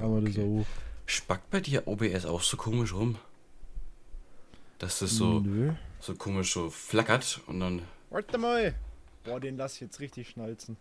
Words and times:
Aber 0.00 0.20
das 0.20 0.36
okay. 0.36 0.60
auch. 0.60 0.66
Spackt 1.06 1.50
bei 1.50 1.60
dir 1.60 1.86
OBS 1.86 2.26
auch 2.26 2.42
so 2.42 2.56
komisch 2.56 2.92
rum? 2.92 3.16
Dass 4.78 4.98
das 4.98 5.12
so, 5.12 5.40
Nö. 5.40 5.72
so 6.00 6.14
komisch 6.14 6.52
so 6.52 6.68
flackert 6.70 7.40
und 7.46 7.60
dann. 7.60 7.82
Warte 8.10 8.38
mal. 8.38 8.74
Boah, 9.24 9.40
den 9.40 9.56
lass 9.56 9.74
ich 9.74 9.80
jetzt 9.80 10.00
richtig 10.00 10.28
schnalzen. 10.28 10.76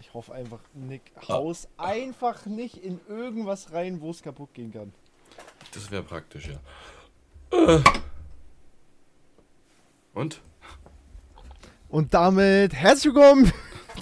Ich 0.00 0.12
hoffe 0.14 0.34
einfach, 0.34 0.58
Nick, 0.74 1.12
haus 1.28 1.68
einfach 1.76 2.46
nicht 2.46 2.76
in 2.76 3.00
irgendwas 3.08 3.72
rein, 3.72 4.00
wo 4.00 4.10
es 4.10 4.22
kaputt 4.22 4.52
gehen 4.52 4.72
kann. 4.72 4.92
Das 5.72 5.90
wäre 5.90 6.02
praktisch, 6.02 6.48
ja. 6.48 7.76
Äh. 7.76 7.80
Und? 10.12 10.40
Und 11.88 12.12
damit 12.14 12.74
herzlich 12.74 13.14
willkommen 13.14 13.52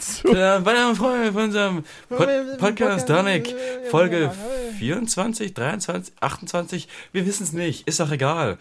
zu 0.00 0.32
Der 0.32 0.64
weitere 0.64 0.94
Freund 0.94 1.32
von 1.32 1.44
unserem 1.44 1.84
Pod 2.08 2.28
Podcast 2.58 3.08
Danik. 3.08 3.54
Folge 3.90 4.32
24, 4.78 5.54
23, 5.54 6.14
28. 6.20 6.88
Wir 7.12 7.26
wissen 7.26 7.42
es 7.42 7.52
nicht. 7.52 7.86
Ist 7.86 8.00
doch 8.00 8.10
egal. 8.10 8.58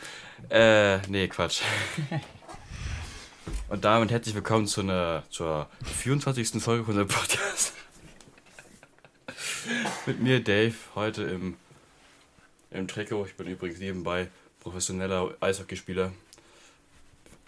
Äh, 0.49 0.99
nee, 1.07 1.27
Quatsch. 1.27 1.61
Und 3.69 3.85
damit 3.85 4.11
herzlich 4.11 4.35
willkommen 4.35 4.67
zu 4.67 4.81
einer, 4.81 5.23
zur 5.29 5.69
24. 5.83 6.61
Folge 6.61 6.83
von 6.83 6.97
unserem 6.97 7.07
Podcast. 7.07 7.73
Mit 10.05 10.19
mir, 10.19 10.43
Dave, 10.43 10.73
heute 10.95 11.23
im, 11.23 11.55
im 12.71 12.87
Trikot. 12.87 13.27
Ich 13.27 13.35
bin 13.35 13.47
übrigens 13.47 13.79
nebenbei 13.79 14.27
professioneller 14.59 15.35
Eishockeyspieler. 15.39 16.11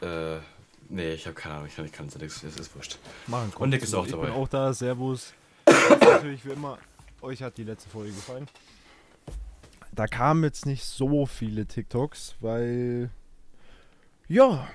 Äh, 0.02 0.38
nee, 0.92 1.14
ich 1.14 1.26
habe 1.26 1.34
keine 1.34 1.56
Ahnung. 1.56 1.68
Ich 1.68 1.76
kann, 1.76 1.86
ich 1.86 1.92
kann 1.92 2.06
nichts. 2.06 2.44
Es 2.44 2.56
ist 2.58 2.76
wurscht. 2.76 2.98
Machen 3.28 3.52
Und 3.58 3.70
Nick 3.70 3.82
ist 3.84 3.94
auch 3.94 4.06
ich 4.06 4.12
dabei. 4.12 4.28
bin 4.28 4.34
auch 4.34 4.48
da, 4.48 4.74
Servus. 4.74 5.34
Natürlich 6.00 6.46
wie 6.46 6.52
immer, 6.52 6.78
euch 7.22 7.42
hat 7.42 7.58
die 7.58 7.64
letzte 7.64 7.90
Folge 7.90 8.12
gefallen. 8.12 8.48
Da 9.94 10.08
kamen 10.08 10.44
jetzt 10.44 10.66
nicht 10.66 10.84
so 10.86 11.26
viele 11.26 11.66
TikToks, 11.66 12.36
weil 12.40 13.10
ja, 14.28 14.68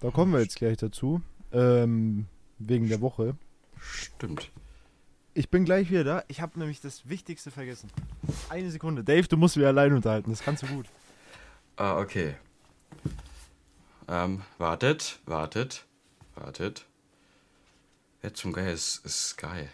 da 0.00 0.10
kommen 0.10 0.32
wir 0.32 0.40
jetzt 0.40 0.56
gleich 0.56 0.76
dazu. 0.76 1.22
Ähm, 1.52 2.26
wegen 2.58 2.88
der 2.88 3.00
Woche. 3.00 3.36
Stimmt. 3.80 4.50
Ich 5.32 5.50
bin 5.50 5.64
gleich 5.64 5.90
wieder 5.90 6.04
da. 6.04 6.24
Ich 6.28 6.40
habe 6.40 6.58
nämlich 6.58 6.80
das 6.80 7.08
Wichtigste 7.08 7.50
vergessen. 7.50 7.90
Eine 8.48 8.70
Sekunde. 8.70 9.04
Dave, 9.04 9.28
du 9.28 9.36
musst 9.36 9.56
wieder 9.56 9.68
allein 9.68 9.92
unterhalten. 9.92 10.30
Das 10.30 10.42
kannst 10.42 10.62
du 10.62 10.66
gut. 10.66 10.86
Ah, 11.76 11.98
okay. 11.98 12.36
Ähm, 14.08 14.42
wartet, 14.58 15.18
wartet, 15.26 15.84
wartet. 16.34 16.86
Wer 18.22 18.34
zum 18.34 18.52
Geil 18.52 18.72
ist, 18.72 19.04
ist 19.04 19.36
geil. 19.36 19.68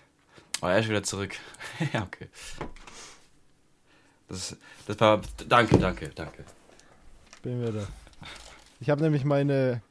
Oh, 0.62 0.66
er 0.66 0.78
ist 0.78 0.88
wieder 0.88 1.02
zurück. 1.02 1.36
ja, 1.92 2.02
okay. 2.02 2.28
Das, 4.28 4.56
das 4.86 5.00
war. 5.00 5.20
Danke, 5.48 5.78
danke, 5.78 6.08
danke. 6.10 6.44
Bin 7.42 7.60
wieder 7.60 7.72
da. 7.72 7.86
Ich 8.80 8.88
habe 8.88 9.02
nämlich 9.02 9.24
meine 9.24 9.82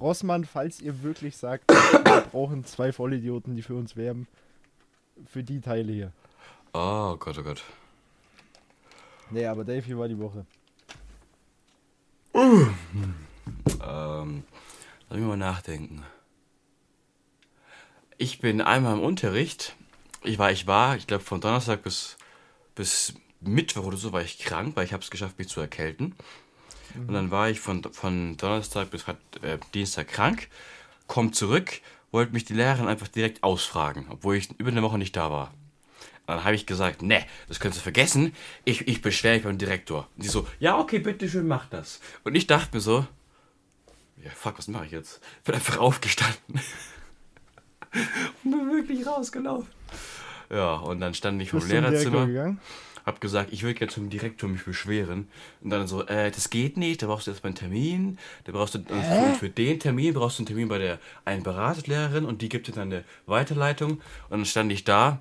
Rossmann, 0.00 0.44
falls 0.44 0.80
ihr 0.80 1.02
wirklich 1.02 1.36
sagt, 1.36 1.70
wir 1.70 2.26
brauchen 2.30 2.64
zwei 2.64 2.92
Vollidioten, 2.92 3.56
die 3.56 3.62
für 3.62 3.74
uns 3.74 3.96
werben, 3.96 4.26
für 5.26 5.42
die 5.42 5.60
Teile 5.60 5.92
hier. 5.92 6.12
Oh 6.72 7.16
Gott, 7.16 7.38
oh 7.38 7.42
Gott. 7.42 7.62
Nee, 9.30 9.46
aber 9.46 9.64
Dave, 9.64 9.84
hier 9.84 9.98
war 9.98 10.08
die 10.08 10.18
Woche. 10.18 10.46
Ähm, 13.86 14.44
lass 15.08 15.18
mich 15.18 15.28
mal 15.28 15.36
nachdenken. 15.36 16.02
Ich 18.18 18.40
bin 18.40 18.60
einmal 18.60 18.94
im 18.94 19.02
Unterricht. 19.02 19.76
Ich 20.22 20.38
war, 20.38 20.50
ich 20.50 20.66
war, 20.66 20.96
ich 20.96 21.06
glaube 21.06 21.22
von 21.22 21.40
Donnerstag 21.40 21.82
bis, 21.82 22.16
bis 22.74 23.14
Mittwoch 23.40 23.84
oder 23.84 23.96
so 23.96 24.12
war 24.12 24.22
ich 24.22 24.38
krank, 24.38 24.74
weil 24.74 24.84
ich 24.84 24.92
habe 24.92 25.02
es 25.02 25.10
geschafft, 25.10 25.38
mich 25.38 25.48
zu 25.48 25.60
erkälten. 25.60 26.14
Und 26.96 27.12
dann 27.12 27.30
war 27.30 27.50
ich 27.50 27.60
von, 27.60 27.82
von 27.92 28.36
Donnerstag 28.36 28.90
bis 28.90 29.04
äh, 29.42 29.58
Dienstag 29.74 30.08
krank, 30.08 30.48
komm 31.06 31.32
zurück, 31.32 31.80
wollte 32.10 32.32
mich 32.32 32.46
die 32.46 32.54
Lehrerin 32.54 32.88
einfach 32.88 33.08
direkt 33.08 33.42
ausfragen, 33.42 34.06
obwohl 34.08 34.36
ich 34.36 34.48
über 34.58 34.70
eine 34.70 34.82
Woche 34.82 34.96
nicht 34.96 35.14
da 35.14 35.30
war. 35.30 35.52
Dann 36.26 36.42
habe 36.42 36.54
ich 36.54 36.66
gesagt, 36.66 37.02
ne, 37.02 37.24
das 37.48 37.60
kannst 37.60 37.78
du 37.78 37.82
vergessen, 37.82 38.34
ich, 38.64 38.88
ich 38.88 39.02
beschwere 39.02 39.34
mich 39.34 39.44
beim 39.44 39.58
Direktor. 39.58 40.08
Und 40.16 40.24
die 40.24 40.28
so, 40.28 40.46
ja, 40.58 40.78
okay, 40.78 40.98
bitteschön, 40.98 41.46
mach 41.46 41.66
das. 41.66 42.00
Und 42.24 42.34
ich 42.34 42.46
dachte 42.46 42.76
mir 42.76 42.80
so, 42.80 43.06
ja, 44.26 44.32
fuck, 44.34 44.58
was 44.58 44.68
mache 44.68 44.86
ich 44.86 44.92
jetzt? 44.92 45.20
Bin 45.44 45.54
einfach 45.54 45.78
aufgestanden. 45.78 46.36
und 48.44 48.50
bin 48.50 48.70
wirklich 48.72 49.06
rausgelaufen. 49.06 49.68
Ja, 50.50 50.74
und 50.74 51.00
dann 51.00 51.14
stand 51.14 51.40
ich 51.42 51.50
vom 51.50 51.60
Lehrerzimmer, 51.90 52.26
hab 53.04 53.20
gesagt, 53.20 53.52
ich 53.52 53.62
will 53.62 53.74
gerne 53.74 53.92
zum 53.92 54.10
Direktor 54.10 54.48
mich 54.48 54.64
beschweren. 54.64 55.28
Und 55.60 55.70
dann 55.70 55.86
so, 55.86 56.04
äh, 56.06 56.30
das 56.30 56.50
geht 56.50 56.76
nicht, 56.76 57.02
da 57.02 57.06
brauchst 57.06 57.26
du 57.26 57.30
erstmal 57.30 57.48
einen 57.50 57.56
Termin. 57.56 58.18
Da 58.44 58.52
brauchst 58.52 58.74
du, 58.74 58.78
und 58.78 59.36
für, 59.38 59.48
den 59.48 59.78
Termin 59.80 60.14
brauchst 60.14 60.38
du 60.38 60.42
einen 60.42 60.46
Termin 60.46 60.68
bei 60.68 60.78
der 60.78 60.98
einen 61.24 61.42
Beratungslehrerin 61.42 62.24
und 62.24 62.42
die 62.42 62.48
gibt 62.48 62.66
dir 62.68 62.72
dann 62.72 62.92
eine 62.92 63.04
Weiterleitung. 63.26 63.92
Und 63.92 64.00
dann 64.30 64.44
stand 64.44 64.70
ich 64.72 64.84
da, 64.84 65.20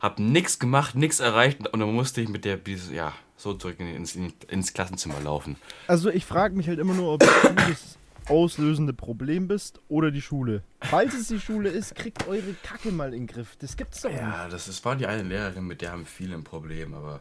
hab 0.00 0.18
nichts 0.18 0.58
gemacht, 0.58 0.94
nichts 0.94 1.20
erreicht 1.20 1.66
und 1.68 1.80
dann 1.80 1.92
musste 1.94 2.20
ich 2.20 2.28
mit 2.28 2.44
der, 2.44 2.56
dieses- 2.58 2.90
ja, 2.90 3.12
so 3.36 3.52
zurück 3.54 3.76
in- 3.80 3.94
ins, 3.96 4.16
ins 4.48 4.72
Klassenzimmer 4.74 5.20
laufen. 5.20 5.56
Also 5.88 6.08
ich 6.10 6.24
frage 6.24 6.54
mich 6.56 6.68
halt 6.68 6.78
immer 6.78 6.94
nur, 6.94 7.14
ob 7.14 7.20
du 7.20 7.26
das 7.26 7.98
auslösende 8.28 8.92
Problem 8.92 9.48
bist 9.48 9.80
oder 9.88 10.10
die 10.10 10.22
Schule. 10.22 10.62
Falls 10.80 11.14
es 11.14 11.28
die 11.28 11.40
Schule 11.40 11.68
ist, 11.68 11.94
kriegt 11.94 12.26
eure 12.26 12.54
Kacke 12.62 12.90
mal 12.90 13.12
in 13.14 13.22
den 13.22 13.26
Griff. 13.26 13.56
Das 13.56 13.76
gibt's 13.76 14.00
doch 14.02 14.10
nicht. 14.10 14.20
Ja, 14.20 14.48
das 14.48 14.68
ist, 14.68 14.84
war 14.84 14.96
die 14.96 15.06
eine 15.06 15.22
Lehrerin, 15.22 15.66
mit 15.66 15.80
der 15.82 15.92
haben 15.92 16.06
viele 16.06 16.34
ein 16.34 16.44
Problem, 16.44 16.94
aber 16.94 17.20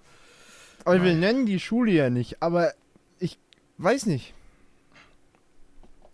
Aber 0.86 1.04
wir 1.04 1.14
nennen 1.16 1.46
die 1.46 1.60
Schule 1.60 1.92
ja 1.92 2.10
nicht, 2.10 2.42
aber 2.42 2.74
ich 3.20 3.38
weiß 3.78 4.06
nicht. 4.06 4.34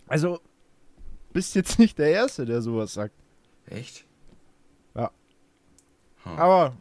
Also, 0.08 0.40
bist 1.34 1.56
jetzt 1.56 1.78
nicht 1.80 1.98
der 2.00 2.10
Erste, 2.10 2.46
der 2.46 2.62
sowas 2.62 2.94
sagt. 2.94 3.14
echt? 3.68 4.06
Ja. 4.96 5.12
Hm. 6.24 6.40
Aber 6.40 6.76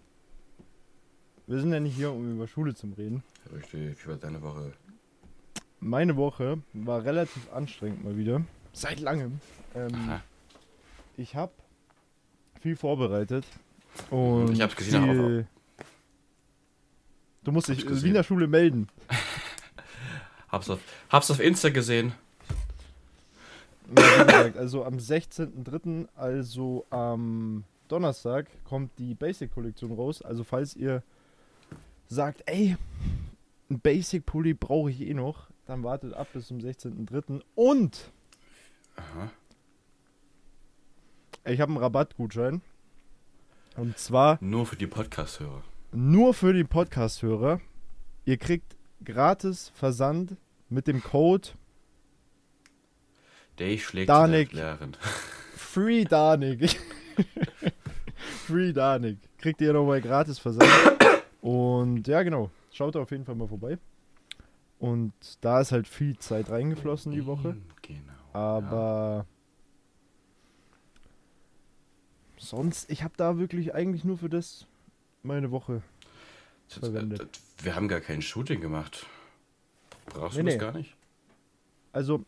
wir 1.47 1.61
sind 1.61 1.73
ja 1.73 1.81
nicht 1.81 1.97
hier, 1.97 2.11
um 2.11 2.35
über 2.35 2.47
Schule 2.47 2.75
zu 2.75 2.87
reden. 2.97 3.23
Richtig, 3.55 4.07
war 4.07 4.17
deine 4.17 4.41
Woche? 4.43 4.73
Meine 5.81 6.17
Woche 6.17 6.59
war 6.73 7.05
relativ 7.05 7.53
anstrengend 7.53 8.05
mal 8.05 8.17
wieder. 8.17 8.43
Seit 8.73 9.01
langem. 9.01 9.41
Ähm, 9.75 10.21
ich 11.17 11.35
habe 11.37 11.53
viel 12.61 12.77
vorbereitet. 12.77 13.45
Und 14.11 14.53
Ich 14.53 14.61
hab's 14.61 14.77
gesehen, 14.77 15.03
viel- 15.05 15.47
Du 17.45 17.53
musst 17.53 17.69
dich 17.69 17.85
in. 17.87 18.03
Wiener 18.03 18.23
Schule 18.25 18.47
melden. 18.47 18.89
Hab's 20.51 20.71
auf, 20.71 20.81
hab's 21.11 21.31
auf 21.31 21.41
Insta 21.41 21.69
gesehen. 21.69 22.13
Ja, 23.95 24.03
wie 24.21 24.27
gesagt, 24.27 24.57
also 24.57 24.83
am 24.85 24.95
16.03., 24.97 26.09
also 26.17 26.87
am 26.89 27.65
Donnerstag, 27.89 28.47
kommt 28.65 28.91
die 28.99 29.13
Basic-Kollektion 29.15 29.93
raus. 29.93 30.23
Also 30.23 30.45
falls 30.45 30.75
ihr 30.75 31.03
sagt, 32.09 32.43
ey, 32.47 32.77
ein 33.71 33.79
Basic-Pulli 33.81 34.55
brauche 34.55 34.91
ich 34.91 35.03
eh 35.03 35.13
noch, 35.13 35.48
dann 35.69 35.83
wartet 35.85 36.15
ab 36.15 36.29
bis 36.33 36.47
zum 36.47 36.59
16.03. 36.59 37.43
Und 37.55 38.11
Aha. 38.97 39.31
ich 41.45 41.61
habe 41.61 41.71
einen 41.73 41.79
Rabattgutschein. 41.83 42.63
Und 43.77 43.97
zwar 43.99 44.39
Nur 44.41 44.67
für 44.67 44.77
die 44.77 44.87
Podcast-Hörer. 44.87 45.63
nur 45.93 46.35
für 46.35 46.53
die 46.53 46.65
Podcast-Hörer. 46.65 47.61
Ihr 48.25 48.37
kriegt 48.39 48.77
gratis 49.05 49.71
Versand 49.75 50.37
mit 50.69 50.87
dem 50.87 51.03
Code 51.03 51.49
Dave 53.57 53.79
schlägt 53.79 54.09
Danik. 54.09 54.51
Free 55.57 56.05
Danik. 56.05 56.79
Free 58.47 58.73
Danik. 58.73 59.19
Kriegt 59.39 59.61
ihr 59.61 59.73
nochmal 59.73 60.01
gratis 60.01 60.39
Versand. 60.39 60.71
Und 61.41 62.07
ja, 62.07 62.23
genau. 62.23 62.51
Schaut 62.73 62.97
auf 62.97 63.11
jeden 63.11 63.25
Fall 63.25 63.35
mal 63.35 63.49
vorbei. 63.49 63.79
Und 64.79 65.13
da 65.41 65.61
ist 65.61 65.73
halt 65.73 65.89
viel 65.89 66.17
Zeit 66.19 66.51
reingeflossen 66.51 67.13
die 67.13 67.27
Woche. 67.27 67.55
Mm, 67.55 67.63
Genau. 67.83 68.13
Aber 68.33 69.27
sonst, 72.37 72.91
ich 72.91 73.03
habe 73.03 73.15
da 73.17 73.39
wirklich 73.39 73.75
eigentlich 73.75 74.05
nur 74.05 74.19
für 74.19 74.29
das 74.29 74.67
meine 75.23 75.51
Woche. 75.51 75.83
Verwendet. 76.69 77.41
Wir 77.63 77.75
haben 77.75 77.89
gar 77.89 78.01
kein 78.01 78.21
Shooting 78.23 78.61
gemacht. 78.61 79.07
Brauchst 80.07 80.37
Nee, 80.37 80.43
du 80.43 80.47
das 80.47 80.55
nee. 80.55 80.61
gar 80.61 80.73
nicht? 80.73 80.95
Also, 81.93 82.25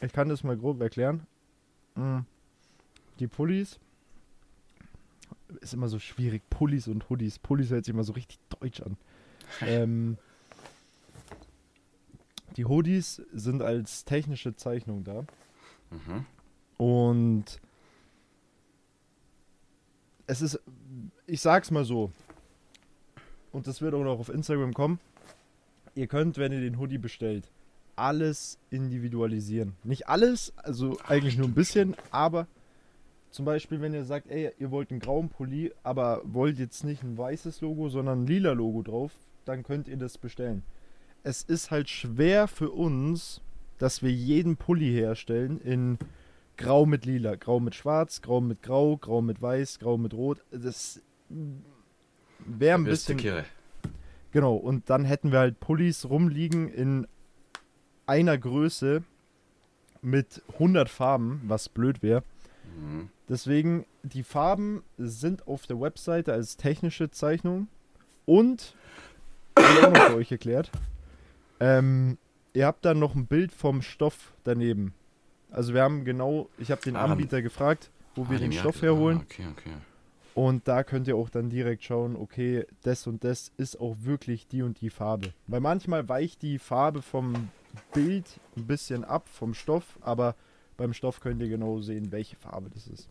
ich 0.00 0.12
kann 0.12 0.28
das 0.30 0.42
mal 0.42 0.56
grob 0.56 0.80
erklären. 0.80 1.26
Mm, 1.94 2.20
Die 3.18 3.26
Pullis. 3.28 3.78
Ist 5.60 5.74
immer 5.74 5.88
so 5.88 5.98
schwierig. 5.98 6.42
Pullis 6.50 6.88
und 6.88 7.08
Hoodies. 7.10 7.38
Pullis 7.38 7.70
hört 7.70 7.84
sich 7.84 7.92
immer 7.94 8.04
so 8.04 8.14
richtig 8.14 8.38
deutsch 8.58 8.80
an. 8.80 8.96
ähm, 9.60 10.16
die 12.56 12.64
Hoodies 12.64 13.22
sind 13.32 13.62
als 13.62 14.04
technische 14.04 14.54
Zeichnung 14.56 15.04
da. 15.04 15.24
Mhm. 15.90 16.26
Und 16.76 17.60
es 20.26 20.42
ist, 20.42 20.60
ich 21.26 21.40
sag's 21.40 21.70
mal 21.70 21.84
so, 21.84 22.10
und 23.52 23.66
das 23.66 23.80
wird 23.80 23.94
auch 23.94 24.02
noch 24.02 24.18
auf 24.18 24.28
Instagram 24.28 24.74
kommen, 24.74 24.98
ihr 25.94 26.06
könnt, 26.06 26.38
wenn 26.38 26.52
ihr 26.52 26.60
den 26.60 26.78
Hoodie 26.78 26.98
bestellt, 26.98 27.50
alles 27.96 28.58
individualisieren. 28.70 29.74
Nicht 29.84 30.08
alles, 30.08 30.52
also 30.56 30.98
eigentlich 31.06 31.36
nur 31.36 31.46
ein 31.46 31.54
bisschen, 31.54 31.94
aber 32.10 32.46
zum 33.30 33.44
Beispiel, 33.44 33.80
wenn 33.80 33.94
ihr 33.94 34.04
sagt, 34.04 34.30
ey, 34.30 34.52
ihr 34.58 34.70
wollt 34.70 34.90
einen 34.90 35.00
grauen 35.00 35.28
Pulli, 35.28 35.72
aber 35.82 36.22
wollt 36.24 36.58
jetzt 36.58 36.84
nicht 36.84 37.02
ein 37.02 37.18
weißes 37.18 37.60
Logo, 37.60 37.88
sondern 37.88 38.22
ein 38.22 38.26
lila 38.26 38.52
Logo 38.52 38.82
drauf, 38.82 39.12
dann 39.44 39.62
könnt 39.62 39.88
ihr 39.88 39.96
das 39.96 40.18
bestellen. 40.18 40.62
Es 41.24 41.42
ist 41.42 41.70
halt 41.70 41.88
schwer 41.88 42.46
für 42.48 42.70
uns, 42.70 43.40
dass 43.78 44.02
wir 44.02 44.12
jeden 44.12 44.56
Pulli 44.56 44.92
herstellen 44.92 45.58
in 45.60 45.98
Grau 46.58 46.84
mit 46.86 47.06
Lila, 47.06 47.34
Grau 47.34 47.60
mit 47.60 47.74
Schwarz, 47.74 48.20
Grau 48.20 48.42
mit 48.42 48.62
Grau, 48.62 48.98
Grau 48.98 49.22
mit 49.22 49.40
Weiß, 49.40 49.78
Grau 49.78 49.96
mit 49.96 50.12
Rot. 50.12 50.44
Das 50.52 51.00
wäre 52.38 52.78
ein 52.78 52.84
bisschen. 52.84 53.16
Kirre. 53.16 53.44
Genau, 54.32 54.54
und 54.54 54.90
dann 54.90 55.04
hätten 55.04 55.32
wir 55.32 55.38
halt 55.38 55.60
Pullis 55.60 56.04
rumliegen 56.08 56.68
in 56.68 57.06
einer 58.06 58.36
Größe 58.36 59.02
mit 60.02 60.42
100 60.54 60.90
Farben, 60.90 61.40
was 61.46 61.70
blöd 61.70 62.02
wäre. 62.02 62.22
Mhm. 62.76 63.08
Deswegen, 63.28 63.86
die 64.02 64.22
Farben 64.22 64.82
sind 64.98 65.48
auf 65.48 65.66
der 65.66 65.80
Webseite 65.80 66.34
als 66.34 66.58
technische 66.58 67.10
Zeichnung 67.10 67.68
und, 68.26 68.74
habe 69.58 69.72
ich 69.72 69.84
auch 69.84 69.92
noch 69.92 70.06
für 70.10 70.16
euch 70.16 70.30
erklärt, 70.30 70.70
ähm, 71.60 72.18
ihr 72.52 72.66
habt 72.66 72.84
dann 72.84 72.98
noch 72.98 73.14
ein 73.14 73.26
Bild 73.26 73.52
vom 73.52 73.82
Stoff 73.82 74.32
daneben. 74.44 74.94
Also 75.50 75.74
wir 75.74 75.82
haben 75.82 76.04
genau, 76.04 76.48
ich 76.58 76.70
habe 76.70 76.82
den 76.82 76.96
Ah, 76.96 77.04
Anbieter 77.04 77.42
gefragt, 77.42 77.90
wo 78.14 78.28
wir 78.28 78.36
Ah, 78.36 78.40
den 78.40 78.50
die 78.50 78.58
Stoff 78.58 78.76
Jacke. 78.76 78.86
herholen. 78.86 79.18
Ah, 79.20 79.24
okay, 79.24 79.46
okay. 79.50 79.72
Und 80.34 80.66
da 80.66 80.82
könnt 80.82 81.06
ihr 81.06 81.14
auch 81.16 81.30
dann 81.30 81.48
direkt 81.48 81.84
schauen, 81.84 82.16
okay, 82.16 82.66
das 82.82 83.06
und 83.06 83.22
das 83.22 83.52
ist 83.56 83.78
auch 83.80 83.94
wirklich 84.00 84.48
die 84.48 84.62
und 84.62 84.80
die 84.80 84.90
Farbe. 84.90 85.32
Weil 85.46 85.60
manchmal 85.60 86.08
weicht 86.08 86.42
die 86.42 86.58
Farbe 86.58 87.02
vom 87.02 87.50
Bild 87.92 88.40
ein 88.56 88.66
bisschen 88.66 89.04
ab, 89.04 89.28
vom 89.28 89.54
Stoff, 89.54 89.96
aber 90.00 90.34
beim 90.76 90.92
Stoff 90.92 91.20
könnt 91.20 91.40
ihr 91.40 91.48
genau 91.48 91.78
sehen, 91.80 92.10
welche 92.10 92.34
Farbe 92.34 92.68
das 92.68 92.88
ist. 92.88 93.08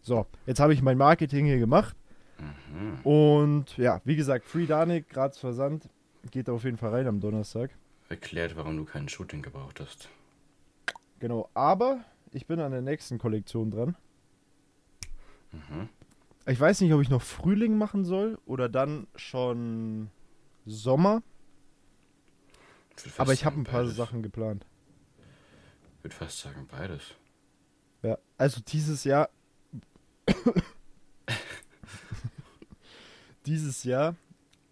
So, 0.00 0.26
jetzt 0.46 0.58
habe 0.58 0.74
ich 0.74 0.82
mein 0.82 0.98
Marketing 0.98 1.46
hier 1.46 1.58
gemacht. 1.60 1.96
Mhm. 2.40 3.06
Und 3.08 3.76
ja, 3.76 4.00
wie 4.04 4.16
gesagt, 4.16 4.44
Free 4.44 4.66
Danik, 4.66 5.08
Graz 5.08 5.38
Versand, 5.38 5.88
geht 6.30 6.48
da 6.48 6.52
auf 6.52 6.64
jeden 6.64 6.76
Fall 6.76 6.90
rein 6.90 7.06
am 7.06 7.20
Donnerstag. 7.20 7.70
Erklärt, 8.08 8.56
warum 8.56 8.76
du 8.76 8.84
kein 8.84 9.08
Shooting 9.08 9.42
gebraucht 9.42 9.80
hast. 9.80 10.08
Genau, 11.18 11.48
aber 11.54 12.04
ich 12.32 12.46
bin 12.46 12.60
an 12.60 12.72
der 12.72 12.82
nächsten 12.82 13.18
Kollektion 13.18 13.70
dran. 13.70 13.96
Mhm. 15.52 15.88
Ich 16.46 16.58
weiß 16.58 16.80
nicht, 16.80 16.92
ob 16.92 17.02
ich 17.02 17.10
noch 17.10 17.22
Frühling 17.22 17.76
machen 17.76 18.04
soll 18.04 18.38
oder 18.46 18.68
dann 18.68 19.06
schon 19.16 20.10
Sommer. 20.64 21.22
Aber 23.18 23.32
ich 23.32 23.44
habe 23.44 23.60
ein 23.60 23.64
paar 23.64 23.82
beides. 23.82 23.96
Sachen 23.96 24.22
geplant. 24.22 24.66
Ich 25.98 26.04
würde 26.04 26.16
fast 26.16 26.40
sagen 26.40 26.66
beides. 26.70 27.14
Ja, 28.02 28.18
also 28.36 28.60
dieses 28.66 29.04
Jahr. 29.04 29.28
dieses 33.46 33.84
Jahr 33.84 34.14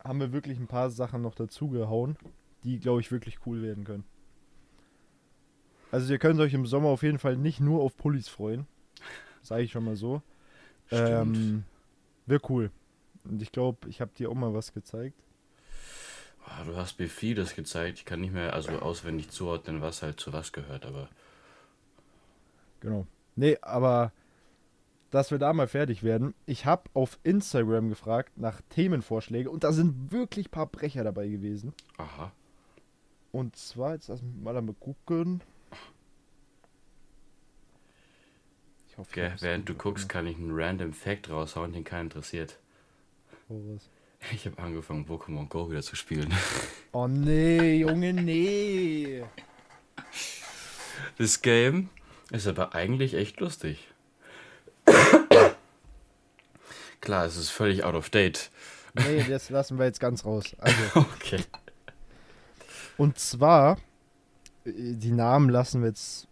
haben 0.06 0.20
wir 0.20 0.32
wirklich 0.32 0.58
ein 0.58 0.66
paar 0.66 0.90
Sachen 0.90 1.22
noch 1.22 1.34
dazugehauen, 1.34 2.16
die, 2.64 2.78
glaube 2.78 3.00
ich, 3.00 3.10
wirklich 3.10 3.38
cool 3.46 3.62
werden 3.62 3.84
können. 3.84 4.04
Also 5.90 6.12
ihr 6.12 6.18
könnt 6.18 6.40
euch 6.40 6.54
im 6.54 6.66
Sommer 6.66 6.88
auf 6.88 7.02
jeden 7.02 7.18
Fall 7.18 7.36
nicht 7.36 7.60
nur 7.60 7.82
auf 7.82 7.96
Pullis 7.96 8.28
freuen. 8.28 8.66
Sage 9.42 9.62
ich 9.62 9.72
schon 9.72 9.84
mal 9.84 9.96
so. 9.96 10.22
Stimmt. 10.86 11.36
Ähm, 11.36 11.64
Wäre 12.26 12.40
cool. 12.48 12.70
Und 13.24 13.40
ich 13.40 13.52
glaube, 13.52 13.88
ich 13.88 14.00
habe 14.00 14.10
dir 14.16 14.30
auch 14.30 14.34
mal 14.34 14.52
was 14.52 14.72
gezeigt. 14.72 15.16
Ah, 16.44 16.64
du 16.64 16.76
hast 16.76 16.98
mir 16.98 17.08
vieles 17.08 17.54
gezeigt. 17.54 17.98
Ich 17.98 18.04
kann 18.04 18.20
nicht 18.20 18.32
mehr 18.32 18.52
also 18.52 18.70
auswendig 18.78 19.30
zuordnen, 19.30 19.80
was 19.80 20.02
halt 20.02 20.20
zu 20.20 20.32
was 20.32 20.52
gehört, 20.52 20.86
aber 20.86 21.08
Genau. 22.80 23.06
Nee, 23.34 23.58
aber 23.62 24.12
dass 25.16 25.30
wir 25.30 25.38
da 25.38 25.54
mal 25.54 25.66
fertig 25.66 26.02
werden. 26.02 26.34
Ich 26.44 26.66
habe 26.66 26.90
auf 26.92 27.18
Instagram 27.22 27.88
gefragt 27.88 28.36
nach 28.36 28.60
Themenvorschlägen 28.68 29.50
und 29.50 29.64
da 29.64 29.72
sind 29.72 30.12
wirklich 30.12 30.48
ein 30.48 30.50
paar 30.50 30.66
Brecher 30.66 31.04
dabei 31.04 31.26
gewesen. 31.26 31.72
aha. 31.96 32.32
Und 33.32 33.56
zwar, 33.56 33.94
jetzt 33.94 34.08
lass 34.08 34.20
mich 34.22 34.34
mal 34.42 34.54
einmal 34.56 34.74
gucken. 34.78 35.40
Ich 38.88 38.98
hoffe, 38.98 39.30
hab's 39.30 39.42
während 39.42 39.68
du 39.68 39.74
guckst, 39.74 40.08
kann 40.08 40.26
ich 40.26 40.36
einen 40.36 40.52
random 40.52 40.92
Fact 40.92 41.30
raushauen, 41.30 41.72
den 41.72 41.84
keinen 41.84 42.06
interessiert. 42.06 42.58
aufgemacht. 43.48 43.88
Ich 44.32 44.44
habe 44.46 44.58
angefangen, 44.58 45.06
Pokémon 45.06 45.48
Go 45.48 45.70
wieder 45.70 45.82
zu 45.82 45.96
spielen. 45.96 46.32
Oh 46.92 47.06
nee, 47.08 47.76
Junge, 47.80 48.12
nee. 48.14 49.22
Das 51.18 51.42
Game 51.42 51.90
ist 52.30 52.46
aber 52.46 52.74
eigentlich 52.74 53.12
echt 53.14 53.38
lustig. 53.40 53.86
Klar, 57.06 57.24
es 57.24 57.36
ist 57.36 57.50
völlig 57.50 57.84
out 57.84 57.94
of 57.94 58.10
date. 58.10 58.50
Nee, 58.94 59.22
das 59.28 59.48
lassen 59.48 59.78
wir 59.78 59.84
jetzt 59.84 60.00
ganz 60.00 60.24
raus. 60.24 60.44
Also, 60.58 60.76
Okay. 61.20 61.38
und 62.96 63.16
zwar, 63.16 63.76
äh, 64.64 64.72
die 64.74 65.12
Namen 65.12 65.48
lassen 65.48 65.82
wir 65.82 65.88
jetzt. 65.90 66.26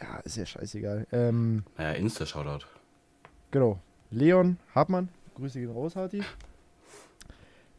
Ja, 0.00 0.16
ist 0.24 0.36
ja 0.38 0.44
scheißegal. 0.44 1.06
Ähm, 1.12 1.62
Naja, 1.78 1.92
Insta-Shoutout. 1.92 2.66
Genau. 3.52 3.80
Leon 4.10 4.58
Hartmann, 4.74 5.08
Grüße 5.36 5.60
gehen 5.60 5.70
raus, 5.70 5.94
Harti. 5.94 6.20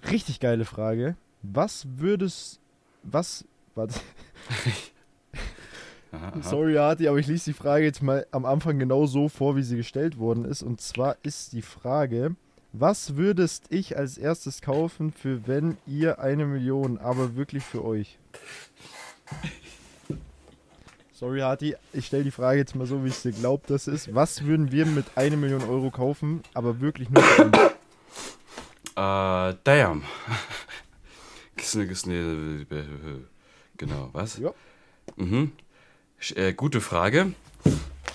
Richtig 0.10 0.40
geile 0.40 0.64
Frage. 0.64 1.18
Was 1.42 1.86
würdest. 1.98 2.62
Was. 3.04 3.44
Warte. 3.76 4.00
Aha, 6.18 6.30
aha. 6.30 6.42
Sorry, 6.42 6.76
Harti, 6.76 7.08
aber 7.08 7.18
ich 7.18 7.28
lese 7.28 7.52
die 7.52 7.58
Frage 7.58 7.86
jetzt 7.86 8.02
mal 8.02 8.26
am 8.32 8.46
Anfang 8.46 8.80
genau 8.80 9.06
so 9.06 9.30
vor, 9.30 9.56
wie 9.56 9.62
sie 9.62 9.78
gestellt 9.78 10.18
worden 10.18 10.46
ist. 10.46 10.64
Und 10.64 10.82
zwar 10.82 11.18
ist 11.24 11.54
die 11.54 11.62
Frage: 11.62 12.36
Was 12.74 13.16
würdest 13.16 13.66
ich 13.70 13.98
als 13.98 14.18
erstes 14.18 14.62
kaufen, 14.62 15.12
für 15.12 15.48
wenn 15.48 15.78
ihr 15.86 16.20
eine 16.20 16.46
Million, 16.46 16.98
aber 16.98 17.36
wirklich 17.36 17.64
für 17.64 17.86
euch? 17.86 18.18
Sorry, 21.14 21.40
Harti, 21.40 21.76
ich 21.94 22.06
stelle 22.06 22.24
die 22.24 22.32
Frage 22.32 22.60
jetzt 22.60 22.76
mal 22.76 22.86
so, 22.86 23.04
wie 23.04 23.10
ich 23.10 23.16
sie 23.16 23.32
glaube, 23.32 23.64
das 23.68 23.88
ist. 23.88 24.14
Was 24.14 24.44
würden 24.44 24.72
wir 24.72 24.86
mit 24.86 25.06
einer 25.16 25.38
Million 25.38 25.64
Euro 25.64 25.92
kaufen, 25.92 26.42
aber 26.54 26.80
wirklich 26.80 27.10
nur 27.10 27.24
für 27.24 27.46
uns? 27.46 27.58
Äh, 28.96 29.56
damn. 29.64 30.04
Gisne, 31.56 31.88
gisne, 31.88 32.66
genau, 33.78 34.10
was? 34.14 34.38
Ja. 34.38 34.52
Mhm. 35.16 35.52
Äh, 36.36 36.54
gute 36.54 36.82
Frage. 36.82 37.34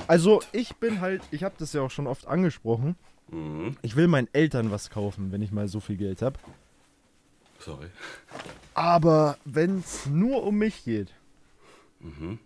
Also, 0.09 0.43
ich 0.53 0.77
bin 0.77 1.01
halt, 1.01 1.23
ich 1.31 1.45
habe 1.45 1.55
das 1.59 1.73
ja 1.73 1.83
auch 1.83 1.91
schon 1.91 2.07
oft 2.07 2.27
angesprochen. 2.27 2.97
Mhm. 3.31 3.77
Ich 3.83 3.97
will 3.97 4.09
meinen 4.09 4.29
Eltern 4.33 4.71
was 4.71 4.91
kaufen, 4.91 5.31
wenn 5.33 5.43
ich 5.43 5.53
mal 5.53 5.69
so 5.69 5.81
viel 5.81 5.97
Geld 5.97 6.21
habe. 6.23 6.39
Sorry. 7.61 7.87
Aber 8.75 9.39
wenn 9.45 9.79
es 9.79 10.07
nur 10.07 10.43
um 10.45 10.57
mich 10.59 10.85
geht, 10.85 11.13
Mhm. 12.01 12.41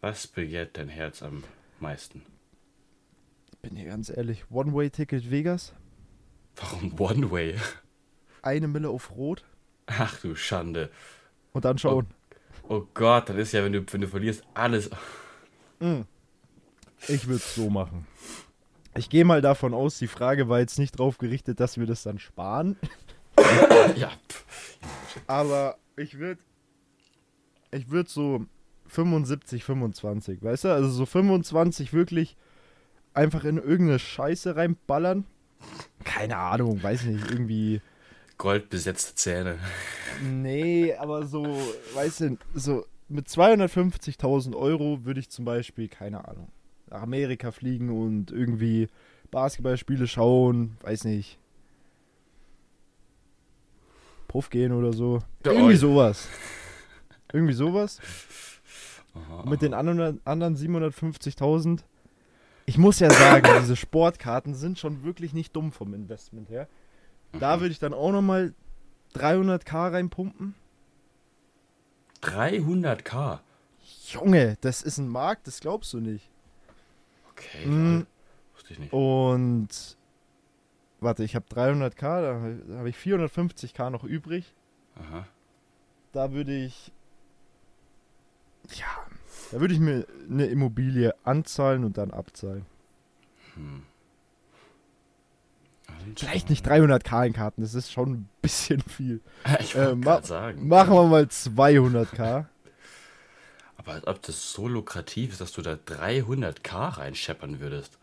Was 0.00 0.26
begehrt 0.26 0.76
dein 0.76 0.88
Herz 0.88 1.22
am 1.22 1.44
meisten? 1.80 2.22
bin 3.62 3.76
hier 3.76 3.86
ganz 3.86 4.10
ehrlich, 4.10 4.44
One-Way-Ticket 4.50 5.30
Vegas, 5.30 5.72
Warum 6.56 6.92
One 7.00 7.30
Way? 7.30 7.54
eine 8.42 8.66
Mille 8.68 8.88
auf 8.90 9.12
Rot 9.12 9.44
Ach 9.86 10.20
du 10.20 10.34
Schande. 10.34 10.90
und 11.52 11.64
dann 11.64 11.78
schauen. 11.78 12.06
Oh 12.10 12.14
Gott, 12.68 13.28
das 13.28 13.36
ist 13.36 13.52
ja, 13.52 13.64
wenn 13.64 13.72
du, 13.72 13.84
wenn 13.90 14.00
du 14.00 14.08
verlierst, 14.08 14.42
alles. 14.54 14.90
Mm. 15.80 16.02
Ich 17.08 17.26
würde 17.26 17.36
es 17.36 17.54
so 17.54 17.68
machen. 17.68 18.06
Ich 18.96 19.10
gehe 19.10 19.24
mal 19.24 19.42
davon 19.42 19.74
aus, 19.74 19.98
die 19.98 20.06
Frage 20.06 20.48
war 20.48 20.60
jetzt 20.60 20.78
nicht 20.78 20.98
drauf 20.98 21.18
gerichtet, 21.18 21.60
dass 21.60 21.78
wir 21.78 21.86
das 21.86 22.04
dann 22.04 22.18
sparen. 22.18 22.76
ja. 23.96 24.10
pff. 24.28 24.78
Aber 25.26 25.76
ich 25.96 26.18
würde. 26.18 26.40
Ich 27.70 27.90
würde 27.90 28.08
so 28.08 28.46
75, 28.86 29.64
25, 29.64 30.42
weißt 30.42 30.64
du? 30.64 30.68
Also 30.68 30.88
so 30.90 31.06
25 31.06 31.92
wirklich 31.92 32.36
einfach 33.14 33.44
in 33.44 33.56
irgendeine 33.56 33.98
Scheiße 33.98 34.54
reinballern. 34.54 35.24
Keine 36.04 36.36
Ahnung, 36.36 36.82
weiß 36.82 37.04
nicht, 37.04 37.30
irgendwie. 37.30 37.80
Goldbesetzte 38.38 39.14
Zähne. 39.14 39.58
Nee, 40.22 40.94
aber 40.94 41.26
so, 41.26 41.44
weißt 41.94 42.20
du, 42.20 42.38
so 42.54 42.86
mit 43.08 43.28
250.000 43.28 44.56
Euro 44.56 45.04
würde 45.04 45.20
ich 45.20 45.30
zum 45.30 45.44
Beispiel, 45.44 45.88
keine 45.88 46.26
Ahnung, 46.26 46.48
nach 46.90 47.02
Amerika 47.02 47.50
fliegen 47.50 47.90
und 47.90 48.30
irgendwie 48.30 48.88
Basketballspiele 49.30 50.06
schauen, 50.06 50.76
weiß 50.82 51.04
nicht. 51.04 51.38
Puff 54.28 54.50
gehen 54.50 54.72
oder 54.72 54.92
so. 54.92 55.20
Ja, 55.44 55.52
Irgendwie 55.52 55.74
oi. 55.74 55.76
sowas. 55.76 56.28
Irgendwie 57.32 57.52
sowas. 57.54 58.00
Und 59.42 59.50
mit 59.50 59.62
den 59.62 59.74
anderen, 59.74 60.20
anderen 60.24 60.56
750.000 60.56 61.80
ich 62.66 62.78
muss 62.78 62.98
ja 62.98 63.10
sagen, 63.10 63.46
diese 63.60 63.76
Sportkarten 63.76 64.54
sind 64.54 64.78
schon 64.78 65.04
wirklich 65.04 65.34
nicht 65.34 65.54
dumm 65.54 65.72
vom 65.72 65.94
Investment 65.94 66.48
her. 66.48 66.68
Da 67.40 67.56
Mhm. 67.56 67.60
würde 67.60 67.72
ich 67.72 67.78
dann 67.78 67.94
auch 67.94 68.12
nochmal 68.12 68.54
300k 69.14 69.92
reinpumpen. 69.92 70.54
300k. 72.22 73.40
Junge, 74.10 74.56
das 74.60 74.82
ist 74.82 74.98
ein 74.98 75.08
Markt, 75.08 75.46
das 75.46 75.60
glaubst 75.60 75.92
du 75.92 76.00
nicht. 76.00 76.30
Okay, 77.32 77.64
lol. 77.64 78.06
wusste 78.54 78.72
ich 78.72 78.78
nicht. 78.78 78.92
Und 78.92 79.68
warte, 81.00 81.24
ich 81.24 81.34
habe 81.34 81.46
300k, 81.48 82.00
da 82.68 82.78
habe 82.78 82.88
ich 82.88 82.96
450k 82.96 83.90
noch 83.90 84.04
übrig. 84.04 84.54
Aha. 84.96 85.26
Da 86.12 86.32
würde 86.32 86.54
ich 86.54 86.92
ja, 88.70 88.86
da 89.50 89.60
würde 89.60 89.74
ich 89.74 89.80
mir 89.80 90.06
eine 90.30 90.46
Immobilie 90.46 91.14
anzahlen 91.24 91.84
und 91.84 91.98
dann 91.98 92.10
abzahlen. 92.12 92.64
Hm. 93.54 93.82
Vielleicht 96.16 96.50
nicht 96.50 96.66
300k 96.66 97.26
in 97.26 97.32
Karten, 97.32 97.62
das 97.62 97.74
ist 97.74 97.90
schon 97.92 98.12
ein 98.12 98.28
bisschen 98.42 98.80
viel. 98.80 99.20
Ich 99.60 99.74
Äh, 99.74 99.94
ma- 99.94 100.22
sagen. 100.22 100.66
Machen 100.68 100.94
wir 100.94 101.04
mal 101.06 101.24
200k. 101.24 102.46
Aber 103.76 104.00
ob 104.06 104.22
das 104.22 104.52
so 104.52 104.66
lukrativ 104.68 105.32
ist, 105.32 105.40
dass 105.40 105.52
du 105.52 105.62
da 105.62 105.72
300k 105.74 106.96
reinscheppern 106.98 107.60
würdest. 107.60 107.98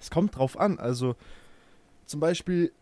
Es 0.00 0.10
kommt 0.10 0.36
drauf 0.36 0.58
an. 0.58 0.78
Also 0.78 1.16
zum 2.06 2.20
Beispiel, 2.20 2.72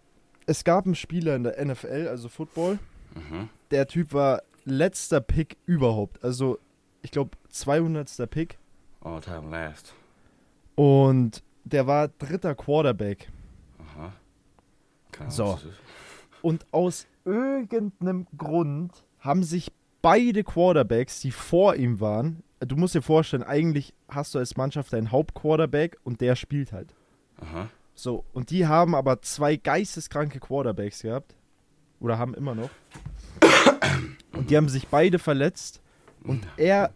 es 0.47 0.65
gab 0.65 0.85
einen 0.87 0.95
Spieler 0.95 1.35
in 1.37 1.45
der 1.45 1.65
NFL, 1.65 2.07
also 2.09 2.29
Football. 2.29 2.79
Mhm. 3.15 3.49
Der 3.71 3.87
Typ 3.87 4.13
war 4.13 4.43
letzter 4.65 5.21
Pick 5.21 5.57
überhaupt. 5.67 6.23
Also 6.23 6.59
ich 7.03 7.11
glaube 7.11 7.31
200. 7.49 8.31
Pick. 8.31 8.59
All 9.01 9.21
time 9.21 9.51
last. 9.51 9.93
Und 10.77 11.43
der 11.65 11.87
war 11.87 12.09
dritter 12.09 12.55
Quarterback. 12.55 13.29
So. 15.29 15.59
Und 16.41 16.67
aus 16.73 17.07
irgendeinem 17.25 18.27
Grund 18.37 19.05
haben 19.21 19.43
sich 19.43 19.73
beide 20.01 20.43
Quarterbacks, 20.43 21.21
die 21.21 21.31
vor 21.31 21.77
ihm 21.77 22.01
waren, 22.01 22.43
du 22.61 22.77
musst 22.77 22.95
dir 22.95 23.03
vorstellen, 23.03 23.43
eigentlich 23.43 23.95
hast 24.09 24.35
du 24.35 24.39
als 24.39 24.57
Mannschaft 24.57 24.93
deinen 24.93 25.11
Hauptquarterback 25.11 25.99
und 26.05 26.21
der 26.21 26.37
spielt 26.37 26.73
halt. 26.73 26.95
Aha. 27.41 27.69
So, 27.95 28.25
und 28.33 28.51
die 28.51 28.67
haben 28.67 28.95
aber 28.95 29.21
zwei 29.23 29.57
geisteskranke 29.57 30.41
Quarterbacks 30.41 31.03
gehabt. 31.03 31.35
Oder 32.01 32.19
haben 32.19 32.35
immer 32.35 32.55
noch. 32.55 32.71
Und 34.33 34.51
die 34.51 34.57
haben 34.57 34.69
sich 34.69 34.89
beide 34.89 35.19
verletzt. 35.19 35.81
Und 36.25 36.47
er 36.57 36.93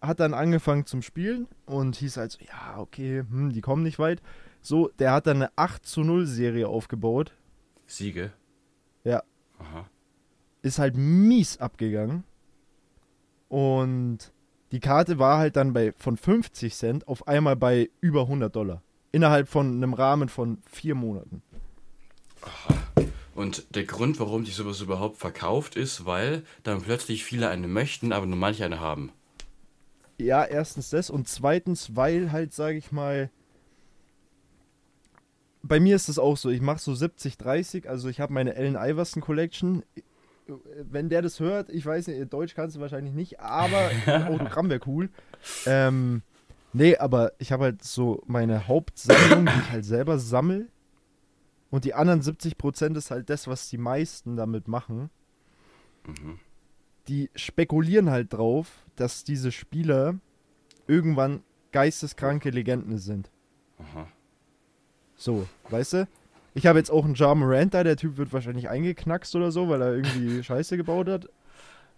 hat 0.00 0.20
dann 0.20 0.34
angefangen 0.34 0.86
zum 0.86 1.02
Spielen 1.02 1.48
und 1.66 1.96
hieß 1.96 2.16
halt 2.16 2.32
so, 2.32 2.38
ja, 2.44 2.78
okay, 2.78 3.24
hm, 3.28 3.52
die 3.52 3.60
kommen 3.60 3.82
nicht 3.82 3.98
weit. 3.98 4.22
So, 4.62 4.88
der 4.98 5.12
hat 5.12 5.26
dann 5.26 5.38
eine 5.38 5.50
8 5.56 5.86
zu 5.86 6.02
0 6.02 6.26
Serie 6.26 6.68
aufgebaut. 6.68 7.32
Siege? 7.86 8.32
Ja. 9.04 9.22
Aha. 9.58 9.88
Ist 10.62 10.78
halt 10.78 10.96
mies 10.96 11.58
abgegangen. 11.58 12.24
Und 13.48 14.32
die 14.72 14.80
Karte 14.80 15.18
war 15.18 15.38
halt 15.38 15.56
dann 15.56 15.72
bei 15.72 15.92
von 15.92 16.16
50 16.16 16.74
Cent 16.74 17.08
auf 17.08 17.26
einmal 17.26 17.56
bei 17.56 17.90
über 18.00 18.22
100 18.22 18.54
Dollar. 18.54 18.82
Innerhalb 19.12 19.48
von 19.48 19.74
einem 19.76 19.94
Rahmen 19.94 20.28
von 20.28 20.58
vier 20.70 20.94
Monaten. 20.94 21.42
Und 23.34 23.74
der 23.74 23.84
Grund, 23.84 24.20
warum 24.20 24.44
sich 24.44 24.54
sowas 24.54 24.80
überhaupt 24.80 25.16
verkauft, 25.16 25.74
ist, 25.74 26.04
weil 26.04 26.44
dann 26.62 26.82
plötzlich 26.82 27.24
viele 27.24 27.48
eine 27.48 27.66
möchten, 27.66 28.12
aber 28.12 28.26
nur 28.26 28.36
manche 28.36 28.64
eine 28.64 28.80
haben. 28.80 29.10
Ja, 30.18 30.44
erstens 30.44 30.90
das 30.90 31.10
und 31.10 31.26
zweitens, 31.26 31.96
weil 31.96 32.30
halt, 32.30 32.52
sage 32.52 32.76
ich 32.76 32.92
mal, 32.92 33.30
bei 35.62 35.80
mir 35.80 35.96
ist 35.96 36.08
es 36.08 36.18
auch 36.18 36.36
so, 36.36 36.50
ich 36.50 36.60
mache 36.60 36.78
so 36.80 36.94
70, 36.94 37.36
30, 37.38 37.88
also 37.88 38.08
ich 38.08 38.20
habe 38.20 38.32
meine 38.32 38.56
Allen 38.56 38.76
Iverson 38.76 39.22
Collection. 39.22 39.82
Wenn 40.82 41.08
der 41.08 41.22
das 41.22 41.38
hört, 41.38 41.70
ich 41.70 41.86
weiß 41.86 42.08
nicht, 42.08 42.32
Deutsch 42.32 42.54
kannst 42.54 42.76
du 42.76 42.80
wahrscheinlich 42.80 43.14
nicht, 43.14 43.38
aber 43.40 43.90
Autogramm 44.28 44.68
wäre 44.68 44.80
cool. 44.86 45.08
Ähm, 45.66 46.22
nee, 46.72 46.96
aber 46.96 47.32
ich 47.38 47.52
habe 47.52 47.64
halt 47.64 47.84
so 47.84 48.22
meine 48.26 48.66
Hauptsammlung, 48.66 49.46
die 49.46 49.60
ich 49.60 49.70
halt 49.70 49.84
selber 49.84 50.18
sammel. 50.18 50.68
Und 51.70 51.84
die 51.84 51.94
anderen 51.94 52.20
70% 52.20 52.96
ist 52.96 53.12
halt 53.12 53.30
das, 53.30 53.46
was 53.46 53.68
die 53.68 53.78
meisten 53.78 54.36
damit 54.36 54.66
machen 54.68 55.10
Mhm. 56.06 56.38
die 57.08 57.28
spekulieren 57.34 58.08
halt 58.08 58.32
drauf, 58.32 58.86
dass 58.96 59.22
diese 59.22 59.52
Spieler 59.52 60.14
irgendwann 60.86 61.42
geisteskranke 61.72 62.48
Legenden 62.48 62.96
sind. 62.98 63.30
Aha. 63.78 64.08
So, 65.20 65.46
weißt 65.68 65.92
du? 65.92 66.08
Ich 66.54 66.66
habe 66.66 66.78
jetzt 66.78 66.90
auch 66.90 67.04
einen 67.04 67.14
Ja 67.14 67.34
Morant 67.34 67.74
da, 67.74 67.84
der 67.84 67.96
Typ 67.98 68.16
wird 68.16 68.32
wahrscheinlich 68.32 68.70
eingeknackst 68.70 69.36
oder 69.36 69.52
so, 69.52 69.68
weil 69.68 69.82
er 69.82 69.92
irgendwie 69.94 70.42
Scheiße 70.42 70.78
gebaut 70.78 71.08
hat. 71.08 71.28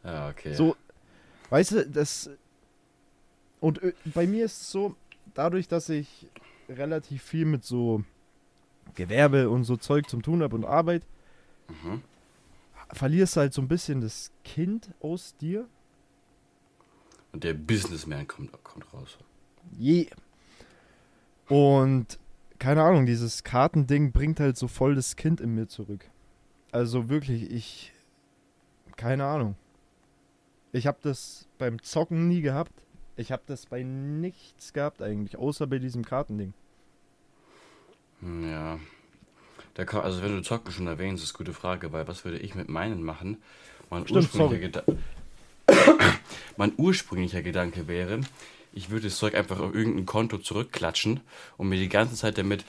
Ja, 0.03 0.29
okay. 0.29 0.53
So, 0.55 0.75
weißt 1.51 1.71
du, 1.73 1.87
das. 1.89 2.29
Und 3.61 3.81
ö- 3.81 3.93
bei 4.05 4.27
mir 4.27 4.45
ist 4.45 4.61
es 4.63 4.71
so, 4.73 4.97
dadurch, 5.35 5.69
dass 5.69 5.89
ich 5.89 6.29
relativ 6.69 7.23
viel 7.23 7.45
mit 7.45 7.65
so 7.65 8.03
Gewerbe 8.97 9.49
und 9.51 9.63
so 9.63 9.77
Zeug 9.77 10.09
zum 10.11 10.23
tun 10.23 10.43
habe 10.43 10.57
und 10.57 10.65
Arbeit, 10.65 11.07
Mhm. 11.69 12.03
verlierst 12.93 13.37
du 13.37 13.41
halt 13.41 13.55
so 13.55 13.63
ein 13.63 13.69
bisschen 13.69 14.01
das 14.01 14.33
Kind 14.43 14.91
aus 15.01 15.37
dir. 15.37 15.69
Und 17.31 17.45
der 17.45 17.55
Businessman 17.55 18.27
kommt, 18.27 18.51
kommt 18.65 18.93
raus. 18.93 19.17
Je. 19.79 20.09
Und 21.49 22.19
keine 22.63 22.85
Ahnung, 22.85 23.07
dieses 23.07 23.43
Kartending 23.43 24.13
bringt 24.13 24.39
halt 24.39 24.57
so 24.57 24.69
voll 24.69 24.95
das 24.95 25.17
Kind 25.17 25.41
in 25.41 25.53
mir 25.53 25.67
zurück. 25.67 26.09
Also 26.71 27.09
wirklich, 27.09 27.51
ich. 27.51 27.93
Keine 28.97 29.25
Ahnung. 29.25 29.57
Ich 30.71 30.87
habe 30.87 30.99
das 31.03 31.49
beim 31.59 31.83
Zocken 31.83 32.29
nie 32.29 32.41
gehabt. 32.41 32.87
Ich 33.17 33.33
habe 33.33 33.43
das 33.47 33.67
bei 33.67 33.83
nichts 33.83 34.73
gehabt 34.73 35.03
eigentlich, 35.03 35.37
außer 35.37 35.67
bei 35.67 35.81
diesem 35.81 36.05
Kartending. 36.05 36.55
Hm, 38.21 38.49
Ja. 38.49 38.79
Da 39.75 39.85
kann, 39.85 40.03
also 40.03 40.23
wenn 40.23 40.37
du 40.37 40.43
Zocken 40.43 40.71
schon 40.71 40.87
erwähnst, 40.87 41.25
ist 41.25 41.31
eine 41.31 41.39
gute 41.39 41.55
Frage, 41.55 41.93
weil 41.93 42.07
was 42.07 42.25
würde 42.25 42.39
ich 42.39 42.55
mit 42.55 42.69
meinen 42.69 43.03
machen? 43.03 43.43
Mein 43.91 44.07
Stimmt, 44.07 44.33
ursprünglicher, 44.33 44.69
Geda 44.69 44.85
mein 46.57 46.73
ursprünglicher 46.77 47.43
Gedanke 47.43 47.89
wäre, 47.89 48.21
ich 48.73 48.91
würde 48.91 49.09
das 49.09 49.17
Zeug 49.19 49.35
einfach 49.35 49.61
auf 49.61 49.75
irgendein 49.75 50.07
Konto 50.07 50.39
zurückklatschen 50.39 51.21
und 51.57 51.69
mir 51.69 51.79
die 51.79 51.89
ganze 51.89 52.15
Zeit 52.15 52.39
damit 52.39 52.65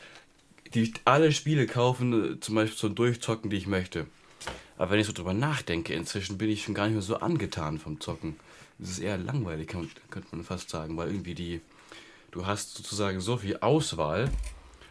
die, 0.74 0.92
alle 1.06 1.32
Spiele 1.32 1.66
kaufen, 1.68 2.34
äh, 2.36 2.40
zum 2.40 2.56
Beispiel 2.56 2.78
zum 2.78 2.96
Durchzocken, 2.96 3.50
die 3.50 3.58
ich 3.58 3.68
möchte. 3.68 4.08
Aber 4.78 4.92
wenn 4.92 5.00
ich 5.00 5.06
so 5.08 5.14
drüber 5.14 5.34
nachdenke, 5.34 5.94
inzwischen 5.94 6.38
bin 6.38 6.50
ich 6.50 6.64
schon 6.64 6.74
gar 6.74 6.86
nicht 6.86 6.94
mehr 6.94 7.02
so 7.04 7.18
angetan 7.18 7.78
vom 7.78 8.00
Zocken. 8.02 8.36
Es 8.82 8.90
ist 8.90 9.00
eher 9.00 9.18
langweilig, 9.18 9.68
kann- 9.68 9.90
könnte 10.10 10.36
man 10.36 10.44
fast 10.44 10.70
sagen, 10.72 10.98
weil 10.98 11.10
irgendwie 11.10 11.36
die, 11.36 11.62
du 12.32 12.46
hast 12.48 12.74
sozusagen 12.76 13.22
so 13.22 13.38
viel 13.38 13.58
Auswahl, 13.60 14.30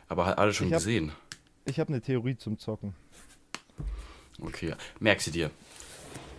aber 0.08 0.24
halt 0.26 0.38
alle 0.38 0.54
schon 0.54 0.68
Ich 0.68 0.72
hab- 0.74 0.78
gesehen. 0.80 1.12
Ich 1.64 1.78
habe 1.80 1.88
eine 1.92 2.00
Theorie 2.00 2.36
zum 2.36 2.58
Zocken. 2.58 2.94
Okay, 4.40 4.74
merk 5.00 5.20
sie 5.20 5.30
dir. 5.32 5.50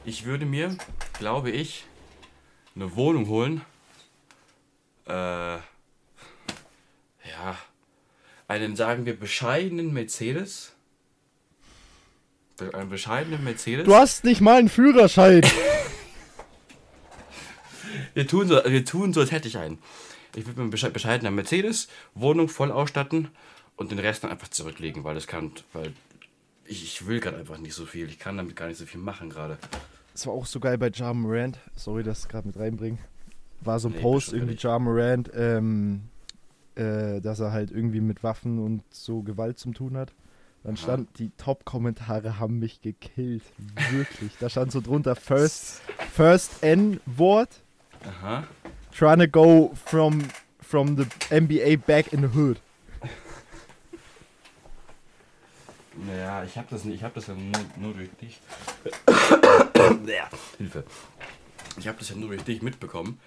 Ich 0.05 0.25
würde 0.25 0.45
mir, 0.45 0.77
glaube 1.19 1.51
ich, 1.51 1.85
eine 2.75 2.95
Wohnung 2.95 3.27
holen. 3.27 3.61
Äh, 5.07 5.11
ja, 7.29 7.57
einen, 8.47 8.75
sagen 8.75 9.05
wir, 9.05 9.17
bescheidenen 9.19 9.93
Mercedes. 9.93 10.73
Einen 12.73 12.89
bescheidenen 12.89 13.43
Mercedes. 13.43 13.85
Du 13.85 13.95
hast 13.95 14.23
nicht 14.23 14.39
mal 14.41 14.57
einen 14.59 14.69
Führerschein. 14.69 15.41
Wir 18.15 18.27
tun 18.27 18.47
so, 18.47 18.61
wir 18.63 18.85
tun 18.85 19.11
so, 19.13 19.21
als 19.21 19.31
hätte 19.31 19.47
ich 19.47 19.57
einen. 19.57 19.79
Ich 20.35 20.45
würde 20.45 20.59
mir 20.59 20.63
einen 20.65 20.73
besche- 20.73 20.89
bescheidenen 20.89 21.33
Mercedes, 21.35 21.87
Wohnung 22.15 22.47
voll 22.47 22.71
ausstatten 22.71 23.29
und 23.75 23.91
den 23.91 23.99
Rest 23.99 24.23
dann 24.23 24.31
einfach 24.31 24.47
zurücklegen, 24.49 25.03
weil 25.03 25.15
das 25.15 25.25
kann, 25.27 25.51
weil 25.73 25.93
ich, 26.65 26.83
ich 26.83 27.07
will 27.07 27.19
gerade 27.19 27.37
einfach 27.37 27.57
nicht 27.57 27.73
so 27.73 27.85
viel. 27.85 28.07
Ich 28.09 28.19
kann 28.19 28.37
damit 28.37 28.55
gar 28.55 28.67
nicht 28.67 28.77
so 28.77 28.85
viel 28.85 28.99
machen 28.99 29.29
gerade. 29.29 29.57
Das 30.13 30.25
war 30.27 30.33
auch 30.33 30.45
so 30.45 30.59
geil 30.59 30.77
bei 30.77 30.89
Ja 30.93 31.13
Morant. 31.13 31.57
Sorry, 31.75 32.03
dass 32.03 32.23
ich 32.23 32.29
gerade 32.29 32.47
mit 32.47 32.57
reinbringen. 32.57 32.99
War 33.65 33.79
so 33.79 33.89
ein 33.89 33.93
Nee, 33.95 34.01
Post 34.01 34.33
irgendwie. 34.33 34.55
Ja 34.55 34.79
Morant, 34.79 35.31
ähm, 35.35 36.03
äh, 36.75 37.21
dass 37.21 37.39
er 37.39 37.51
halt 37.51 37.71
irgendwie 37.71 38.01
mit 38.01 38.23
Waffen 38.23 38.59
und 38.59 38.83
so 38.89 39.21
Gewalt 39.21 39.59
zum 39.59 39.73
tun 39.73 39.97
hat. 39.97 40.13
Dann 40.63 40.75
Aha. 40.75 40.81
stand, 40.81 41.19
die 41.19 41.29
Top-Kommentare 41.37 42.39
haben 42.39 42.59
mich 42.59 42.81
gekillt. 42.81 43.43
Wirklich. 43.91 44.31
Da 44.39 44.49
stand 44.49 44.71
so 44.71 44.79
drunter 44.79 45.15
First, 45.15 45.81
First 46.13 46.63
N-Wort. 46.63 47.61
Aha. 48.07 48.43
Trying 48.91 49.19
to 49.19 49.27
go 49.27 49.73
from, 49.85 50.21
from 50.61 50.95
the 50.97 51.05
NBA 51.37 51.85
back 51.85 52.13
in 52.13 52.21
the 52.21 52.37
hood. 52.37 52.59
Naja, 55.95 56.43
ich 56.43 56.57
habe 56.57 56.67
das 56.71 56.85
nicht, 56.85 56.95
ich 56.95 57.03
habe 57.03 57.13
das 57.15 57.27
ja 57.27 57.35
nur, 57.35 57.51
nur 57.77 57.93
durch 57.93 58.09
dich. 58.21 58.39
Ja, 60.07 60.29
Hilfe. 60.57 60.85
Ich 61.77 61.87
habe 61.87 61.97
das 61.99 62.09
ja 62.09 62.15
nur 62.15 62.29
durch 62.29 62.43
dich 62.43 62.61
mitbekommen, 62.61 63.19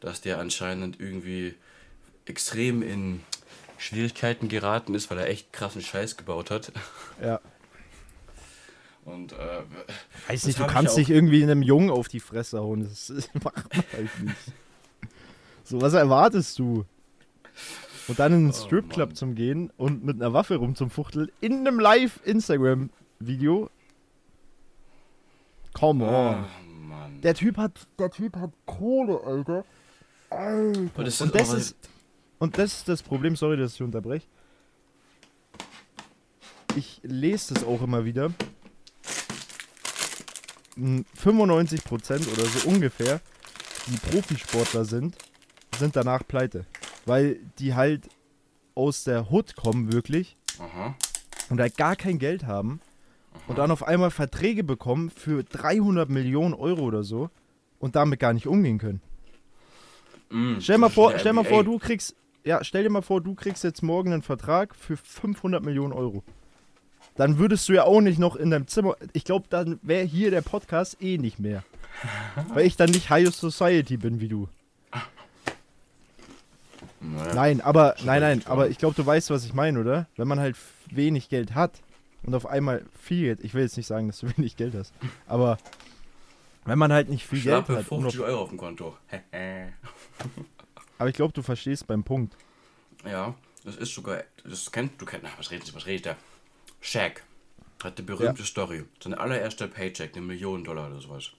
dass 0.00 0.20
der 0.20 0.38
anscheinend 0.38 1.00
irgendwie 1.00 1.54
extrem 2.26 2.82
in 2.82 3.20
Schwierigkeiten 3.78 4.48
geraten 4.48 4.94
ist, 4.94 5.10
weil 5.10 5.18
er 5.18 5.28
echt 5.28 5.52
krassen 5.52 5.82
Scheiß 5.82 6.16
gebaut 6.16 6.50
hat. 6.50 6.72
Ja. 7.22 7.40
Und 9.04 9.32
äh, 9.34 9.62
Weiß 10.26 10.46
nicht, 10.46 10.58
du 10.58 10.66
kannst 10.66 10.96
nicht 10.96 11.10
irgendwie 11.10 11.42
einem 11.44 11.62
Jungen 11.62 11.90
auf 11.90 12.08
die 12.08 12.18
Fresse 12.18 12.58
hauen. 12.58 12.82
Das, 12.88 13.08
macht 13.44 13.72
man 13.72 13.84
halt 13.92 14.20
nicht. 14.20 14.36
So, 15.62 15.80
was 15.80 15.92
erwartest 15.94 16.58
du? 16.58 16.84
Und 18.08 18.18
dann 18.18 18.32
in 18.32 18.38
einen 18.38 18.50
Oh, 18.50 18.52
Stripclub 18.52 19.10
Mann. 19.10 19.16
zum 19.16 19.34
Gehen 19.36 19.70
und 19.76 20.04
mit 20.04 20.16
einer 20.16 20.32
Waffe 20.32 20.56
rumzumfuchteln 20.56 21.30
in 21.40 21.58
einem 21.58 21.78
Live-Instagram-Video. 21.78 23.70
Come 25.72 26.04
on. 26.04 26.10
ah, 26.34 26.48
Mann. 26.88 27.20
Der 27.20 27.34
Typ 27.34 27.58
hat, 27.58 27.86
der 27.98 28.10
Typ 28.10 28.36
hat 28.36 28.50
Kohle, 28.64 29.20
Alter. 29.24 29.64
Alter. 30.30 30.80
Und 30.94 31.06
das 31.06 31.20
und, 31.20 31.34
ist 31.34 31.34
das 31.34 31.52
ist, 31.54 31.76
und 32.38 32.58
das 32.58 32.72
ist 32.74 32.88
das 32.88 33.02
Problem, 33.02 33.36
sorry, 33.36 33.56
dass 33.56 33.74
ich 33.74 33.82
unterbreche. 33.82 34.26
Ich 36.74 37.00
lese 37.02 37.54
das 37.54 37.64
auch 37.64 37.80
immer 37.82 38.04
wieder. 38.04 38.32
M, 40.76 41.04
95% 41.18 42.32
oder 42.32 42.44
so 42.44 42.68
ungefähr, 42.68 43.20
die 43.86 43.96
Profisportler 43.96 44.84
sind, 44.84 45.16
sind 45.78 45.96
danach 45.96 46.26
pleite. 46.26 46.66
Weil 47.06 47.38
die 47.58 47.74
halt 47.74 48.08
aus 48.74 49.04
der 49.04 49.30
Hood 49.30 49.56
kommen, 49.56 49.92
wirklich, 49.92 50.36
Aha. 50.58 50.94
und 51.48 51.60
halt 51.60 51.76
gar 51.76 51.96
kein 51.96 52.18
Geld 52.18 52.44
haben 52.44 52.80
und 53.46 53.58
dann 53.58 53.70
auf 53.70 53.82
einmal 53.86 54.10
Verträge 54.10 54.64
bekommen 54.64 55.10
für 55.10 55.42
300 55.44 56.08
Millionen 56.08 56.54
Euro 56.54 56.82
oder 56.82 57.02
so 57.02 57.30
und 57.78 57.96
damit 57.96 58.20
gar 58.20 58.32
nicht 58.32 58.46
umgehen 58.46 58.78
können. 58.78 59.00
Mm, 60.30 60.58
Stell 60.60 60.78
mal 60.78 60.88
vor, 60.88 61.18
stell 61.18 61.32
mal 61.32 61.44
vor, 61.44 61.64
du 61.64 61.78
kriegst, 61.78 62.16
ja, 62.44 62.62
stell 62.64 62.82
dir 62.82 62.90
mal 62.90 63.02
vor, 63.02 63.20
du 63.20 63.34
kriegst 63.34 63.64
jetzt 63.64 63.82
morgen 63.82 64.12
einen 64.12 64.22
Vertrag 64.22 64.74
für 64.74 64.96
500 64.96 65.64
Millionen 65.64 65.92
Euro. 65.92 66.22
Dann 67.16 67.38
würdest 67.38 67.68
du 67.68 67.72
ja 67.72 67.84
auch 67.84 68.00
nicht 68.00 68.18
noch 68.18 68.36
in 68.36 68.50
deinem 68.50 68.66
Zimmer, 68.66 68.96
ich 69.12 69.24
glaube, 69.24 69.46
dann 69.48 69.78
wäre 69.82 70.04
hier 70.04 70.30
der 70.30 70.42
Podcast 70.42 71.00
eh 71.00 71.18
nicht 71.18 71.38
mehr. 71.38 71.62
Weil 72.48 72.66
ich 72.66 72.76
dann 72.76 72.90
nicht 72.90 73.08
High 73.08 73.32
Society 73.34 73.96
bin 73.96 74.20
wie 74.20 74.28
du. 74.28 74.48
Naja. 77.00 77.34
Nein, 77.34 77.60
aber, 77.60 77.94
nein, 78.04 78.20
nein, 78.20 78.42
aber 78.46 78.68
ich 78.68 78.78
glaube, 78.78 78.94
du 78.94 79.06
weißt, 79.06 79.30
was 79.30 79.44
ich 79.44 79.54
meine, 79.54 79.80
oder? 79.80 80.06
Wenn 80.16 80.26
man 80.28 80.40
halt 80.40 80.56
wenig 80.90 81.28
Geld 81.28 81.54
hat 81.54 81.72
und 82.24 82.34
auf 82.34 82.46
einmal 82.46 82.84
viel 83.00 83.22
Geld, 83.22 83.44
ich 83.44 83.54
will 83.54 83.62
jetzt 83.62 83.76
nicht 83.76 83.86
sagen, 83.86 84.08
dass 84.08 84.20
du 84.20 84.26
wenig 84.36 84.56
Geld 84.56 84.74
hast, 84.74 84.92
aber 85.26 85.58
wenn 86.64 86.78
man 86.78 86.92
halt 86.92 87.08
nicht 87.08 87.24
viel 87.24 87.38
Schlappe 87.38 87.74
Geld 87.74 87.86
hat, 87.86 87.92
und 87.92 88.02
50 88.02 88.20
auf, 88.20 88.26
Euro 88.26 88.42
auf 88.42 88.48
dem 88.48 88.58
Konto. 88.58 88.96
aber 90.98 91.08
ich 91.08 91.14
glaube, 91.14 91.32
du 91.32 91.42
verstehst 91.42 91.86
beim 91.86 92.04
Punkt. 92.04 92.36
ja, 93.04 93.34
das 93.64 93.76
ist 93.76 93.94
sogar, 93.94 94.22
das 94.44 94.70
kennt, 94.70 95.00
du 95.00 95.06
kennst, 95.06 95.26
was 95.36 95.50
redet, 95.50 95.74
was 95.74 95.86
redet 95.86 96.04
der? 96.06 96.16
Shaq 96.80 97.24
hat 97.82 97.98
eine 97.98 98.06
berühmte 98.06 98.44
Story. 98.44 98.84
Sein 99.02 99.14
allererster 99.14 99.68
Paycheck, 99.68 100.16
eine 100.16 100.24
Million 100.24 100.64
Dollar 100.64 100.88
oder 100.88 101.00
sowas. 101.00 101.32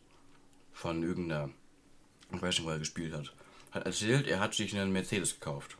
Von 0.73 1.03
irgendeiner, 1.03 1.49
ich 2.33 2.41
weiß 2.41 2.57
nicht, 2.57 2.67
wo 2.67 2.71
er 2.71 2.79
gespielt 2.79 3.13
hat. 3.13 3.33
Hat 3.71 3.85
erzählt, 3.85 4.27
er 4.27 4.39
hat 4.39 4.53
sich 4.53 4.77
einen 4.77 4.91
Mercedes 4.91 5.39
gekauft. 5.39 5.77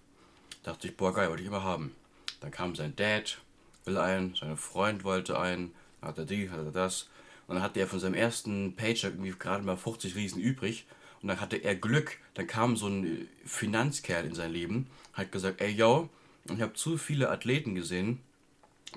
Dachte 0.64 0.88
ich, 0.88 0.98
boah, 0.98 1.14
geil, 1.14 1.30
wollte 1.30 1.44
ich 1.44 1.48
immer 1.48 1.64
haben. 1.64 1.96
Dann 2.40 2.52
kam 2.52 2.76
sein 2.76 2.96
Dad, 2.96 3.40
will 3.86 3.98
einen, 3.98 4.36
sein 4.36 4.58
Freund 4.58 5.04
wollte 5.04 5.40
einen, 5.40 5.74
hat 6.02 6.18
er 6.18 6.26
die, 6.26 6.50
hat 6.50 6.60
er 6.60 6.72
das. 6.72 7.10
Und 7.48 7.56
dann 7.56 7.64
hatte 7.64 7.80
er 7.80 7.88
von 7.88 8.00
seinem 8.00 8.16
ersten 8.16 8.76
Paycheck 8.76 9.14
irgendwie 9.14 9.32
gerade 9.32 9.64
mal 9.64 9.78
50 9.78 10.16
Riesen 10.16 10.42
übrig. 10.42 10.86
Und 11.22 11.30
dann 11.30 11.40
hatte 11.42 11.58
er 11.58 11.76
Glück, 11.76 12.18
dann 12.36 12.48
kam 12.48 12.78
so 12.78 12.88
ein 12.88 13.06
äh, 13.06 13.26
Finanzkerl 13.46 14.26
in 14.26 14.36
sein 14.36 14.52
Leben, 14.52 14.88
hat 15.14 15.32
gesagt, 15.32 15.62
ey, 15.62 15.72
yo, 15.72 16.10
ich 16.54 16.62
habe 16.62 16.74
zu 16.74 16.98
viele 16.98 17.30
Athleten 17.30 17.76
gesehen, 17.76 18.20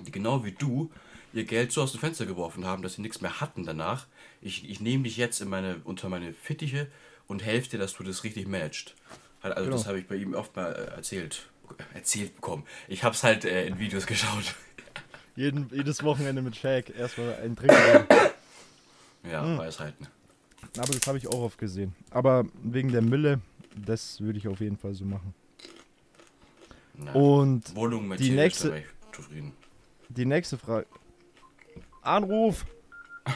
die 0.05 0.11
genau 0.11 0.45
wie 0.45 0.51
du 0.51 0.91
ihr 1.33 1.45
Geld 1.45 1.71
so 1.71 1.81
aus 1.81 1.91
dem 1.91 1.99
Fenster 1.99 2.25
geworfen 2.25 2.65
haben, 2.65 2.81
dass 2.83 2.95
sie 2.95 3.01
nichts 3.01 3.21
mehr 3.21 3.39
hatten 3.41 3.65
danach. 3.65 4.05
Ich, 4.41 4.69
ich 4.69 4.79
nehme 4.81 5.03
dich 5.03 5.17
jetzt 5.17 5.41
in 5.41 5.49
meine, 5.49 5.81
unter 5.83 6.09
meine 6.09 6.33
Fittiche 6.33 6.87
und 7.27 7.41
helfe 7.43 7.69
dir, 7.69 7.79
dass 7.79 7.93
du 7.93 8.03
das 8.03 8.23
richtig 8.23 8.47
managst. 8.47 8.95
Halt, 9.41 9.55
Also 9.55 9.65
Genau. 9.65 9.77
das 9.77 9.87
habe 9.87 9.99
ich 9.99 10.07
bei 10.07 10.15
ihm 10.15 10.33
oft 10.33 10.55
mal 10.55 10.71
äh, 10.73 10.95
erzählt, 10.95 11.47
erzählt 11.93 12.35
bekommen. 12.35 12.65
Ich 12.87 13.03
habe 13.03 13.15
es 13.15 13.23
halt 13.23 13.45
äh, 13.45 13.65
in 13.65 13.79
Videos 13.79 14.05
geschaut. 14.07 14.55
Jeden, 15.35 15.69
jedes 15.73 16.03
Wochenende 16.03 16.41
mit 16.41 16.55
Shaq 16.57 16.89
erstmal 16.95 17.35
einen 17.35 17.55
trinken. 17.55 18.07
Ja, 19.29 19.43
Hm. 19.43 19.57
Weisheiten. 19.57 20.07
Aber 20.77 20.93
das 20.93 21.05
habe 21.07 21.17
ich 21.17 21.27
auch 21.27 21.41
oft 21.41 21.57
gesehen. 21.57 21.95
Aber 22.11 22.45
wegen 22.63 22.91
der 22.91 23.01
Mille, 23.01 23.41
das 23.75 24.19
würde 24.21 24.37
ich 24.39 24.47
auf 24.47 24.59
jeden 24.61 24.77
Fall 24.77 24.93
so 24.93 25.05
machen. 25.05 25.33
Ja. 27.05 27.11
Und 27.13 27.75
Wohnung 27.75 28.15
die 28.17 28.31
nächste- 28.31 28.83
die 30.09 30.25
nächste 30.25 30.57
Frage. 30.57 30.87
Anruf! 32.01 32.65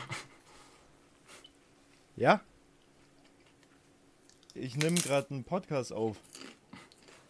Ja? 2.18 2.40
Ich 4.54 4.78
nehme 4.78 4.96
gerade 4.96 5.30
einen 5.32 5.44
Podcast 5.44 5.92
auf. 5.92 6.16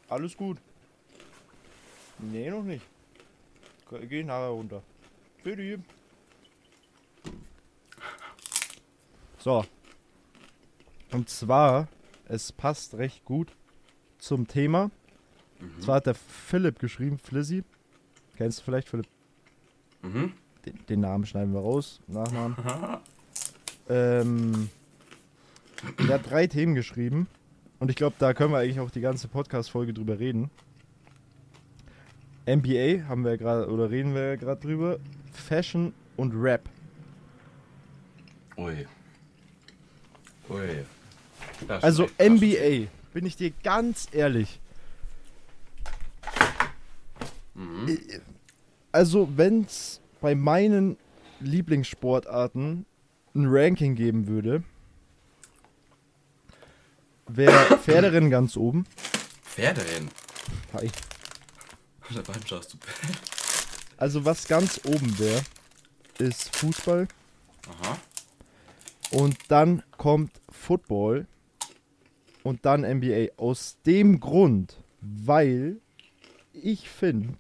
Alles 0.08 0.38
gut. 0.38 0.60
Nee, 2.20 2.52
noch 2.52 2.62
nicht. 2.62 2.86
Ge- 3.90 4.06
Geh 4.06 4.24
nachher 4.24 4.50
runter. 4.50 4.84
Bitte. 5.44 5.80
So. 9.40 9.66
Und 11.12 11.30
zwar, 11.30 11.88
es 12.28 12.52
passt 12.52 12.96
recht 12.96 13.26
gut 13.26 13.56
zum 14.18 14.48
Thema. 14.48 14.92
Mhm. 15.60 15.82
Zwar 15.82 15.96
hat 15.98 16.08
der 16.08 16.16
Philipp 16.16 16.80
geschrieben, 16.80 17.18
Flizzy. 17.18 17.64
Kennst 18.36 18.60
du 18.60 18.64
vielleicht 18.64 18.90
Philipp? 18.90 19.08
Mhm. 20.02 20.34
Den, 20.66 20.86
den 20.90 21.00
Namen 21.02 21.26
schneiden 21.26 21.54
wir 21.54 21.62
raus. 21.62 22.00
Nachnamen. 22.08 22.56
ähm, 23.90 24.70
der 26.00 26.16
hat 26.16 26.30
drei 26.30 26.48
Themen 26.48 26.76
geschrieben. 26.76 27.28
Und 27.80 27.90
ich 27.90 27.96
glaube, 27.96 28.16
da 28.20 28.34
können 28.34 28.52
wir 28.52 28.60
eigentlich 28.60 28.80
auch 28.80 28.92
die 28.92 29.02
ganze 29.02 29.28
Podcast-Folge 29.28 29.94
drüber 29.94 30.20
reden. 30.20 30.50
NBA 32.48 33.08
haben 33.08 33.26
wir 33.26 33.38
gerade, 33.38 33.70
oder 33.70 33.90
reden 33.90 34.14
wir 34.14 34.38
gerade 34.38 34.62
drüber. 34.62 35.00
Fashion 35.32 35.94
und 36.16 36.34
Rap. 36.34 36.70
Ui. 38.58 38.86
Also. 41.82 42.08
NBA, 42.20 42.88
bin 43.14 43.26
ich 43.26 43.36
dir 43.36 43.52
ganz 43.64 44.08
ehrlich. 44.12 44.60
Mhm. 47.54 47.88
Äh, 47.88 48.20
Also, 48.92 49.30
wenn 49.36 49.64
es 49.64 50.00
bei 50.22 50.36
meinen 50.36 50.98
Lieblingssportarten 51.40 52.86
ein 53.36 53.46
Ranking 53.48 53.96
geben 53.96 54.28
würde, 54.28 54.64
wäre 57.28 57.78
Pferderennen 57.84 58.30
ganz 58.30 58.56
oben. 58.58 58.86
Pferderennen. 59.44 60.10
Hi. 60.74 60.90
Also, 63.98 64.26
was 64.26 64.48
ganz 64.48 64.82
oben 64.86 65.18
wäre, 65.18 65.42
ist 66.20 66.56
Fußball. 66.58 67.08
Aha. 67.68 67.98
Und 69.16 69.38
dann 69.48 69.82
kommt 69.98 70.42
Football. 70.50 71.26
Und 72.44 72.66
dann 72.66 72.82
NBA. 72.82 73.30
Aus 73.38 73.78
dem 73.86 74.20
Grund, 74.20 74.78
weil 75.00 75.78
ich 76.52 76.90
finde, 76.90 77.36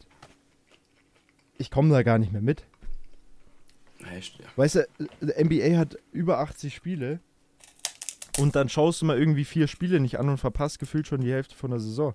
ich 1.58 1.70
komme 1.70 1.90
da 1.90 2.02
gar 2.02 2.18
nicht 2.18 2.32
mehr 2.32 2.42
mit. 2.42 2.64
Echt, 4.16 4.40
ja. 4.40 4.46
Weißt 4.56 4.76
du, 4.76 4.88
NBA 5.22 5.78
hat 5.78 5.98
über 6.12 6.40
80 6.40 6.74
Spiele 6.74 7.20
und 8.38 8.56
dann 8.56 8.70
schaust 8.70 9.02
du 9.02 9.06
mal 9.06 9.18
irgendwie 9.18 9.46
vier 9.46 9.68
Spiele 9.68 10.00
nicht 10.00 10.18
an 10.18 10.30
und 10.30 10.38
verpasst 10.38 10.80
gefühlt 10.80 11.08
schon 11.08 11.22
die 11.22 11.32
Hälfte 11.32 11.56
von 11.56 11.72
der 11.72 11.80
Saison. 11.80 12.14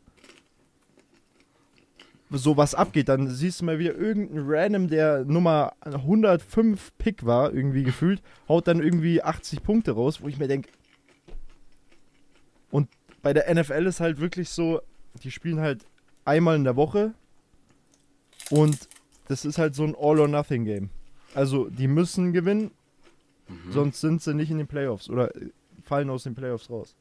So 2.33 2.57
was 2.57 2.75
abgeht, 2.77 3.09
dann 3.09 3.29
siehst 3.29 3.61
du 3.61 3.65
mal 3.65 3.79
wieder 3.81 3.95
irgendeinen 3.97 4.45
Random, 4.49 4.89
der 4.89 5.25
Nummer 5.25 5.73
105 5.81 6.93
Pick 6.97 7.27
war, 7.27 7.53
irgendwie 7.53 7.83
gefühlt, 7.83 8.23
haut 8.49 8.69
dann 8.69 8.81
irgendwie 8.81 9.21
80 9.23 9.63
Punkte 9.65 9.93
raus, 9.93 10.23
wo 10.23 10.29
ich 10.29 10.39
mir 10.39 10.47
denke. 10.47 10.69
Und 12.71 12.89
bei 13.23 13.33
der 13.33 13.53
NFL 13.53 13.87
ist 13.87 13.99
halt 14.01 14.21
wirklich 14.21 14.49
so, 14.49 14.81
die 15.25 15.31
spielen 15.33 15.59
halt 15.61 15.85
einmal 16.25 16.55
in 16.55 16.63
der 16.65 16.77
Woche 16.77 17.15
und 18.51 18.89
das 19.27 19.45
ist 19.45 19.59
halt 19.59 19.75
so 19.75 19.83
ein 19.85 19.97
All-or-Nothing-Game. 19.99 20.91
Also, 21.35 21.69
die 21.69 21.89
müssen 21.89 22.33
gewinnen, 22.33 22.71
Mhm. 23.49 23.73
sonst 23.73 24.01
sind 24.01 24.23
sie 24.23 24.35
nicht 24.35 24.51
in 24.53 24.59
den 24.59 24.67
Playoffs 24.69 25.11
oder 25.11 25.33
fallen 25.83 26.11
aus 26.11 26.23
den 26.23 26.35
Playoffs 26.37 26.71
raus. 26.71 26.95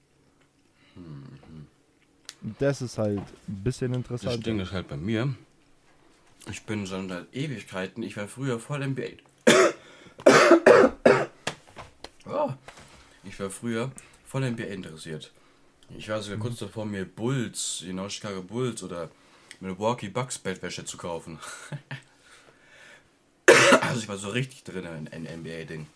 Und 0.96 1.49
Das 2.42 2.82
ist 2.82 2.98
halt 2.98 3.20
ein 3.20 3.64
bisschen 3.64 3.92
Das 3.92 3.98
interessant. 3.98 4.46
Ding 4.46 4.60
ist 4.60 4.72
halt 4.72 4.88
bei 4.88 4.98
mir. 4.98 5.34
Ich 6.50 6.64
bin 6.64 6.88
schon 6.88 7.10
seit 7.10 7.34
Ewigkeiten, 7.36 8.02
ich 8.02 8.16
war 8.16 8.28
früher 8.28 8.60
voll 8.60 8.86
NBA. 8.88 9.10
oh, 12.26 12.50
ich 13.24 13.40
war 13.40 13.50
früher 13.50 13.92
voll 14.26 14.50
NBA 14.50 14.64
interessiert. 14.64 15.32
Ich 15.98 16.08
war 16.08 16.22
sogar 16.22 16.40
kurz 16.40 16.60
davor, 16.60 16.86
mir 16.86 17.06
Bulls, 17.06 17.84
genau 17.86 18.08
Chicago 18.10 18.42
Bulls 18.42 18.84
oder 18.84 19.10
Milwaukee 19.60 20.10
Bucks 20.10 20.38
Bettwäsche 20.38 20.86
zu 20.86 20.98
kaufen. 20.98 21.40
also 23.82 24.00
ich 24.00 24.08
war 24.08 24.18
so 24.18 24.30
richtig 24.30 24.64
drin 24.64 24.86
in, 24.86 25.08
in 25.08 25.40
NBA-Ding. 25.42 25.88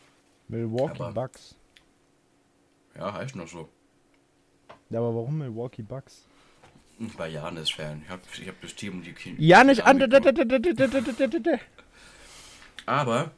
Milwaukee 0.50 1.04
Aber- 1.04 1.14
Bucks. 1.14 1.56
Ja, 2.96 3.14
heißt 3.14 3.36
noch 3.36 3.48
so. 3.48 3.70
Ja, 4.90 5.00
aber 5.00 5.16
warum 5.16 5.40
Milwaukee 5.40 5.82
Bucks? 5.82 6.26
Ich 7.00 7.18
war 7.18 7.28
Janis-Fan. 7.28 8.04
Ich 8.06 8.10
hab, 8.10 8.20
ich 8.40 8.48
hab 8.48 8.62
das 8.62 8.76
Team 8.76 8.94
um 8.94 9.04
die 9.04 9.14
Kinder. 9.14 9.42
Ja, 9.42 9.64
nicht 9.64 9.84
an. 9.84 10.02
Aber 12.86 13.32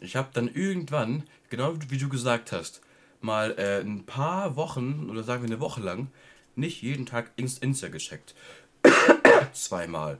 ich 0.00 0.16
habe 0.16 0.28
dann 0.32 0.48
irgendwann, 0.48 1.24
genau 1.50 1.74
wie 1.88 1.98
du 1.98 2.08
gesagt 2.08 2.52
hast, 2.52 2.82
mal 3.20 3.54
äh, 3.58 3.80
ein 3.80 4.04
paar 4.04 4.56
Wochen 4.56 5.08
oder 5.10 5.22
sagen 5.22 5.42
wir 5.42 5.48
eine 5.48 5.60
Woche 5.60 5.80
lang 5.80 6.08
nicht 6.54 6.82
jeden 6.82 7.06
Tag 7.06 7.30
Inst 7.36 7.62
Insta 7.62 7.88
gecheckt. 7.88 8.34
Zweimal 9.52 10.18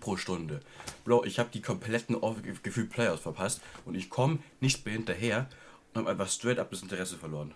pro 0.00 0.16
Stunde. 0.16 0.60
Bro, 1.04 1.24
ich 1.24 1.38
habe 1.38 1.50
die 1.52 1.62
kompletten 1.62 2.16
gefühlt 2.62 2.90
Playoffs 2.90 3.22
verpasst 3.22 3.60
und 3.84 3.94
ich 3.94 4.10
komme 4.10 4.38
nicht 4.60 4.84
mehr 4.84 4.94
hinterher 4.94 5.48
und 5.92 6.00
habe 6.00 6.10
einfach 6.10 6.28
straight 6.28 6.58
up 6.58 6.70
das 6.70 6.82
Interesse 6.82 7.16
verloren. 7.16 7.54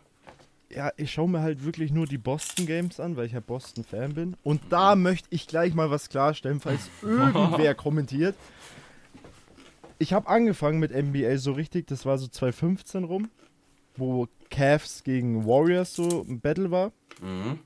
Ja, 0.69 0.91
ich 0.97 1.13
schaue 1.13 1.29
mir 1.29 1.41
halt 1.41 1.65
wirklich 1.65 1.93
nur 1.93 2.07
die 2.07 2.19
Boston 2.19 2.67
Games 2.67 2.99
an, 2.99 3.17
weil 3.17 3.27
ich 3.27 3.33
ja 3.33 3.41
Boston-Fan 3.41 4.15
bin. 4.15 4.37
Und 4.43 4.61
da 4.71 4.97
möchte 4.97 5.29
ich 5.31 5.47
gleich 5.47 5.75
mal 5.75 5.91
was 5.91 6.09
klarstellen, 6.09 6.61
falls 6.61 6.91
irgendwer 7.03 7.75
kommentiert. 7.75 8.35
Ich 9.99 10.13
habe 10.13 10.29
angefangen 10.29 10.79
mit 10.79 10.93
NBA 10.93 11.39
so 11.39 11.53
richtig, 11.53 11.87
das 11.87 12.05
war 12.05 12.19
so 12.19 12.27
2015 12.27 13.05
rum, 13.05 13.31
wo 13.97 14.29
Cavs 14.51 15.05
gegen 15.05 15.47
Warriors 15.47 15.95
so 15.95 16.25
ein 16.29 16.41
Battle 16.41 16.71
war. 16.71 16.93
Mhm. 17.23 17.61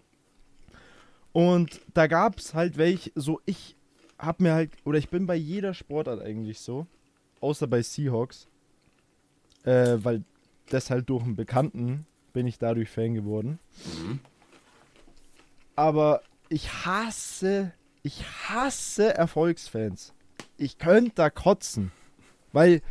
Und 1.33 1.81
da 1.95 2.07
gab 2.07 2.39
es 2.39 2.55
halt 2.55 2.77
welche, 2.77 3.13
so 3.15 3.41
ich 3.47 3.77
hab 4.19 4.41
mir 4.41 4.53
halt, 4.53 4.73
oder 4.85 4.99
ich 4.99 5.09
bin 5.09 5.27
bei 5.27 5.37
jeder 5.37 5.75
Sportart 5.75 6.21
eigentlich 6.21 6.61
so, 6.61 6.87
außer 7.41 7.67
bei 7.67 7.83
Seahawks, 7.83 8.49
äh, 9.65 9.97
weil 10.03 10.23
das 10.69 10.91
halt 10.91 11.09
durch 11.09 11.25
einen 11.25 11.37
Bekannten 11.37 12.07
bin 12.33 12.47
ich 12.47 12.59
dadurch 12.59 12.89
Fan 12.89 13.15
geworden. 13.15 13.59
Mhm. 13.85 14.21
Aber 15.77 16.23
ich 16.49 16.85
hasse, 16.85 17.73
ich 18.03 18.25
hasse 18.49 19.15
Erfolgsfans. 19.15 20.13
Ich 20.57 20.79
könnte 20.79 21.13
da 21.15 21.31
kotzen. 21.31 21.93
Weil 22.53 22.83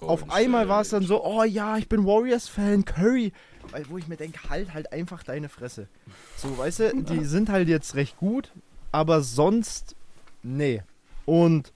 auf 0.00 0.20
Golden 0.20 0.30
einmal 0.30 0.68
war 0.68 0.82
es 0.82 0.90
dann 0.90 1.02
so, 1.02 1.24
oh 1.24 1.42
ja, 1.42 1.76
ich 1.78 1.88
bin 1.88 2.04
Warriors-Fan, 2.04 2.84
Curry. 2.84 3.32
Weil, 3.70 3.88
wo 3.88 3.98
ich 3.98 4.06
mir 4.06 4.16
denke, 4.16 4.48
halt 4.48 4.72
halt 4.72 4.92
einfach 4.92 5.24
deine 5.24 5.48
Fresse. 5.48 5.88
So, 6.36 6.56
weißt 6.56 6.80
du, 6.80 7.02
die 7.02 7.24
sind 7.24 7.48
halt 7.48 7.68
jetzt 7.68 7.94
recht 7.96 8.16
gut, 8.18 8.52
aber 8.92 9.22
sonst, 9.22 9.96
nee. 10.42 10.82
Und 11.26 11.72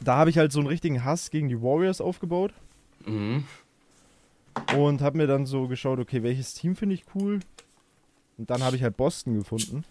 da 0.00 0.16
habe 0.16 0.30
ich 0.30 0.38
halt 0.38 0.50
so 0.52 0.60
einen 0.60 0.68
richtigen 0.68 1.04
Hass 1.04 1.30
gegen 1.30 1.48
die 1.48 1.60
Warriors 1.62 2.00
aufgebaut 2.00 2.52
Mhm. 3.06 3.44
Und 4.76 5.00
habe 5.02 5.18
mir 5.18 5.26
dann 5.26 5.46
so 5.46 5.68
geschaut, 5.68 5.98
okay, 5.98 6.22
welches 6.22 6.54
Team 6.54 6.76
finde 6.76 6.94
ich 6.94 7.04
cool. 7.14 7.40
Und 8.38 8.50
dann 8.50 8.62
habe 8.62 8.76
ich 8.76 8.82
halt 8.82 8.96
Boston 8.96 9.34
gefunden. 9.38 9.84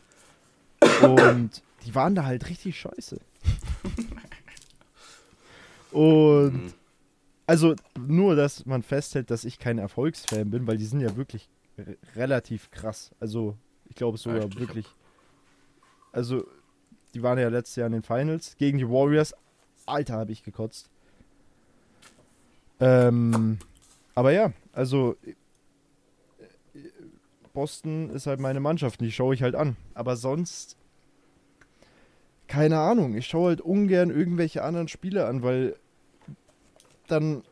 Und 1.02 1.62
die 1.86 1.94
waren 1.96 2.16
da 2.16 2.26
halt 2.26 2.48
richtig 2.50 2.80
scheiße. 2.80 3.20
Und 5.92 6.54
Mhm. 6.54 6.74
also 7.48 7.76
nur, 8.00 8.36
dass 8.36 8.66
man 8.66 8.82
festhält, 8.84 9.30
dass 9.30 9.44
ich 9.46 9.60
kein 9.60 9.78
Erfolgsfan 9.78 10.50
bin, 10.50 10.68
weil 10.68 10.78
die 10.78 10.86
sind 10.86 11.02
ja 11.02 11.16
wirklich 11.16 11.50
re- 11.78 11.98
relativ 12.16 12.72
krass. 12.72 13.12
Also 13.20 13.58
ich 13.90 13.96
glaube 13.96 14.18
sogar 14.18 14.40
ich- 14.40 14.46
ich 14.46 14.52
hab- 14.54 14.60
wirklich. 14.60 14.86
Also 16.12 16.46
die 17.14 17.22
waren 17.24 17.38
ja 17.40 17.50
letztes 17.50 17.76
Jahr 17.76 17.88
in 17.88 17.94
den 17.94 18.04
Finals 18.04 18.56
gegen 18.58 18.78
die 18.78 18.88
Warriors. 18.90 19.34
Alter, 19.86 20.14
habe 20.16 20.32
ich 20.32 20.44
gekotzt. 20.44 20.90
Ähm, 22.80 23.60
aber 24.16 24.32
ja, 24.32 24.52
also 24.74 25.16
äh, 25.26 25.34
Boston 27.54 28.10
ist 28.12 28.28
halt 28.28 28.40
meine 28.40 28.60
Mannschaft, 28.60 29.02
die 29.02 29.12
schaue 29.12 29.34
ich 29.34 29.44
halt 29.44 29.56
an. 29.56 29.76
Aber 29.94 30.16
sonst 30.16 30.78
keine 32.48 32.80
Ahnung. 32.80 33.16
Ich 33.16 33.28
schaue 33.28 33.50
halt 33.50 33.62
ungern 33.62 34.10
irgendwelche 34.10 34.62
anderen 34.64 34.90
Spiele 34.90 35.26
an, 35.26 35.42
weil 35.42 35.76
dann 37.08 37.44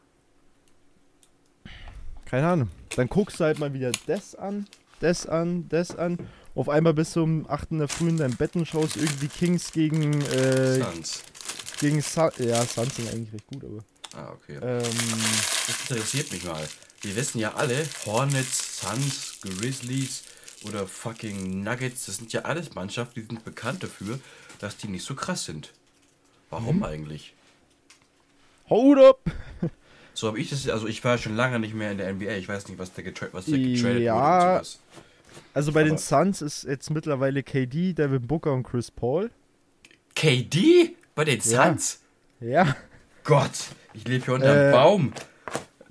keine 2.26 2.48
Ahnung. 2.48 2.70
Dann 2.96 3.08
guckst 3.08 3.40
du 3.40 3.46
halt 3.46 3.60
mal 3.60 3.74
wieder 3.74 3.92
das 4.08 4.36
an, 4.36 4.68
das 5.00 5.26
an, 5.26 5.68
das 5.70 5.96
an. 5.96 6.18
Auf 6.54 6.68
einmal 6.68 6.94
bist 6.94 7.16
du 7.16 7.24
um 7.24 7.50
8 7.50 7.72
in 7.72 7.80
der 7.80 7.88
Früh 7.88 8.10
in 8.10 8.18
deinem 8.18 8.36
Bett 8.36 8.56
und 8.56 8.68
schaust 8.68 8.98
irgendwie 8.98 9.28
Kings 9.28 9.72
gegen 9.72 10.22
äh, 10.22 10.76
Suns. 10.76 11.24
gegen 11.80 12.02
Sun. 12.02 12.32
Ja, 12.40 12.62
Suns 12.66 12.98
sind 12.98 13.10
eigentlich 13.10 13.34
recht 13.34 13.48
gut, 13.48 13.64
aber 13.64 13.84
Ah, 14.16 14.32
okay. 14.32 14.58
ähm, 14.62 14.82
Das 15.68 15.82
interessiert 15.90 16.32
mich 16.32 16.44
mal. 16.44 16.68
Wir 17.02 17.16
wissen 17.16 17.40
ja 17.40 17.54
alle, 17.54 17.86
Hornets, 18.06 18.82
Suns, 18.82 19.38
Grizzlies 19.42 20.24
oder 20.64 20.88
fucking 20.88 21.64
Nuggets, 21.64 22.08
das 22.08 22.18
sind 22.18 22.34
ja 22.34 22.42
alles 22.42 22.74
Mannschaften, 22.76 23.22
die 23.22 23.26
sind 23.26 23.46
bekannt 23.46 23.84
dafür, 23.84 24.20
dass 24.60 24.76
die 24.78 24.88
nicht 24.88 25.06
so 25.06 25.16
krass 25.16 25.46
sind. 25.46 25.72
Warum 26.50 26.78
Mhm. 26.78 26.84
eigentlich? 26.84 27.34
hold 28.70 29.00
up. 29.00 29.20
So 30.16 30.28
habe 30.28 30.40
ich 30.42 30.50
das, 30.50 30.68
also 30.68 30.86
ich 30.88 31.02
war 31.06 31.18
schon 31.18 31.36
lange 31.38 31.60
nicht 31.60 31.74
mehr 31.74 31.94
in 31.94 31.98
der 31.98 32.12
NBA, 32.14 32.32
ich 32.36 32.50
weiß 32.50 32.68
nicht, 32.68 32.78
was 32.78 32.92
der, 32.92 33.06
getra 33.06 33.28
was 33.32 33.46
der 33.46 33.58
getradet 33.58 34.02
Ja. 34.02 34.16
wurde 34.16 34.58
und 34.60 34.66
sowas. 34.66 34.80
Also 35.54 35.72
bei 35.72 35.84
den 35.84 35.94
Aber- 35.94 36.02
Suns 36.02 36.42
ist 36.42 36.64
jetzt 36.66 36.90
mittlerweile 36.90 37.42
KD, 37.42 37.94
Devin 37.94 38.28
Booker 38.28 38.52
und 38.52 38.64
Chris 38.64 38.92
Paul. 38.92 39.32
KD? 40.16 40.96
Bei 41.16 41.24
den 41.24 41.40
Ja. 41.40 41.68
Suns? 41.70 42.00
Ja. 42.42 42.76
Gott, 43.24 43.52
ich 43.94 44.08
lebe 44.08 44.26
hier 44.26 44.34
unterm 44.36 44.58
Äh, 44.58 44.72
Baum. 44.72 45.14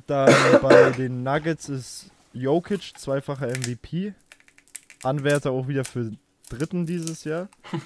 Dann 0.06 0.32
bei 0.62 0.90
den 0.90 1.22
Nuggets 1.22 1.68
ist 1.68 2.10
Jokic, 2.32 2.92
zweifacher 2.98 3.48
MVP. 3.48 4.14
Anwärter 5.02 5.50
auch 5.52 5.68
wieder 5.68 5.84
für 5.84 6.12
Dritten 6.50 6.86
dieses 6.86 7.24
Jahr. 7.24 7.48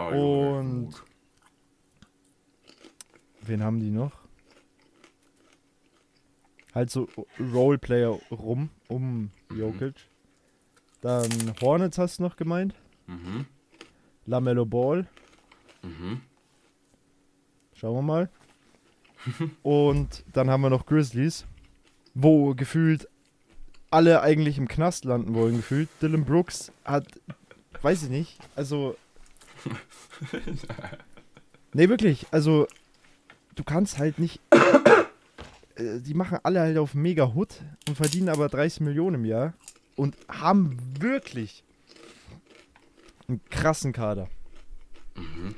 Oh, 0.00 0.58
und- 0.58 0.92
gut. 0.92 1.02
Wen 3.40 3.64
haben 3.64 3.80
die 3.80 3.90
noch? 3.90 4.12
Halt 6.72 6.90
so 6.90 7.08
Roleplayer 7.40 8.10
rum, 8.30 8.70
um 8.86 9.32
Jokic. 9.52 9.94
Dann 11.00 11.28
Hornets 11.60 11.98
hast 11.98 12.18
du 12.20 12.22
noch 12.22 12.36
gemeint. 12.36 12.76
Mhm. 13.08 13.46
Lamello 14.26 14.66
Ball. 14.66 15.08
Mhm. 15.82 16.20
Schauen 17.74 17.96
wir 17.96 18.02
mal. 18.02 18.30
Und 19.62 20.24
dann 20.32 20.50
haben 20.50 20.62
wir 20.62 20.70
noch 20.70 20.86
Grizzlies, 20.86 21.44
wo 22.14 22.54
gefühlt 22.54 23.08
alle 23.90 24.20
eigentlich 24.20 24.58
im 24.58 24.68
Knast 24.68 25.04
landen 25.04 25.34
wollen, 25.34 25.56
gefühlt. 25.56 25.88
Dylan 26.02 26.24
Brooks 26.24 26.72
hat, 26.84 27.06
weiß 27.82 28.04
ich 28.04 28.08
nicht, 28.10 28.38
also. 28.54 28.96
nee, 31.72 31.88
wirklich, 31.88 32.26
also, 32.30 32.66
du 33.54 33.64
kannst 33.64 33.98
halt 33.98 34.18
nicht. 34.18 34.40
äh, 35.74 36.00
Die 36.00 36.14
machen 36.14 36.38
alle 36.42 36.60
halt 36.60 36.78
auf 36.78 36.94
mega 36.94 37.32
Hood 37.34 37.62
und 37.88 37.96
verdienen 37.96 38.28
aber 38.28 38.48
30 38.48 38.80
Millionen 38.80 39.16
im 39.16 39.24
Jahr 39.24 39.54
und 39.96 40.16
haben 40.28 40.76
wirklich 41.00 41.64
einen 43.26 43.40
krassen 43.50 43.92
Kader. 43.92 44.28
Mhm. 45.16 45.54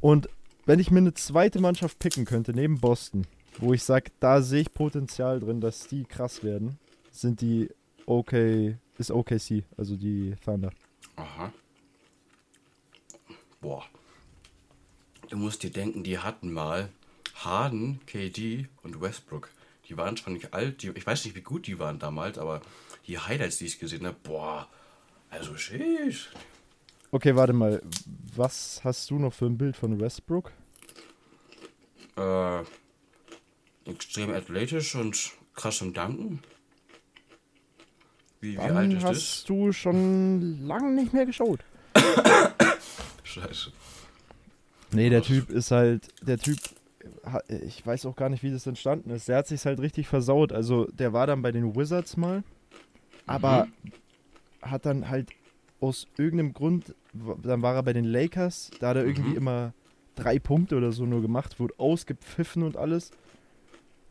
Und 0.00 0.28
wenn 0.66 0.78
ich 0.78 0.90
mir 0.90 0.98
eine 0.98 1.14
zweite 1.14 1.60
Mannschaft 1.60 1.98
picken 1.98 2.24
könnte, 2.24 2.52
neben 2.52 2.80
Boston, 2.80 3.26
wo 3.58 3.72
ich 3.72 3.82
sage, 3.82 4.10
da 4.20 4.42
sehe 4.42 4.62
ich 4.62 4.72
Potenzial 4.72 5.40
drin, 5.40 5.60
dass 5.60 5.86
die 5.86 6.04
krass 6.04 6.42
werden, 6.42 6.78
sind 7.10 7.40
die 7.40 7.68
OK, 8.06 8.32
ist 8.98 9.10
OKC, 9.10 9.64
also 9.76 9.96
die 9.96 10.34
Thunder. 10.44 10.72
Aha. 11.16 11.52
Boah. 13.60 13.84
Du 15.28 15.36
musst 15.36 15.62
dir 15.62 15.70
denken, 15.70 16.02
die 16.02 16.18
hatten 16.18 16.52
mal 16.52 16.88
Harden, 17.34 18.00
KD 18.06 18.66
und 18.82 19.00
Westbrook. 19.00 19.48
Die 19.88 19.96
waren 19.96 20.16
zwar 20.16 20.32
nicht 20.32 20.52
alt, 20.54 20.82
die, 20.82 20.90
ich 20.90 21.06
weiß 21.06 21.24
nicht, 21.24 21.36
wie 21.36 21.40
gut 21.40 21.66
die 21.66 21.78
waren 21.78 21.98
damals, 21.98 22.38
aber 22.38 22.60
die 23.06 23.18
Highlights, 23.18 23.58
die 23.58 23.66
ich 23.66 23.78
gesehen 23.78 24.06
habe, 24.06 24.16
boah, 24.22 24.68
also 25.30 25.56
sheesh. 25.56 26.30
Okay, 27.12 27.34
warte 27.34 27.52
mal, 27.52 27.82
was 28.36 28.80
hast 28.84 29.10
du 29.10 29.18
noch 29.18 29.32
für 29.32 29.46
ein 29.46 29.58
Bild 29.58 29.76
von 29.76 30.00
Westbrook? 30.00 30.52
Äh, 32.16 32.60
extrem 33.84 34.30
athletisch 34.30 34.94
und 34.94 35.32
krass 35.54 35.80
im 35.80 35.92
Danken. 35.92 36.40
Wie, 38.40 38.54
wie 38.54 38.58
alt 38.58 38.92
ist 38.92 39.04
hast 39.04 39.48
du 39.48 39.72
schon 39.72 40.66
lange 40.66 40.92
nicht 40.92 41.12
mehr 41.12 41.26
geschaut. 41.26 41.60
das? 41.92 42.78
Scheiße. 43.24 43.72
Nee, 44.92 45.10
der? 45.10 45.22
Typ 45.22 45.50
ist 45.50 45.70
halt, 45.72 46.08
der 46.22 46.38
Typ, 46.38 46.58
ich 47.48 47.84
weiß 47.84 48.06
auch 48.06 48.16
gar 48.16 48.28
nicht, 48.28 48.42
wie 48.42 48.50
das 48.50 48.66
entstanden 48.66 49.10
ist. 49.10 49.28
Der 49.28 49.38
hat 49.38 49.46
sich 49.48 49.64
halt 49.66 49.80
richtig 49.80 50.08
versaut. 50.08 50.52
Also, 50.52 50.86
der 50.86 51.12
war 51.12 51.26
dann 51.26 51.42
bei 51.42 51.52
den 51.52 51.76
Wizards 51.76 52.16
mal, 52.16 52.42
aber 53.26 53.68
hat 54.62 54.86
dann 54.86 55.08
halt 55.08 55.28
aus 55.80 56.06
irgendeinem 56.16 56.52
Grund, 56.52 56.94
dann 57.12 57.62
war 57.62 57.74
er 57.74 57.82
bei 57.82 57.92
den 57.92 58.04
Lakers, 58.04 58.70
da 58.80 58.88
hat 58.90 58.96
er 58.96 59.04
irgendwie 59.04 59.30
Mhm. 59.30 59.36
immer 59.36 59.74
drei 60.14 60.38
Punkte 60.38 60.76
oder 60.76 60.92
so 60.92 61.06
nur 61.06 61.22
gemacht, 61.22 61.58
wurde 61.60 61.74
ausgepfiffen 61.78 62.62
und 62.62 62.76
alles. 62.76 63.10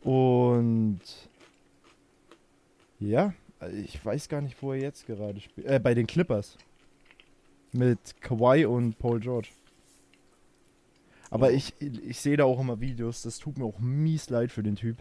Und 0.02 1.00
ja, 2.98 3.32
ich 3.84 4.04
weiß 4.04 4.28
gar 4.28 4.40
nicht, 4.40 4.62
wo 4.62 4.72
er 4.72 4.80
jetzt 4.80 5.06
gerade 5.06 5.40
spielt. 5.40 5.66
Äh, 5.66 5.78
bei 5.78 5.94
den 5.94 6.06
Clippers. 6.06 6.56
Mit 7.72 7.98
Kawhi 8.20 8.64
und 8.66 8.98
Paul 8.98 9.20
George. 9.20 9.48
Aber 11.30 11.48
Oh. 11.48 11.50
ich, 11.50 11.74
ich 11.80 12.20
sehe 12.20 12.36
da 12.36 12.44
auch 12.44 12.58
immer 12.60 12.80
Videos, 12.80 13.22
das 13.22 13.38
tut 13.38 13.56
mir 13.58 13.64
auch 13.64 13.78
mies 13.78 14.30
leid 14.30 14.50
für 14.50 14.62
den 14.64 14.74
Typ. 14.76 14.96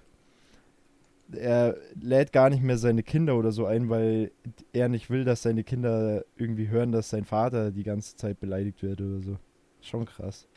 Er 1.31 1.77
lädt 2.01 2.31
gar 2.33 2.49
nicht 2.49 2.63
mehr 2.63 2.77
seine 2.77 3.03
Kinder 3.03 3.35
oder 3.37 3.51
so 3.51 3.65
ein, 3.65 3.89
weil 3.89 4.31
er 4.73 4.89
nicht 4.89 5.09
will, 5.11 5.25
dass 5.25 5.43
seine 5.43 5.63
Kinder 5.63 6.23
irgendwie 6.37 6.69
hören, 6.69 6.91
dass 6.91 7.09
sein 7.09 7.23
Vater 7.25 7.69
die 7.71 7.83
ganze 7.83 8.15
Zeit 8.15 8.39
beleidigt 8.39 8.81
wird 8.81 8.99
oder 9.01 9.21
so. 9.21 9.37
Schon 9.81 10.05
krass. 10.05 10.47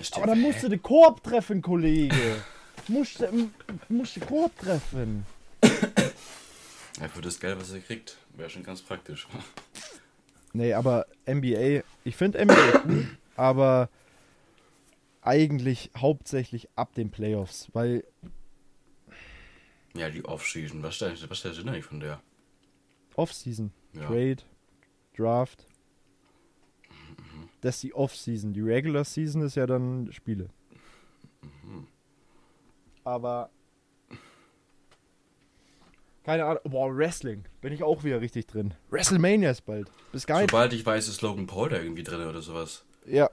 Stimmt. 0.00 0.16
Aber 0.24 0.26
dann 0.34 0.40
musst 0.40 0.62
du 0.62 0.68
den 0.68 0.82
Korb 0.82 1.22
treffen, 1.22 1.60
Kollege. 1.60 2.14
musst, 2.88 3.20
du- 3.20 3.50
musst 3.88 4.16
den 4.16 4.24
Korb 4.26 4.56
treffen. 4.58 5.26
Ja, 7.00 7.08
für 7.08 7.20
das 7.20 7.38
Geld, 7.38 7.60
was 7.60 7.72
er 7.72 7.80
kriegt, 7.80 8.16
wäre 8.36 8.48
schon 8.48 8.62
ganz 8.62 8.80
praktisch. 8.82 9.28
Nee, 10.52 10.72
aber 10.72 11.06
NBA, 11.26 11.82
ich 12.04 12.16
finde 12.16 12.38
NBA 12.44 12.82
cool, 12.88 13.06
aber 13.36 13.88
eigentlich 15.20 15.90
hauptsächlich 15.96 16.68
ab 16.74 16.94
den 16.94 17.10
Playoffs, 17.10 17.68
weil 17.74 18.04
Ja, 19.98 20.10
die 20.10 20.24
Offseason, 20.24 20.82
was 20.82 20.94
ist 20.94 21.00
der, 21.02 21.12
was 21.12 21.38
ist 21.38 21.44
der 21.44 21.54
Sinn 21.54 21.68
eigentlich 21.68 21.84
von 21.84 22.00
der? 22.00 22.20
Offseason, 23.16 23.72
Ja. 23.94 24.06
Trade, 24.06 24.36
Draft, 25.16 25.66
das 27.60 27.76
ist 27.76 27.82
die 27.82 27.94
Offseason. 27.94 28.52
Die 28.52 28.60
Regular 28.60 29.04
Season 29.04 29.42
ist 29.42 29.56
ja 29.56 29.66
dann 29.66 30.12
Spiele. 30.12 30.48
Aber 33.04 33.50
keine 36.24 36.44
Ahnung, 36.44 36.62
boah, 36.64 36.94
Wrestling, 36.94 37.44
bin 37.60 37.72
ich 37.72 37.82
auch 37.82 38.04
wieder 38.04 38.20
richtig 38.20 38.46
drin. 38.46 38.74
WrestleMania 38.90 39.50
ist 39.50 39.62
bald. 39.64 39.90
Bis 40.12 40.26
nicht. 40.28 40.50
Sobald 40.50 40.72
ich 40.74 40.84
weiß, 40.84 41.08
ist 41.08 41.22
Logan 41.22 41.46
Paul 41.46 41.70
da 41.70 41.78
irgendwie 41.78 42.02
drin 42.02 42.26
oder 42.26 42.42
sowas. 42.42 42.84
Ja, 43.06 43.30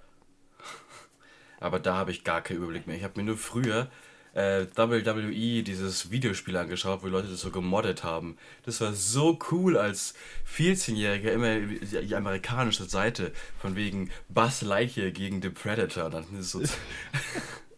Aber 1.60 1.80
da 1.80 1.96
habe 1.96 2.12
ich 2.12 2.24
gar 2.24 2.42
keinen 2.42 2.58
Überblick 2.58 2.88
mehr. 2.88 2.96
Ich 2.96 3.04
habe 3.04 3.20
mir 3.20 3.26
nur 3.26 3.38
früher 3.38 3.90
äh, 4.36 4.68
WWE 4.76 5.64
dieses 5.64 6.12
Videospiel 6.12 6.58
angeschaut, 6.58 7.02
wo 7.02 7.08
Leute 7.08 7.30
das 7.30 7.40
so 7.40 7.52
gemoddet 7.52 8.04
haben. 8.04 8.38
Das 8.64 8.82
war 8.82 8.94
so 8.94 9.40
cool 9.50 9.78
als 9.78 10.14
14-Jähriger, 10.56 11.32
immer 11.32 11.60
die, 11.60 12.16
amerikanische 12.16 12.84
Seite, 12.84 13.32
von 13.60 13.76
wegen 13.76 14.12
Buzz 14.28 14.62
Lightyear 14.62 15.12
gegen 15.12 15.42
The 15.42 15.50
Predator. 15.50 16.10
Dann 16.10 16.26
ist 16.38 16.52
so 16.52 16.62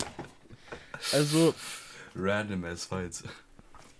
also 1.13 1.53
random 2.15 2.65
as 2.65 2.85
Fights. 2.85 3.23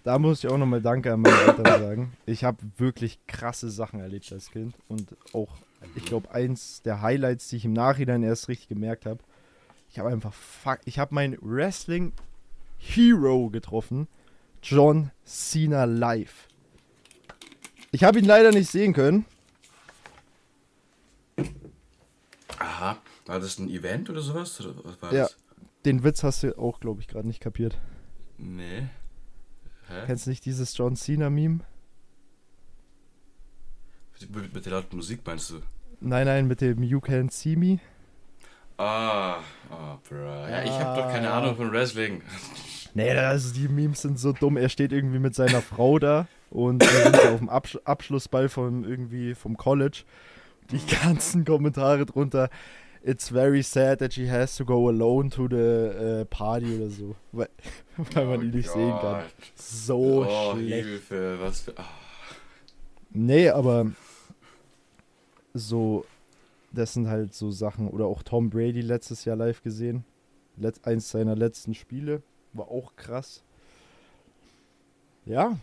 Da 0.04 0.18
muss 0.18 0.44
ich 0.44 0.50
auch 0.50 0.58
nochmal 0.58 0.82
Danke 0.82 1.14
an 1.14 1.22
meine 1.22 1.38
Eltern 1.38 1.66
sagen. 1.66 2.14
Ich 2.26 2.44
habe 2.44 2.58
wirklich 2.78 3.20
krasse 3.28 3.70
Sachen 3.70 4.00
erlebt 4.00 4.32
als 4.32 4.50
Kind 4.50 4.74
und 4.88 5.16
auch, 5.34 5.50
ich 5.96 6.06
glaube, 6.06 6.32
eins 6.32 6.82
der 6.82 7.02
Highlights, 7.04 7.50
die 7.50 7.58
ich 7.58 7.66
im 7.66 7.74
Nachhinein 7.74 8.24
erst 8.24 8.48
richtig 8.48 8.70
gemerkt 8.70 9.06
habe. 9.06 9.20
Ich 9.92 10.00
habe 10.00 10.10
einfach, 10.10 10.34
fuck, 10.34 10.80
ich 10.86 10.98
habe 10.98 11.14
meinen 11.14 11.38
Wrestling 11.42 12.14
Hero 12.78 13.50
getroffen, 13.50 14.08
John 14.62 15.12
Cena 15.26 15.86
live. 15.86 16.48
Ich 17.92 18.04
habe 18.04 18.20
ihn 18.20 18.26
leider 18.26 18.52
nicht 18.52 18.70
sehen 18.70 18.94
können. 18.94 19.26
Aha, 22.60 22.98
war 23.26 23.40
das 23.40 23.60
ein 23.60 23.70
Event 23.70 24.10
oder 24.10 24.22
sowas? 24.22 24.60
Oder 24.62 24.74
was 25.02 25.12
Ja. 25.14 25.24
das? 25.24 25.38
Den 25.86 26.04
Witz 26.04 26.24
hast 26.24 26.44
du 26.44 26.58
auch, 26.58 26.80
glaube 26.80 27.02
ich, 27.02 27.08
gerade 27.08 27.28
nicht 27.28 27.40
kapiert. 27.40 27.78
Nee. 28.38 28.88
Hä? 29.88 30.04
Kennst 30.06 30.26
du 30.26 30.32
nicht 30.32 30.46
dieses 30.46 30.76
John 30.76 30.96
Cena 30.96 31.30
Meme? 31.30 31.60
Mit, 34.32 34.54
mit 34.54 34.66
der 34.66 34.74
lauten 34.74 34.96
Musik 34.98 35.22
meinst 35.26 35.52
du? 35.52 35.62
Nein, 36.00 36.26
nein, 36.26 36.48
mit 36.48 36.62
dem 36.62 36.82
You 36.84 37.00
Can't 37.00 37.32
See 37.32 37.56
Me. 37.56 37.80
Ah, 38.78 39.40
ah, 39.72 39.98
bruh. 40.08 40.16
Ja, 40.18 40.64
ich 40.64 40.72
habe 40.72 41.02
doch 41.02 41.08
keine 41.10 41.32
Ah. 41.32 41.40
Ahnung 41.40 41.56
von 41.56 41.72
Wrestling. 41.72 42.22
Nee, 42.98 43.14
das, 43.14 43.54
die 43.54 43.68
Memes 43.68 44.02
sind 44.02 44.18
so 44.18 44.32
dumm. 44.34 44.58
Er 44.58 44.70
steht 44.70 44.92
irgendwie 44.92 45.20
mit 45.20 45.36
seiner 45.36 45.62
Frau 45.62 46.00
da 46.00 46.28
und 46.50 46.82
sind 46.82 47.16
auf 47.16 47.38
dem 47.38 47.48
Absch 47.48 47.78
Abschlussball 47.84 48.50
von 48.50 48.84
irgendwie 48.86 49.36
vom 49.36 49.56
College. 49.56 50.04
Die 50.72 50.82
ganzen 51.04 51.46
Kommentare 51.46 52.08
drunter. 52.08 52.50
It's 53.04 53.30
very 53.30 53.62
sad 53.62 54.00
that 54.00 54.16
she 54.16 54.28
has 54.32 54.56
to 54.56 54.66
go 54.66 54.90
alone 54.90 55.30
to 55.30 55.48
the 55.48 55.56
äh, 55.56 56.26
party 56.26 56.76
oder 56.76 56.90
so. 56.90 57.16
Weil, 57.34 57.50
weil 58.16 58.26
man 58.26 58.42
ihn 58.42 58.50
nicht 58.50 58.68
sehen 58.68 58.96
kann. 59.00 59.26
So 59.54 60.26
oh, 60.28 60.56
schlecht. 60.56 60.88
Hilfe, 60.88 61.38
was 61.40 61.62
für. 61.62 61.78
ah. 61.78 61.86
Nee, 63.12 63.50
aber 63.50 63.92
so, 65.54 66.04
das 66.72 66.96
sind 66.96 67.08
halt 67.08 67.36
so 67.36 67.52
Sachen. 67.52 67.90
Oder 67.90 68.08
auch 68.08 68.24
Tom 68.24 68.50
Brady 68.50 68.82
letztes 68.82 69.24
Jahr 69.24 69.36
live 69.36 69.62
gesehen. 69.62 70.04
Let, 70.56 70.84
eins 70.84 71.12
seiner 71.12 71.36
letzten 71.36 71.76
Spiele. 71.76 72.24
War 72.58 72.70
auch 72.70 72.96
krass. 72.96 73.44
Ja, 75.26 75.60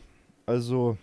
also 0.46 0.96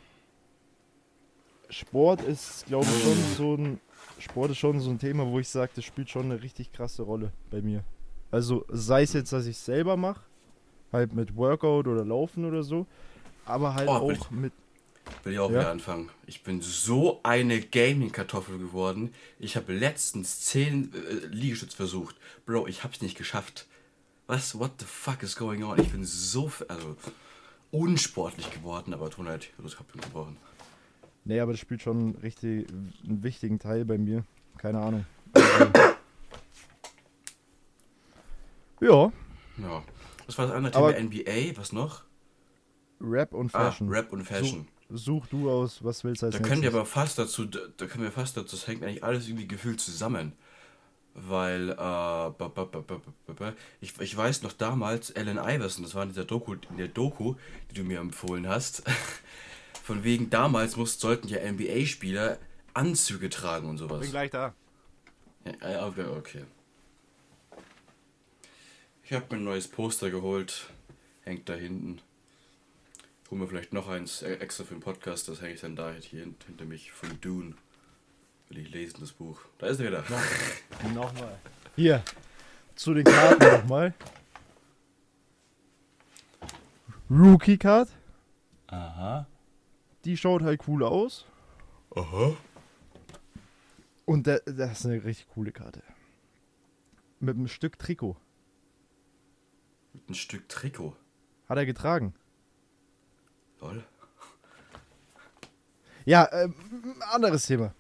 Sport 1.69 2.21
ist, 2.21 2.65
glaube 2.65 2.85
ich, 2.85 2.97
schon 3.03 3.23
so 3.23 3.55
ein 3.55 3.79
Sport 4.19 4.51
ist 4.51 4.57
schon 4.57 4.79
so 4.79 4.89
ein 4.91 4.99
Thema, 4.99 5.25
wo 5.25 5.39
ich 5.39 5.49
sage, 5.49 5.71
das 5.75 5.85
spielt 5.85 6.09
schon 6.09 6.25
eine 6.31 6.41
richtig 6.41 6.71
krasse 6.71 7.01
Rolle 7.03 7.31
bei 7.49 7.61
mir. 7.61 7.83
Also 8.29 8.65
sei 8.69 9.03
es 9.03 9.13
jetzt, 9.13 9.33
dass 9.33 9.45
ich 9.45 9.55
es 9.57 9.65
selber 9.65 9.97
mache, 9.97 10.21
halt 10.91 11.13
mit 11.13 11.35
Workout 11.35 11.87
oder 11.87 12.05
Laufen 12.05 12.45
oder 12.45 12.63
so, 12.63 12.85
aber 13.45 13.73
halt 13.73 13.89
Oh, 13.89 13.93
auch 13.93 14.29
mit 14.29 14.53
Will 15.23 15.33
ich 15.33 15.39
auch 15.39 15.49
Ja. 15.51 15.59
wieder 15.59 15.71
anfangen. 15.71 16.09
Ich 16.25 16.43
bin 16.43 16.61
so 16.61 17.19
eine 17.23 17.59
Gaming-Kartoffel 17.61 18.57
geworden. 18.57 19.13
Ich 19.39 19.55
habe 19.55 19.73
letztens 19.73 20.41
10 20.41 20.93
äh, 20.93 21.27
Liegestütz 21.27 21.73
versucht. 21.75 22.15
Bro, 22.45 22.67
ich 22.67 22.83
hab's 22.83 23.01
nicht 23.01 23.17
geschafft. 23.17 23.67
Was, 24.31 24.57
what 24.57 24.71
the 24.79 24.85
fuck 24.85 25.23
is 25.23 25.35
going 25.35 25.61
on? 25.61 25.77
Ich 25.77 25.91
bin 25.91 26.05
so, 26.05 26.49
also, 26.69 26.95
unsportlich 27.69 28.49
geworden, 28.49 28.93
aber 28.93 29.09
mir 29.17 29.25
leid, 29.25 29.49
das 29.57 29.77
hab 29.77 29.93
ich 29.93 29.99
gebrochen. 29.99 30.37
Nee, 31.25 31.41
aber 31.41 31.51
das 31.51 31.59
spielt 31.59 31.81
schon 31.81 32.15
richtig 32.23 32.65
einen 33.03 33.23
wichtigen 33.23 33.59
Teil 33.59 33.83
bei 33.83 33.97
mir. 33.97 34.23
Keine 34.57 34.79
Ahnung. 34.79 35.05
Also, 35.33 35.65
ja, 38.79 39.11
Ja. 39.57 39.83
Was 40.27 40.37
war 40.37 40.47
das 40.47 40.55
andere 40.55 40.75
Aber- 40.75 40.93
Thema? 40.95 41.09
NBA? 41.09 41.57
Was 41.57 41.73
noch? 41.73 42.03
Rap 43.01 43.33
und 43.33 43.53
Ah, 43.53 43.65
Fashion. 43.69 43.89
Rap 43.89 44.13
und 44.13 44.23
Fashion. 44.23 44.65
Such 44.89 45.27
du 45.27 45.51
aus, 45.51 45.83
was 45.83 46.05
willst 46.05 46.21
du 46.21 46.27
als 46.27 46.37
Da 46.37 46.41
können 46.41 46.61
wir 46.61 46.69
aber 46.69 46.85
fast 46.85 47.17
dazu, 47.19 47.43
da 47.43 47.59
da 47.75 47.85
können 47.85 48.05
wir 48.05 48.11
fast 48.13 48.37
dazu, 48.37 48.55
das 48.55 48.65
hängt 48.65 48.81
eigentlich 48.83 49.03
alles 49.03 49.27
irgendwie 49.27 49.47
gefühlt 49.49 49.81
zusammen. 49.81 50.31
Weil, 51.13 51.71
äh. 51.71 53.53
Ich, 53.81 53.99
ich 53.99 54.15
weiß 54.15 54.43
noch 54.43 54.53
damals, 54.53 55.13
Allen 55.15 55.37
Iverson, 55.37 55.83
das 55.83 55.93
war 55.93 56.03
in 56.03 56.09
dieser 56.09 56.23
Doku, 56.25 56.55
in 56.69 56.77
der 56.77 56.87
Doku, 56.87 57.35
die 57.69 57.75
du 57.75 57.83
mir 57.83 57.99
empfohlen 57.99 58.47
hast. 58.47 58.83
Von 59.83 60.03
wegen 60.03 60.29
damals 60.29 60.77
mussten, 60.77 61.01
sollten 61.01 61.27
ja 61.27 61.39
NBA-Spieler 61.51 62.37
Anzüge 62.73 63.29
tragen 63.29 63.67
und 63.69 63.77
sowas. 63.77 64.09
gleich 64.09 64.31
da. 64.31 64.53
Ja, 65.61 65.69
ja, 65.69 65.87
okay, 65.87 66.05
okay. 66.05 66.45
Ich 69.03 69.11
habe 69.11 69.25
mir 69.31 69.41
ein 69.41 69.43
neues 69.43 69.67
Poster 69.67 70.09
geholt. 70.09 70.69
Hängt 71.23 71.49
da 71.49 71.53
hinten. 71.55 71.99
Hol 73.29 73.37
mir 73.39 73.47
vielleicht 73.47 73.73
noch 73.73 73.89
eins 73.89 74.21
äh, 74.21 74.35
extra 74.35 74.63
für 74.63 74.75
den 74.75 74.79
Podcast. 74.81 75.27
Das 75.27 75.41
hänge 75.41 75.53
ich 75.55 75.61
dann 75.61 75.75
da 75.75 75.91
hier 75.93 76.21
hint- 76.21 76.45
hinter 76.45 76.65
mich 76.65 76.91
von 76.93 77.19
Dune. 77.19 77.55
Will 78.51 78.57
ich 78.57 78.69
lesen, 78.71 78.97
das 78.99 79.13
Buch. 79.13 79.39
Da 79.59 79.67
ist 79.67 79.79
er 79.79 79.87
wieder. 79.87 80.03
Nochmal. 80.93 81.39
Hier, 81.77 82.03
zu 82.75 82.93
den 82.93 83.05
Karten 83.05 83.41
nochmal. 83.61 83.93
Rookie 87.09 87.57
Card. 87.57 87.87
Aha. 88.67 89.25
Die 90.03 90.17
schaut 90.17 90.41
halt 90.41 90.67
cool 90.67 90.83
aus. 90.83 91.25
Aha. 91.95 92.35
Und 94.03 94.27
da- 94.27 94.39
das 94.39 94.79
ist 94.81 94.85
eine 94.85 95.01
richtig 95.01 95.29
coole 95.29 95.53
Karte. 95.53 95.81
Mit 97.21 97.37
einem 97.37 97.47
Stück 97.47 97.79
Trikot. 97.79 98.17
Mit 99.93 100.09
ein 100.09 100.13
Stück 100.15 100.49
Trikot. 100.49 100.97
Hat 101.47 101.57
er 101.57 101.65
getragen. 101.65 102.13
Lol. 103.61 103.81
Ja, 106.03 106.27
ähm, 106.33 106.53
anderes 107.13 107.45
Thema. 107.45 107.73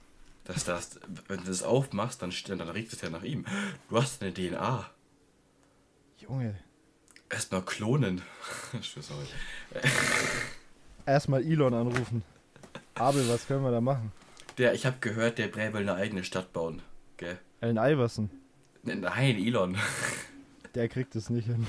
Das, 0.43 0.63
das, 0.65 0.99
wenn 1.27 1.37
du 1.37 1.45
das 1.45 1.63
aufmachst, 1.63 2.21
dann, 2.21 2.33
dann 2.47 2.69
riecht 2.69 2.93
es 2.93 3.01
ja 3.01 3.09
nach 3.09 3.23
ihm. 3.23 3.45
Du 3.89 4.01
hast 4.01 4.21
eine 4.21 4.33
DNA. 4.33 4.89
Junge. 6.17 6.57
Erstmal 7.29 7.61
klonen. 7.61 8.21
Euch. 8.73 9.83
Erstmal 11.05 11.43
Elon 11.43 11.73
anrufen. 11.73 12.23
Abel, 12.95 13.27
was 13.29 13.47
können 13.47 13.63
wir 13.63 13.71
da 13.71 13.81
machen? 13.81 14.11
Der, 14.57 14.73
ich 14.73 14.85
habe 14.85 14.97
gehört, 14.99 15.37
der 15.37 15.53
will 15.55 15.81
eine 15.81 15.95
eigene 15.95 16.23
Stadt 16.23 16.51
bauen. 16.53 16.81
Gell? 17.17 17.39
Allen 17.61 17.77
Iverson. 17.77 18.29
Nein, 18.83 19.37
Elon. 19.37 19.77
Der 20.75 20.87
kriegt 20.87 21.15
es 21.15 21.29
nicht 21.29 21.47
hin. 21.47 21.67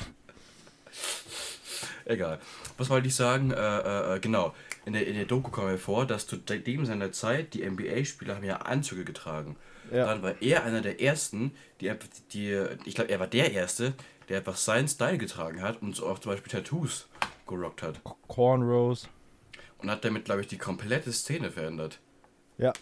Egal. 2.04 2.38
Was 2.78 2.88
wollte 2.88 3.08
ich 3.08 3.14
sagen? 3.14 3.50
Äh, 3.50 4.16
äh, 4.16 4.20
genau. 4.20 4.54
In 4.84 4.94
der, 4.94 5.06
in 5.06 5.14
der 5.14 5.26
Doku 5.26 5.50
kam 5.50 5.66
mir 5.66 5.78
vor, 5.78 6.06
dass 6.06 6.26
zu 6.26 6.36
dem 6.36 6.86
seiner 6.86 7.12
Zeit 7.12 7.54
die 7.54 7.68
NBA-Spieler 7.68 8.36
haben 8.36 8.44
ja 8.44 8.56
Anzüge 8.56 9.04
getragen. 9.04 9.56
Ja. 9.92 10.06
Dann 10.06 10.22
war 10.22 10.40
er 10.40 10.64
einer 10.64 10.80
der 10.80 11.00
ersten, 11.00 11.52
die 11.80 11.90
einfach 11.90 12.08
die, 12.32 12.66
ich 12.84 12.94
glaube, 12.94 13.10
er 13.10 13.20
war 13.20 13.26
der 13.26 13.52
erste, 13.52 13.94
der 14.28 14.38
einfach 14.38 14.56
seinen 14.56 14.88
Style 14.88 15.18
getragen 15.18 15.62
hat 15.62 15.82
und 15.82 15.94
so 15.94 16.06
auch 16.06 16.18
zum 16.18 16.32
Beispiel 16.32 16.50
Tattoos 16.50 17.08
gerockt 17.46 17.82
hat. 17.82 18.00
Cornrows. 18.28 19.08
Und 19.78 19.90
hat 19.90 20.04
damit, 20.04 20.24
glaube 20.24 20.40
ich, 20.40 20.46
die 20.46 20.58
komplette 20.58 21.12
Szene 21.12 21.50
verändert. 21.50 21.98
Ja. 22.58 22.72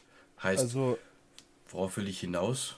Heißt, 0.42 0.62
Also, 0.62 0.98
worauf 1.68 1.96
will 1.96 2.08
ich 2.08 2.20
hinaus? 2.20 2.76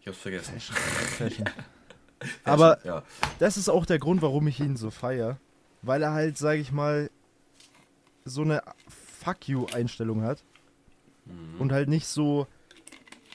Ich 0.00 0.08
hab's 0.08 0.18
vergessen. 0.18 0.60
Fashion. 0.60 1.48
Aber 2.44 2.84
ja. 2.84 3.02
das 3.38 3.56
ist 3.56 3.68
auch 3.68 3.86
der 3.86 3.98
Grund, 3.98 4.22
warum 4.22 4.46
ich 4.46 4.60
ihn 4.60 4.76
so 4.76 4.90
feier. 4.90 5.38
Weil 5.82 6.02
er 6.02 6.12
halt, 6.12 6.38
sag 6.38 6.58
ich 6.58 6.70
mal, 6.72 7.10
so 8.24 8.42
eine 8.42 8.62
Fuck 8.88 9.48
you-Einstellung 9.48 10.22
hat. 10.22 10.42
Und 11.58 11.72
halt 11.72 11.88
nicht 11.88 12.06
so 12.06 12.46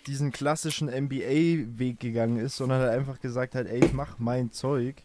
diesen 0.08 0.32
klassischen 0.32 0.88
NBA-Weg 0.88 2.00
gegangen 2.00 2.38
ist, 2.38 2.58
sondern 2.58 2.82
halt 2.82 2.92
einfach 2.92 3.20
gesagt 3.20 3.56
hat, 3.56 3.68
ey, 3.68 3.84
ich 3.84 3.94
mach 3.94 4.20
mein 4.20 4.52
Zeug. 4.52 4.96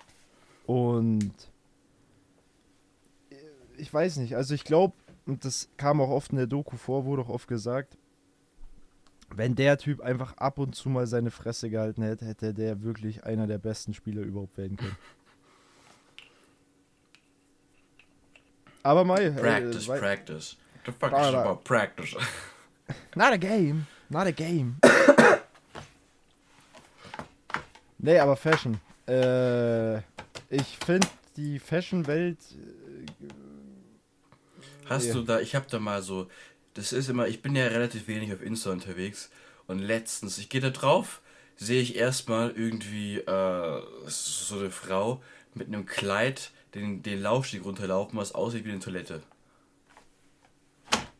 Und 0.66 1.32
ich 3.76 3.92
weiß 3.92 4.18
nicht, 4.18 4.36
also 4.36 4.54
ich 4.54 4.64
glaube, 4.64 4.94
und 5.26 5.44
das 5.44 5.68
kam 5.76 6.00
auch 6.00 6.10
oft 6.10 6.32
in 6.32 6.38
der 6.38 6.46
Doku 6.46 6.76
vor, 6.76 7.04
wurde 7.04 7.22
auch 7.22 7.28
oft 7.28 7.48
gesagt, 7.48 7.96
wenn 9.34 9.54
der 9.54 9.78
Typ 9.78 10.00
einfach 10.00 10.36
ab 10.36 10.58
und 10.58 10.74
zu 10.74 10.88
mal 10.88 11.06
seine 11.06 11.30
Fresse 11.30 11.70
gehalten 11.70 12.02
hätte, 12.02 12.26
hätte 12.26 12.52
der 12.52 12.82
wirklich 12.82 13.24
einer 13.24 13.46
der 13.46 13.58
besten 13.58 13.94
Spieler 13.94 14.22
überhaupt 14.22 14.56
werden 14.58 14.76
können. 14.76 14.96
Aber 18.82 19.04
Mai, 19.04 19.30
Practice, 19.30 19.88
äh, 19.88 19.98
practice. 19.98 20.56
The 20.84 20.92
fuck 20.92 21.10
Da, 21.10 21.26
is 21.26 21.32
da. 21.32 21.42
about 21.42 21.64
practice? 21.64 22.14
Not 23.14 23.32
a 23.32 23.38
game. 23.38 23.86
Not 24.08 24.26
a 24.26 24.32
game. 24.32 24.76
nee, 27.98 28.18
aber 28.18 28.36
Fashion. 28.36 28.80
Äh, 29.06 29.98
ich 30.50 30.78
finde 30.84 31.06
die 31.36 31.58
Fashion-Welt. 31.58 32.38
äh, 32.52 33.28
Hast 34.88 35.06
Ja. 35.06 35.12
du 35.14 35.22
da, 35.22 35.40
ich 35.40 35.54
hab 35.54 35.68
da 35.68 35.78
mal 35.78 36.02
so, 36.02 36.28
das 36.74 36.92
ist 36.92 37.08
immer, 37.08 37.28
ich 37.28 37.40
bin 37.40 37.54
ja 37.56 37.66
relativ 37.66 38.08
wenig 38.08 38.32
auf 38.32 38.42
Insta 38.42 38.70
unterwegs 38.70 39.30
und 39.66 39.78
letztens, 39.78 40.38
ich 40.38 40.48
gehe 40.48 40.60
da 40.60 40.70
drauf, 40.70 41.20
sehe 41.56 41.80
ich 41.80 41.96
erstmal 41.96 42.50
irgendwie 42.50 43.18
äh, 43.18 43.82
so 44.06 44.58
eine 44.58 44.70
Frau 44.70 45.22
mit 45.54 45.68
einem 45.68 45.86
Kleid 45.86 46.50
den, 46.74 47.02
den 47.02 47.20
Laufstieg 47.20 47.64
runterlaufen, 47.64 48.18
was 48.18 48.34
aussieht 48.34 48.64
wie 48.64 48.70
eine 48.70 48.80
Toilette. 48.80 49.22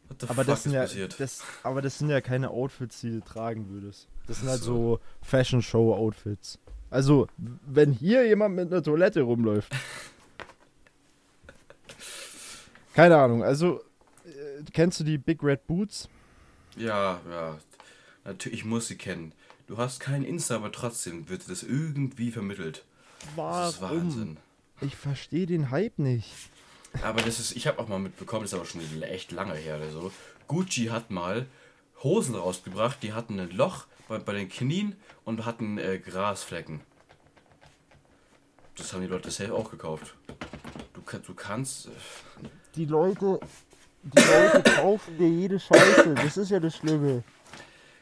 What 0.08 0.20
the 0.20 0.26
Aber 0.28 0.44
fuck 0.44 0.46
das, 0.46 0.62
sind 0.62 0.72
ist 0.72 0.76
ja, 0.76 0.82
passiert? 0.82 1.20
das, 1.20 1.42
aber 1.62 1.82
das 1.82 1.98
sind 1.98 2.08
ja 2.10 2.20
keine 2.20 2.50
Outfits, 2.50 3.00
die 3.00 3.10
du 3.10 3.20
tragen 3.20 3.68
würdest. 3.70 4.08
Das 4.26 4.40
sind 4.40 4.48
halt 4.48 4.62
so 4.62 5.00
Fashion-Show-Outfits. 5.22 6.58
Also, 6.90 7.26
wenn 7.36 7.92
hier 7.92 8.26
jemand 8.26 8.54
mit 8.54 8.70
einer 8.70 8.82
Toilette 8.82 9.22
rumläuft. 9.22 9.72
Keine 12.94 13.16
Ahnung, 13.16 13.42
also, 13.42 13.80
äh, 14.26 14.62
kennst 14.74 15.00
du 15.00 15.04
die 15.04 15.16
Big 15.16 15.42
Red 15.42 15.66
Boots? 15.66 16.10
Ja, 16.76 17.22
ja. 17.30 17.58
Natürlich, 18.24 18.58
ich 18.58 18.64
muss 18.66 18.88
sie 18.88 18.96
kennen. 18.96 19.32
Du 19.66 19.78
hast 19.78 20.00
kein 20.00 20.22
Insta, 20.22 20.56
aber 20.56 20.70
trotzdem 20.70 21.30
wird 21.30 21.48
das 21.48 21.62
irgendwie 21.62 22.30
vermittelt. 22.30 22.84
Das 23.36 23.76
ist 23.76 23.80
Wahnsinn. 23.80 24.36
Ich 24.82 24.96
verstehe 24.96 25.46
den 25.46 25.70
Hype 25.70 25.98
nicht. 25.98 26.30
Aber 27.02 27.22
das 27.22 27.38
ist, 27.40 27.56
ich 27.56 27.66
habe 27.66 27.78
auch 27.78 27.88
mal 27.88 27.98
mitbekommen, 27.98 28.42
das 28.42 28.52
ist 28.52 28.58
aber 28.58 28.66
schon 28.66 29.02
echt 29.02 29.32
lange 29.32 29.54
her 29.54 29.76
oder 29.76 29.90
so. 29.90 30.12
Gucci 30.46 30.86
hat 30.86 31.10
mal 31.10 31.46
Hosen 32.02 32.34
rausgebracht, 32.34 33.02
die 33.02 33.12
hatten 33.12 33.38
ein 33.40 33.50
Loch 33.50 33.86
bei, 34.08 34.18
bei 34.18 34.34
den 34.34 34.48
Knien 34.48 34.96
und 35.24 35.44
hatten 35.46 35.78
äh, 35.78 35.98
Grasflecken. 35.98 36.80
Das 38.76 38.92
haben 38.92 39.02
die 39.02 39.06
Leute 39.06 39.30
safe 39.30 39.54
auch 39.54 39.70
gekauft. 39.70 40.14
Du, 40.94 41.02
du 41.18 41.34
kannst. 41.34 41.86
äh, 41.86 41.90
Die 42.74 42.86
Leute, 42.86 43.38
die 44.02 44.20
Leute 44.22 44.62
kaufen 44.76 45.16
dir 45.18 45.28
jede 45.28 45.60
Scheiße. 45.60 46.14
Das 46.14 46.36
ist 46.36 46.50
ja 46.50 46.58
das 46.60 46.76
Schlimme. 46.76 47.22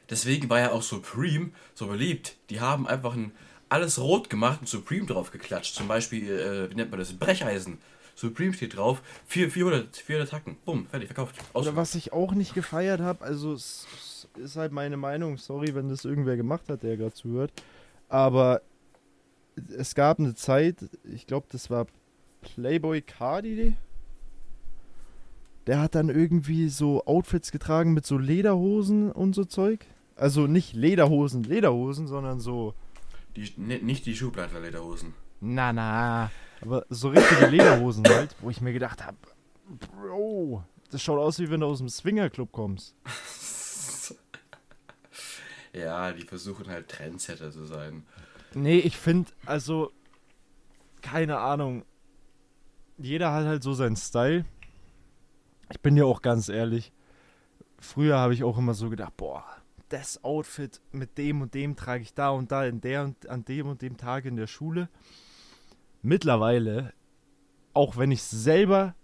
Deswegen 0.08 0.48
war 0.50 0.58
ja 0.58 0.72
auch 0.72 0.82
Supreme 0.82 1.50
so 1.74 1.86
beliebt. 1.86 2.36
Die 2.50 2.60
haben 2.60 2.86
einfach 2.88 3.14
ein, 3.14 3.32
alles 3.70 3.98
rot 3.98 4.28
gemacht 4.28 4.60
und 4.60 4.68
Supreme 4.68 5.06
drauf 5.06 5.30
geklatscht. 5.30 5.74
Zum 5.74 5.88
Beispiel, 5.88 6.28
äh, 6.28 6.70
wie 6.70 6.74
nennt 6.74 6.90
man 6.90 7.00
das? 7.00 7.12
Brecheisen. 7.14 7.78
Supreme 8.14 8.52
steht 8.52 8.76
drauf. 8.76 9.00
Vier- 9.26 9.50
400, 9.50 9.96
400 9.96 10.30
Tacken. 10.30 10.56
Bumm, 10.66 10.86
fertig, 10.88 11.08
verkauft. 11.08 11.36
Oder 11.54 11.74
was 11.76 11.94
ich 11.94 12.12
auch 12.12 12.32
nicht 12.32 12.52
gefeiert 12.54 13.00
habe, 13.00 13.24
also 13.24 13.54
es, 13.54 13.86
es 14.36 14.40
ist 14.42 14.56
halt 14.56 14.72
meine 14.72 14.96
Meinung, 14.98 15.38
sorry, 15.38 15.74
wenn 15.74 15.88
das 15.88 16.04
irgendwer 16.04 16.36
gemacht 16.36 16.68
hat, 16.68 16.82
der 16.82 16.96
gerade 16.98 17.14
zuhört, 17.14 17.52
aber 18.08 18.60
es 19.76 19.94
gab 19.94 20.18
eine 20.18 20.34
Zeit, 20.34 20.76
ich 21.04 21.26
glaube, 21.26 21.46
das 21.50 21.70
war 21.70 21.86
Playboy 22.42 23.00
Cardi, 23.02 23.74
der 25.66 25.80
hat 25.80 25.94
dann 25.94 26.08
irgendwie 26.08 26.68
so 26.68 27.04
Outfits 27.06 27.52
getragen 27.52 27.92
mit 27.94 28.04
so 28.06 28.18
Lederhosen 28.18 29.12
und 29.12 29.34
so 29.34 29.44
Zeug. 29.44 29.86
Also 30.16 30.46
nicht 30.46 30.74
Lederhosen, 30.74 31.44
Lederhosen, 31.44 32.06
sondern 32.06 32.40
so, 32.40 32.74
Die, 33.36 33.52
ne, 33.56 33.78
nicht 33.78 34.06
die 34.06 34.16
Schubladenlederhosen. 34.16 35.14
na 35.40 35.72
na, 35.72 36.30
aber 36.60 36.84
so 36.88 37.08
richtige 37.08 37.46
Lederhosen 37.46 38.04
halt, 38.08 38.34
wo 38.40 38.50
ich 38.50 38.60
mir 38.60 38.72
gedacht 38.72 39.04
habe, 39.04 39.16
Bro, 39.68 40.64
das 40.90 41.00
schaut 41.02 41.18
aus, 41.18 41.38
wie 41.38 41.48
wenn 41.50 41.60
du 41.60 41.66
aus 41.66 41.78
dem 41.78 41.88
Swingerclub 41.88 42.50
kommst. 42.52 42.94
Ja, 45.72 46.12
die 46.12 46.24
versuchen 46.24 46.66
halt 46.68 46.88
Trendsetter 46.88 47.52
zu 47.52 47.64
sein. 47.64 48.04
Nee, 48.54 48.78
ich 48.80 48.96
finde, 48.96 49.30
also, 49.46 49.92
keine 51.00 51.38
Ahnung. 51.38 51.84
Jeder 52.98 53.32
hat 53.32 53.46
halt 53.46 53.62
so 53.62 53.72
seinen 53.72 53.94
Style. 53.96 54.44
Ich 55.70 55.80
bin 55.80 55.96
ja 55.96 56.04
auch 56.04 56.22
ganz 56.22 56.48
ehrlich. 56.48 56.92
Früher 57.78 58.18
habe 58.18 58.34
ich 58.34 58.42
auch 58.42 58.58
immer 58.58 58.74
so 58.74 58.90
gedacht, 58.90 59.16
boah, 59.16 59.44
das 59.90 60.24
Outfit 60.24 60.80
mit 60.92 61.18
dem 61.18 61.42
und 61.42 61.54
dem 61.54 61.76
trage 61.76 62.02
ich 62.02 62.14
da 62.14 62.30
und 62.30 62.50
da 62.50 62.64
in 62.64 62.80
der 62.80 63.04
und 63.04 63.28
an 63.28 63.44
dem 63.44 63.68
und 63.68 63.82
dem 63.82 63.96
Tag 63.96 64.24
in 64.24 64.36
der 64.36 64.46
Schule. 64.46 64.88
Mittlerweile, 66.02 66.92
auch 67.74 67.96
wenn 67.96 68.10
ich 68.10 68.22
selber 68.22 68.94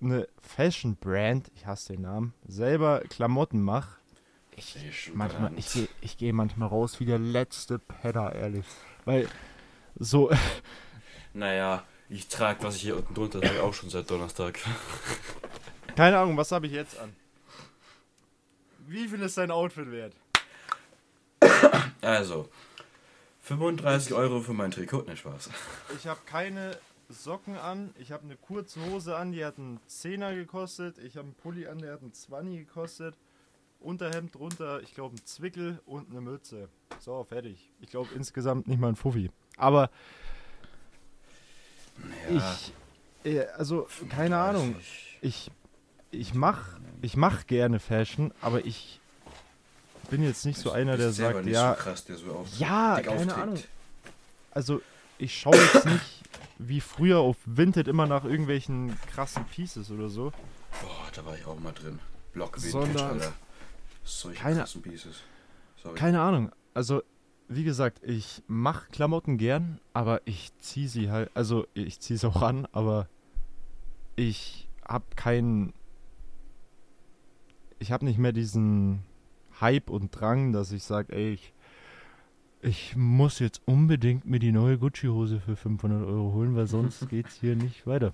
eine 0.00 0.28
Fashion 0.40 0.96
Brand, 0.96 1.50
ich 1.54 1.66
hasse 1.66 1.94
den 1.94 2.02
Namen, 2.02 2.34
selber 2.46 3.00
Klamotten 3.08 3.62
mache, 3.62 3.96
ich, 4.58 5.10
manchmal, 5.14 5.52
ich 5.58 5.72
gehe 5.72 5.88
ich 6.00 6.16
geh 6.16 6.32
manchmal 6.32 6.68
raus 6.68 6.98
wie 6.98 7.04
der 7.04 7.18
letzte 7.18 7.78
Penner, 7.78 8.34
ehrlich. 8.34 8.64
Weil 9.04 9.28
so, 9.96 10.30
Naja, 11.34 11.84
ich 12.08 12.28
trage, 12.28 12.62
was 12.62 12.76
ich 12.76 12.82
hier 12.82 12.96
unten 12.96 13.12
drunter 13.12 13.40
trage, 13.42 13.62
auch 13.62 13.74
schon 13.74 13.90
seit 13.90 14.10
Donnerstag. 14.10 14.58
keine 15.94 16.18
Ahnung, 16.18 16.36
was 16.38 16.50
habe 16.50 16.66
ich 16.66 16.72
jetzt 16.72 16.98
an? 16.98 17.14
Wie 18.86 19.08
viel 19.08 19.20
ist 19.22 19.36
dein 19.38 19.50
Outfit 19.50 19.90
wert? 19.90 20.14
Also, 22.00 22.48
35 23.42 24.12
Euro 24.14 24.40
für 24.40 24.52
mein 24.52 24.70
Trikot, 24.70 25.02
ne 25.02 25.16
Spaß. 25.16 25.50
Ich 25.96 26.06
habe 26.06 26.20
keine 26.26 26.76
Socken 27.08 27.56
an, 27.56 27.92
ich 27.98 28.10
habe 28.12 28.24
eine 28.24 28.36
kurze 28.36 28.80
Hose 28.86 29.16
an, 29.16 29.32
die 29.32 29.44
hat 29.44 29.58
einen 29.58 29.80
Zehner 29.86 30.34
gekostet, 30.34 30.98
ich 30.98 31.16
habe 31.16 31.26
einen 31.26 31.34
Pulli 31.34 31.66
an, 31.66 31.78
der 31.78 31.92
hat 31.94 32.02
einen 32.02 32.12
20 32.12 32.66
gekostet, 32.66 33.14
Unterhemd 33.78 34.34
drunter, 34.34 34.80
ich 34.82 34.94
glaube 34.94 35.14
ein 35.16 35.24
Zwickel 35.24 35.80
und 35.86 36.10
eine 36.10 36.20
Mütze. 36.20 36.68
So, 36.98 37.22
fertig. 37.24 37.70
Ich 37.80 37.90
glaube 37.90 38.08
insgesamt 38.14 38.66
nicht 38.66 38.80
mal 38.80 38.88
ein 38.88 38.96
Fuffi. 38.96 39.30
Aber 39.58 39.90
Ja, 42.30 42.52
ich, 43.24 43.32
äh, 43.32 43.46
also 43.56 43.86
keine 44.08 44.36
weiß 44.36 44.48
Ahnung, 44.56 44.72
nicht. 44.76 45.18
ich, 45.20 45.50
ich 46.10 46.34
mach, 46.34 46.78
ich 47.02 47.16
mach 47.16 47.46
gerne 47.46 47.78
Fashion, 47.80 48.32
aber 48.40 48.64
ich 48.64 49.00
bin 50.10 50.22
jetzt 50.22 50.44
nicht 50.46 50.58
so 50.58 50.70
einer, 50.70 50.96
der 50.96 51.12
sagt, 51.12 51.46
ja, 51.46 51.74
so 51.74 51.82
krass, 51.82 52.04
der 52.04 52.16
so 52.16 52.32
auf, 52.32 52.58
ja, 52.58 53.00
keine 53.00 53.10
aufträgt. 53.16 53.38
Ahnung. 53.38 53.62
Also 54.52 54.80
ich 55.18 55.38
schaue 55.38 55.56
jetzt 55.56 55.84
nicht 55.86 56.22
wie 56.58 56.80
früher 56.80 57.18
auf 57.18 57.36
Vinted 57.44 57.88
immer 57.88 58.06
nach 58.06 58.24
irgendwelchen 58.24 58.98
krassen 59.12 59.44
Pieces 59.46 59.90
oder 59.90 60.08
so. 60.08 60.30
Boah, 60.80 61.10
da 61.14 61.24
war 61.26 61.36
ich 61.36 61.44
auch 61.46 61.58
mal 61.58 61.72
drin. 61.72 61.98
Block 62.32 62.56
Sondern- 62.58 63.20
Alter. 63.20 63.32
Solche 64.04 64.40
Keine- 64.40 64.58
krassen 64.60 64.82
Pieces. 64.82 65.16
Sorry. 65.82 65.96
Keine 65.98 66.20
Ahnung. 66.20 66.52
Also 66.74 67.02
wie 67.48 67.64
gesagt, 67.64 68.00
ich 68.02 68.42
mach 68.46 68.88
Klamotten 68.88 69.38
gern, 69.38 69.80
aber 69.92 70.20
ich 70.24 70.52
ziehe 70.58 70.88
sie 70.88 71.10
halt, 71.10 71.30
also 71.34 71.66
ich 71.74 72.00
ziehe 72.00 72.18
sie 72.18 72.26
auch 72.28 72.42
an, 72.42 72.66
aber 72.72 73.08
ich 74.16 74.68
hab 74.86 75.16
keinen 75.16 75.72
ich 77.78 77.92
habe 77.92 78.04
nicht 78.04 78.18
mehr 78.18 78.32
diesen 78.32 79.02
Hype 79.60 79.90
und 79.90 80.10
Drang, 80.10 80.52
dass 80.52 80.72
ich 80.72 80.82
sage, 80.82 81.14
ey, 81.14 81.32
ich, 81.32 81.52
ich 82.62 82.96
muss 82.96 83.38
jetzt 83.38 83.60
unbedingt 83.64 84.24
mir 84.26 84.38
die 84.38 84.52
neue 84.52 84.78
Gucci-Hose 84.78 85.40
für 85.40 85.56
500 85.56 86.06
Euro 86.06 86.32
holen, 86.32 86.56
weil 86.56 86.66
sonst 86.66 87.08
geht's 87.08 87.36
hier 87.40 87.56
nicht 87.56 87.86
weiter. 87.86 88.12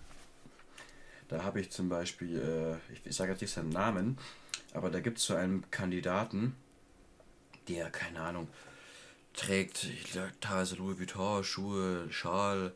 Da 1.28 1.42
habe 1.44 1.60
ich 1.60 1.70
zum 1.70 1.88
Beispiel, 1.88 2.38
äh, 2.38 2.92
ich, 2.92 3.00
ich 3.04 3.16
sage 3.16 3.32
jetzt 3.32 3.40
nicht 3.40 3.52
seinen 3.52 3.70
Namen, 3.70 4.18
aber 4.74 4.90
da 4.90 5.00
gibt 5.00 5.18
es 5.18 5.24
so 5.24 5.34
einen 5.34 5.64
Kandidaten, 5.70 6.54
der, 7.68 7.90
keine 7.90 8.20
Ahnung, 8.20 8.48
trägt 9.32 9.88
teilweise 10.40 10.76
Louis 10.76 10.98
Vuitton, 10.98 11.42
Schuhe, 11.42 12.06
Schal, 12.10 12.72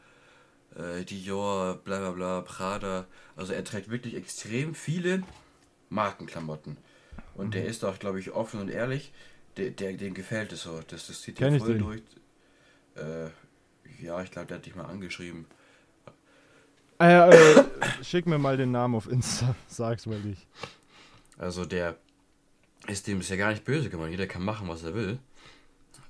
äh, 0.74 1.04
Dior, 1.04 1.76
bla 1.84 1.98
bla 1.98 2.10
bla, 2.12 2.40
Prada. 2.40 3.06
Also 3.36 3.52
er 3.52 3.64
trägt 3.64 3.90
wirklich 3.90 4.14
extrem 4.14 4.74
viele 4.74 5.22
Markenklamotten. 5.88 6.76
Und 7.34 7.54
der 7.54 7.66
ist 7.66 7.84
auch, 7.84 7.98
glaube 7.98 8.20
ich, 8.20 8.32
offen 8.32 8.60
und 8.60 8.68
ehrlich. 8.70 9.12
Der, 9.56 9.70
der, 9.70 9.92
dem 9.94 10.14
gefällt 10.14 10.52
es 10.52 10.62
so. 10.62 10.80
Das, 10.88 11.06
das 11.06 11.22
zieht 11.22 11.36
Kenn 11.36 11.54
ich 11.54 11.62
voll 11.62 11.74
den. 11.74 11.82
durch. 11.82 12.02
Äh, 12.96 13.30
ja, 14.02 14.22
ich 14.22 14.30
glaube, 14.30 14.48
der 14.48 14.58
hat 14.58 14.66
dich 14.66 14.74
mal 14.74 14.84
angeschrieben. 14.84 15.46
Äh, 17.00 17.30
äh, 17.30 17.64
schick 18.02 18.26
mir 18.26 18.38
mal 18.38 18.56
den 18.56 18.70
Namen 18.72 18.94
auf 18.94 19.10
Insta, 19.10 19.54
sag's 19.68 20.06
mal 20.06 20.18
nicht. 20.20 20.46
Also 21.38 21.64
der 21.64 21.96
ist 22.86 23.06
dem 23.06 23.20
ist 23.20 23.30
ja 23.30 23.36
gar 23.36 23.50
nicht 23.50 23.64
böse 23.64 23.90
gemeint. 23.90 24.12
Jeder 24.12 24.26
kann 24.26 24.42
machen, 24.42 24.68
was 24.68 24.82
er 24.82 24.94
will. 24.94 25.18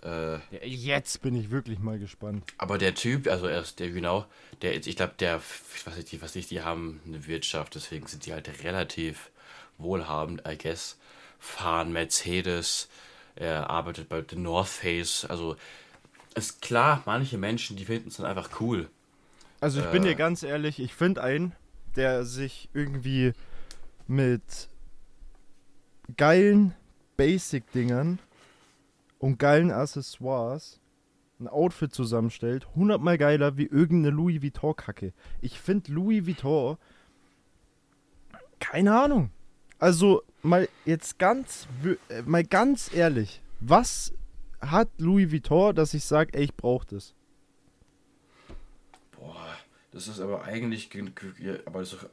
Äh, 0.05 0.39
jetzt 0.67 1.23
bin 1.23 1.35
ich 1.35 1.51
wirklich 1.51 1.79
mal 1.81 1.99
gespannt. 1.99 2.45
aber 2.59 2.79
der 2.79 2.95
Typ, 2.95 3.27
also 3.27 3.47
er 3.47 3.63
ist 3.63 3.81
der 3.81 3.91
genau, 3.91 4.27
der 4.63 4.77
ich 4.77 4.95
glaube, 4.95 5.15
der, 5.19 5.39
was 5.39 5.87
weiß 5.87 6.13
ich, 6.13 6.23
was 6.23 6.37
ich, 6.37 6.47
die 6.47 6.63
haben 6.63 7.01
eine 7.07 7.27
Wirtschaft, 7.27 7.75
deswegen 7.75 8.07
sind 8.07 8.27
die 8.27 8.33
halt 8.33 8.63
relativ 8.63 9.31
wohlhabend, 9.79 10.43
I 10.47 10.57
guess. 10.57 10.99
Fahren 11.39 11.93
Mercedes, 11.93 12.89
er 13.35 13.69
arbeitet 13.71 14.09
bei 14.09 14.25
The 14.29 14.37
North 14.37 14.69
Face, 14.69 15.25
also 15.25 15.57
ist 16.35 16.61
klar, 16.63 17.03
manche 17.07 17.39
Menschen, 17.39 17.77
die 17.77 17.85
finden 17.85 18.09
es 18.09 18.17
dann 18.17 18.27
einfach 18.27 18.61
cool. 18.61 18.89
Also 19.61 19.81
ich 19.81 19.87
bin 19.87 20.03
Äh. 20.03 20.09
dir 20.09 20.15
ganz 20.15 20.43
ehrlich, 20.43 20.81
ich 20.81 20.95
finde 20.95 21.23
einen, 21.23 21.53
der 21.97 22.25
sich 22.25 22.69
irgendwie 22.75 23.33
mit 24.07 24.69
geilen 26.17 26.75
Basic-Dingern 27.17 28.19
und 29.19 29.39
geilen 29.39 29.71
Accessoires 29.71 30.81
ein 31.39 31.49
Outfit 31.49 31.93
zusammenstellt, 31.93 32.67
hundertmal 32.75 33.19
geiler 33.19 33.57
wie 33.57 33.67
irgendeine 33.67 34.15
Louis 34.15 34.43
Vuitton-Kacke. 34.43 35.13
Ich 35.41 35.61
finde 35.61 35.93
Louis 35.93 36.27
Vuitton, 36.27 36.79
keine 38.59 38.99
Ahnung. 38.99 39.31
Also 39.79 40.23
mal 40.43 40.69
jetzt 40.85 41.19
ganz, 41.19 41.69
äh, 42.09 42.23
mal 42.23 42.45
ganz 42.45 42.93
ehrlich, 42.95 43.41
was 43.61 44.13
hat 44.61 44.89
Louis 44.99 45.31
Vuitton, 45.31 45.75
dass 45.75 45.93
ich 45.95 46.05
sage, 46.05 46.33
ey, 46.39 46.45
ich 46.45 46.55
brauche 46.55 46.87
das? 46.87 47.15
Boah, 49.13 49.47
das 49.93 50.09
ist 50.09 50.21
aber 50.21 50.45
eigentlich, 50.45 50.89
ge- 50.91 51.11
ge- 51.11 51.61
aber 51.67 51.81
das 51.81 51.93
ist 51.93 52.07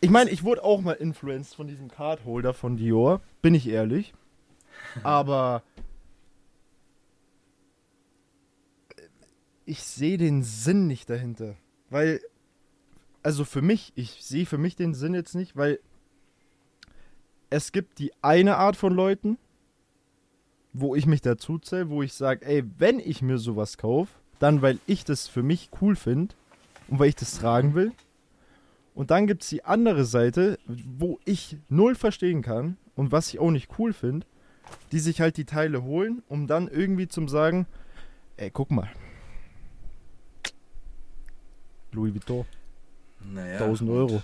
Ich 0.00 0.10
meine, 0.10 0.30
ich 0.30 0.42
wurde 0.42 0.64
auch 0.64 0.80
mal 0.80 0.92
influenced 0.94 1.54
von 1.54 1.66
diesem 1.66 1.88
Cardholder 1.88 2.54
von 2.54 2.76
Dior, 2.76 3.20
bin 3.42 3.54
ich 3.54 3.68
ehrlich. 3.68 4.14
Aber 5.02 5.62
ich 9.64 9.82
sehe 9.82 10.18
den 10.18 10.42
Sinn 10.42 10.86
nicht 10.86 11.08
dahinter. 11.10 11.56
Weil, 11.90 12.20
also 13.26 13.44
für 13.44 13.60
mich, 13.60 13.92
ich 13.96 14.22
sehe 14.22 14.46
für 14.46 14.56
mich 14.56 14.76
den 14.76 14.94
Sinn 14.94 15.12
jetzt 15.12 15.34
nicht, 15.34 15.56
weil 15.56 15.80
es 17.50 17.72
gibt 17.72 17.98
die 17.98 18.12
eine 18.22 18.56
Art 18.56 18.76
von 18.76 18.94
Leuten, 18.94 19.36
wo 20.72 20.94
ich 20.94 21.06
mich 21.06 21.22
dazu 21.22 21.58
zähle, 21.58 21.90
wo 21.90 22.04
ich 22.04 22.12
sage, 22.12 22.46
ey, 22.46 22.62
wenn 22.78 23.00
ich 23.00 23.22
mir 23.22 23.38
sowas 23.38 23.78
kaufe, 23.78 24.12
dann 24.38 24.62
weil 24.62 24.78
ich 24.86 25.04
das 25.04 25.26
für 25.26 25.42
mich 25.42 25.70
cool 25.80 25.96
finde 25.96 26.36
und 26.86 27.00
weil 27.00 27.08
ich 27.08 27.16
das 27.16 27.36
tragen 27.36 27.74
will. 27.74 27.90
Und 28.94 29.10
dann 29.10 29.26
gibt 29.26 29.42
es 29.42 29.48
die 29.48 29.64
andere 29.64 30.04
Seite, 30.04 30.60
wo 30.66 31.18
ich 31.24 31.58
null 31.68 31.96
verstehen 31.96 32.42
kann 32.42 32.76
und 32.94 33.10
was 33.10 33.30
ich 33.30 33.40
auch 33.40 33.50
nicht 33.50 33.76
cool 33.76 33.92
finde, 33.92 34.24
die 34.92 35.00
sich 35.00 35.20
halt 35.20 35.36
die 35.36 35.46
Teile 35.46 35.82
holen, 35.82 36.22
um 36.28 36.46
dann 36.46 36.68
irgendwie 36.68 37.08
zum 37.08 37.26
sagen, 37.26 37.66
ey, 38.36 38.52
guck 38.52 38.70
mal. 38.70 38.88
Louis 41.90 42.14
Vuitton, 42.14 42.46
naja, 43.20 43.58
1000 43.58 43.90
gut. 43.90 43.98
Euro. 43.98 44.22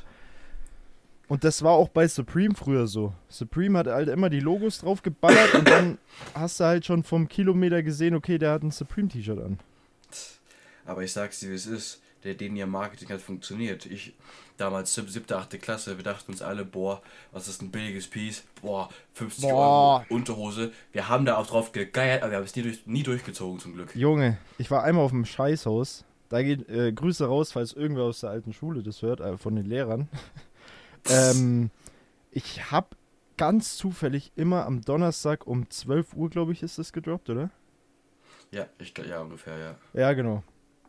Und 1.29 1.45
das 1.45 1.63
war 1.63 1.73
auch 1.73 1.89
bei 1.89 2.07
Supreme 2.09 2.55
früher 2.55 2.87
so. 2.87 3.15
Supreme 3.29 3.79
hat 3.79 3.87
halt 3.87 4.09
immer 4.09 4.29
die 4.29 4.41
Logos 4.41 4.81
drauf 4.81 5.03
geballert 5.03 5.55
und 5.55 5.69
dann 5.69 5.99
hast 6.35 6.61
du 6.61 6.65
halt 6.65 6.85
schon 6.85 7.03
vom 7.05 7.27
Kilometer 7.29 7.83
gesehen, 7.83 8.15
okay, 8.15 8.37
der 8.39 8.51
hat 8.53 8.63
ein 8.63 8.71
Supreme-T-Shirt 8.71 9.39
an. 9.39 9.59
Aber 10.85 11.03
ich 11.03 11.13
sag's 11.13 11.41
dir, 11.41 11.51
wie 11.51 11.55
es 11.55 11.67
ist. 11.67 12.01
Der, 12.25 12.35
den 12.35 12.55
ihr 12.55 12.67
Marketing 12.67 13.09
hat 13.09 13.21
funktioniert. 13.21 13.85
Ich, 13.85 14.15
damals 14.57 14.95
sieb- 14.95 15.11
siebte, 15.11 15.37
achte 15.37 15.59
Klasse, 15.59 15.97
wir 15.97 16.05
dachten 16.05 16.31
uns 16.31 16.41
alle, 16.41 16.65
boah, 16.65 17.03
was 17.33 17.49
ist 17.49 17.63
ein 17.63 17.73
billiges 17.73 18.07
Piece? 18.07 18.45
Boah, 18.61 18.91
50 19.15 19.43
Boah. 19.51 20.05
Euro 20.09 20.15
Unterhose. 20.15 20.71
Wir 20.93 21.09
haben 21.09 21.25
da 21.25 21.37
auch 21.37 21.49
drauf 21.49 21.73
gegeiert, 21.73 22.23
aber 22.23 22.31
wir 22.31 22.37
haben 22.39 22.45
es 22.45 22.55
nie, 22.55 22.63
durch, 22.63 22.87
nie 22.87 23.03
durchgezogen 23.03 23.59
zum 23.59 23.75
Glück. 23.75 23.97
Junge, 23.97 24.39
ich 24.59 24.71
war 24.71 24.85
einmal 24.85 25.05
auf 25.05 25.11
dem 25.11 25.25
Scheißhaus. 25.25 26.05
Da 26.33 26.43
geht 26.43 26.67
äh, 26.71 26.91
Grüße 26.95 27.27
raus, 27.27 27.53
falls 27.53 27.75
irgendwer 27.75 28.05
aus 28.05 28.21
der 28.21 28.31
alten 28.31 28.55
Schule 28.55 28.83
das 28.83 29.03
hört, 29.03 29.21
äh, 29.21 29.37
von 29.37 29.55
den 29.55 29.67
Lehrern. 29.67 30.09
ähm, 31.11 31.71
ich 32.31 32.73
hab 32.73 32.97
ganz 33.37 33.77
zufällig 33.77 34.33
immer 34.35 34.65
am 34.65 34.81
Donnerstag 34.81 35.47
um 35.47 35.69
12 35.69 36.15
Uhr, 36.15 36.31
glaube 36.31 36.53
ich, 36.53 36.63
ist 36.63 36.79
das 36.79 36.95
gedroppt, 36.95 37.29
oder? 37.29 37.51
Ja, 38.51 38.65
ich 38.79 38.97
ja 38.97 39.21
ungefähr, 39.21 39.59
ja. 39.59 39.77
Ja, 39.93 40.15
genau. 40.15 40.43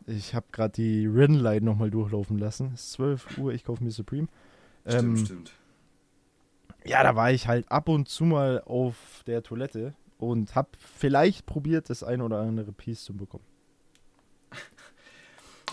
Ich 0.06 0.34
habe 0.34 0.46
gerade 0.50 0.72
die 0.72 1.06
Rinlight 1.06 1.62
nochmal 1.62 1.90
durchlaufen 1.90 2.38
lassen. 2.38 2.70
Es 2.72 2.84
ist 2.84 2.92
12 2.92 3.36
Uhr, 3.36 3.52
ich 3.52 3.64
kaufe 3.64 3.84
mir 3.84 3.90
Supreme. 3.90 4.28
Stimmt, 4.86 5.18
Ähm, 5.18 5.26
stimmt. 5.26 5.52
Ja, 6.86 7.02
da 7.02 7.16
war 7.16 7.32
ich 7.32 7.48
halt 7.48 7.70
ab 7.70 7.90
und 7.90 8.08
zu 8.08 8.24
mal 8.24 8.62
auf 8.64 9.22
der 9.26 9.42
Toilette 9.42 9.92
und 10.16 10.54
hab 10.54 10.74
vielleicht 10.78 11.44
probiert, 11.44 11.90
das 11.90 12.02
ein 12.02 12.22
oder 12.22 12.40
andere 12.40 12.72
Piece 12.72 13.04
zu 13.04 13.12
bekommen. 13.14 13.44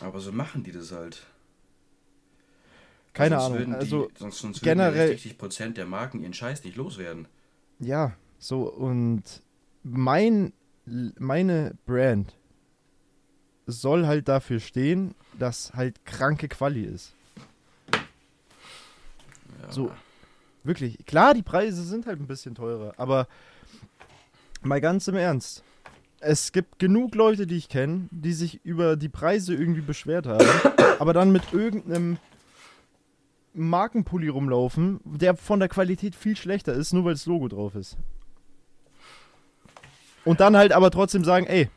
Aber 0.02 0.20
so 0.20 0.32
machen 0.32 0.64
die 0.64 0.72
das 0.72 0.92
halt. 0.92 1.26
Keine 3.14 3.40
Sonst 3.40 3.56
Ahnung. 3.56 3.66
die- 3.68 3.74
Also 3.76 4.12
sonst, 4.18 4.40
sonst 4.40 4.62
generell- 4.62 5.10
würden 5.10 5.18
60% 5.20 5.78
der 5.78 5.86
Marken 5.86 6.22
ihren 6.22 6.34
Scheiß 6.34 6.64
nicht 6.64 6.78
loswerden. 6.78 7.28
Ja, 7.80 8.14
so 8.40 8.64
und 8.70 9.24
mein 9.84 10.54
meine 10.86 11.76
Brand 11.86 12.36
soll 13.68 14.08
halt 14.08 14.28
dafür 14.28 14.60
stehen, 14.60 15.14
dass 15.38 15.74
halt 15.74 16.04
kranke 16.06 16.48
Quali 16.48 16.84
ist. 16.84 17.14
Ja. 19.62 19.72
So. 19.72 19.92
Wirklich. 20.64 21.06
Klar, 21.06 21.34
die 21.34 21.44
Preise 21.44 21.84
sind 21.84 22.06
halt 22.06 22.20
ein 22.20 22.28
bisschen 22.28 22.56
teurer, 22.56 22.94
aber 22.98 23.28
mal 24.62 24.82
ganz 24.82 25.08
im 25.08 25.16
Ernst. 25.16 25.64
Es 26.22 26.52
gibt 26.52 26.80
genug 26.80 27.16
Leute, 27.16 27.48
die 27.48 27.58
ich 27.58 27.68
kenne, 27.68 28.08
die 28.12 28.34
sich 28.34 28.64
über 28.64 28.96
die 28.96 29.10
Preise 29.10 29.54
irgendwie 29.54 29.82
beschwert 29.82 30.28
haben, 30.28 30.48
aber 31.00 31.14
dann 31.14 31.32
mit 31.32 31.52
irgendeinem 31.52 32.18
Markenpulli 33.54 34.30
rumlaufen, 34.30 35.00
der 35.04 35.36
von 35.36 35.60
der 35.60 35.68
Qualität 35.68 36.16
viel 36.16 36.38
schlechter 36.38 36.74
ist, 36.74 36.94
nur 36.94 37.06
weil 37.06 37.14
das 37.14 37.26
Logo 37.26 37.48
drauf 37.48 37.76
ist. 37.76 37.98
Und 40.24 40.40
dann 40.40 40.56
halt 40.56 40.72
aber 40.72 40.92
trotzdem 40.92 41.24
sagen, 41.24 41.48
ey, 41.48 41.70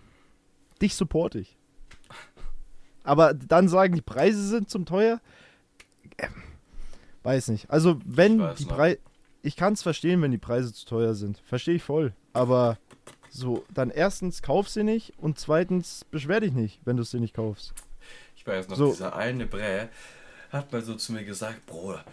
dich 0.81 0.95
support 0.95 1.35
ich. 1.35 1.57
Aber 3.03 3.35
dann 3.35 3.69
sagen, 3.69 3.95
die 3.95 4.03
Preise 4.03 4.47
sind 4.47 4.71
zum 4.71 4.87
teuer. 4.87 5.21
Ähm, 6.19 6.31
Weiß 7.23 7.49
nicht. 7.49 7.71
Also, 7.71 7.99
wenn 8.05 8.39
die. 8.59 8.65
Preise. 8.67 8.99
Ich 9.43 9.57
kann 9.57 9.75
es 9.75 9.83
verstehen, 9.83 10.23
wenn 10.23 10.31
die 10.31 10.39
Preise 10.39 10.73
zu 10.73 10.87
teuer 10.87 11.15
sind. 11.15 11.39
Verstehe 11.45 11.75
ich 11.75 11.83
voll. 11.83 12.15
Aber 12.33 12.79
so, 13.35 13.65
dann 13.75 13.91
erstens 13.91 14.43
kauf 14.43 14.69
sie 14.69 14.85
nicht 14.85 15.13
und 15.19 15.39
zweitens 15.41 16.05
beschwer 16.11 16.41
dich 16.41 16.53
nicht, 16.53 16.79
wenn 16.85 16.97
du 16.97 17.03
sie 17.03 17.19
nicht 17.19 17.35
kaufst. 17.35 17.75
Ich 18.37 18.47
weiß 18.47 18.69
noch, 18.69 18.77
So. 18.77 18.91
dieser 18.93 19.17
eine 19.17 19.47
Brä 19.47 19.89
hat 20.53 20.73
mal 20.73 20.83
so 20.83 20.95
zu 20.95 21.13
mir 21.13 21.25
gesagt, 21.25 21.67
Bruder, 21.67 22.05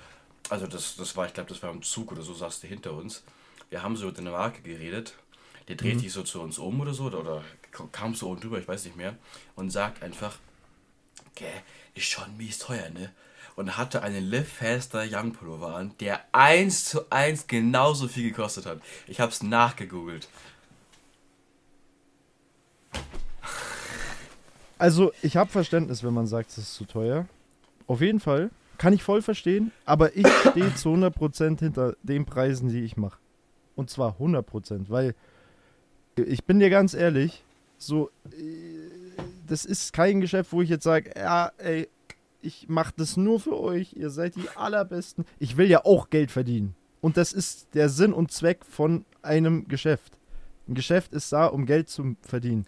also 0.49 0.65
das, 0.65 0.95
das 0.95 1.15
war, 1.15 1.27
ich 1.27 1.33
glaube, 1.33 1.49
das 1.49 1.61
war 1.61 1.69
im 1.71 1.83
Zug 1.83 2.11
oder 2.11 2.23
so, 2.23 2.33
saß 2.33 2.61
der 2.61 2.69
hinter 2.71 2.93
uns. 2.93 3.23
Wir 3.69 3.83
haben 3.83 3.95
so 3.95 4.07
mit 4.07 4.17
einer 4.17 4.31
Marke 4.31 4.61
geredet. 4.61 5.13
Der 5.67 5.75
dreht 5.75 5.97
Mhm. 5.97 5.99
sich 5.99 6.11
so 6.11 6.23
zu 6.23 6.41
uns 6.41 6.57
um 6.57 6.81
oder 6.81 6.93
so, 6.93 7.03
oder 7.05 7.43
kam 7.91 8.15
so 8.15 8.29
oben 8.29 8.41
drüber, 8.41 8.57
ich 8.57 8.67
weiß 8.67 8.83
nicht 8.85 8.97
mehr, 8.97 9.15
und 9.55 9.69
sagt 9.69 10.01
einfach, 10.01 10.37
gell, 11.35 11.49
ist 11.93 12.07
schon 12.07 12.35
mies 12.35 12.57
teuer, 12.57 12.89
ne? 12.89 13.11
Und 13.55 13.77
hatte 13.77 14.01
einen 14.01 14.29
Live 14.31 14.51
Faster 14.53 15.05
Young 15.07 15.33
Pullover 15.33 15.75
an, 15.75 15.93
der 15.99 16.23
eins 16.31 16.85
zu 16.85 17.11
eins 17.11 17.45
genauso 17.47 18.07
viel 18.07 18.29
gekostet 18.29 18.65
hat. 18.65 18.81
Ich 19.07 19.19
hab's 19.19 19.43
nachgegoogelt. 19.43 20.27
Also, 24.77 25.11
ich 25.21 25.37
habe 25.37 25.49
Verständnis, 25.49 26.03
wenn 26.03 26.13
man 26.13 26.27
sagt, 26.27 26.49
es 26.51 26.57
ist 26.57 26.73
zu 26.73 26.85
teuer. 26.85 27.27
Auf 27.87 28.01
jeden 28.01 28.19
Fall 28.19 28.49
kann 28.77 28.93
ich 28.93 29.03
voll 29.03 29.21
verstehen, 29.21 29.71
aber 29.85 30.15
ich 30.15 30.25
stehe 30.27 30.73
zu 30.73 30.89
100% 30.89 31.59
hinter 31.59 31.95
den 32.01 32.25
Preisen, 32.25 32.69
die 32.69 32.83
ich 32.83 32.97
mache. 32.97 33.19
Und 33.75 33.91
zwar 33.91 34.15
100%, 34.19 34.89
weil 34.89 35.13
ich 36.15 36.45
bin 36.45 36.59
dir 36.59 36.69
ganz 36.69 36.95
ehrlich, 36.95 37.43
so, 37.77 38.09
äh, 38.31 39.11
das 39.47 39.65
ist 39.65 39.93
kein 39.93 40.21
Geschäft, 40.21 40.51
wo 40.51 40.61
ich 40.61 40.69
jetzt 40.69 40.83
sage, 40.83 41.11
ja, 41.15 41.51
ey, 41.57 41.89
ich 42.41 42.69
mache 42.69 42.93
das 42.97 43.17
nur 43.17 43.39
für 43.39 43.59
euch, 43.59 43.93
ihr 43.93 44.09
seid 44.09 44.35
die 44.35 44.49
allerbesten. 44.55 45.25
Ich 45.39 45.57
will 45.57 45.69
ja 45.69 45.85
auch 45.85 46.09
Geld 46.09 46.31
verdienen. 46.31 46.75
Und 47.01 47.17
das 47.17 47.33
ist 47.33 47.73
der 47.73 47.89
Sinn 47.89 48.13
und 48.13 48.31
Zweck 48.31 48.65
von 48.65 49.05
einem 49.21 49.67
Geschäft. 49.67 50.17
Ein 50.67 50.75
Geschäft 50.75 51.13
ist 51.13 51.31
da, 51.31 51.47
um 51.47 51.65
Geld 51.65 51.89
zu 51.89 52.15
verdienen. 52.21 52.65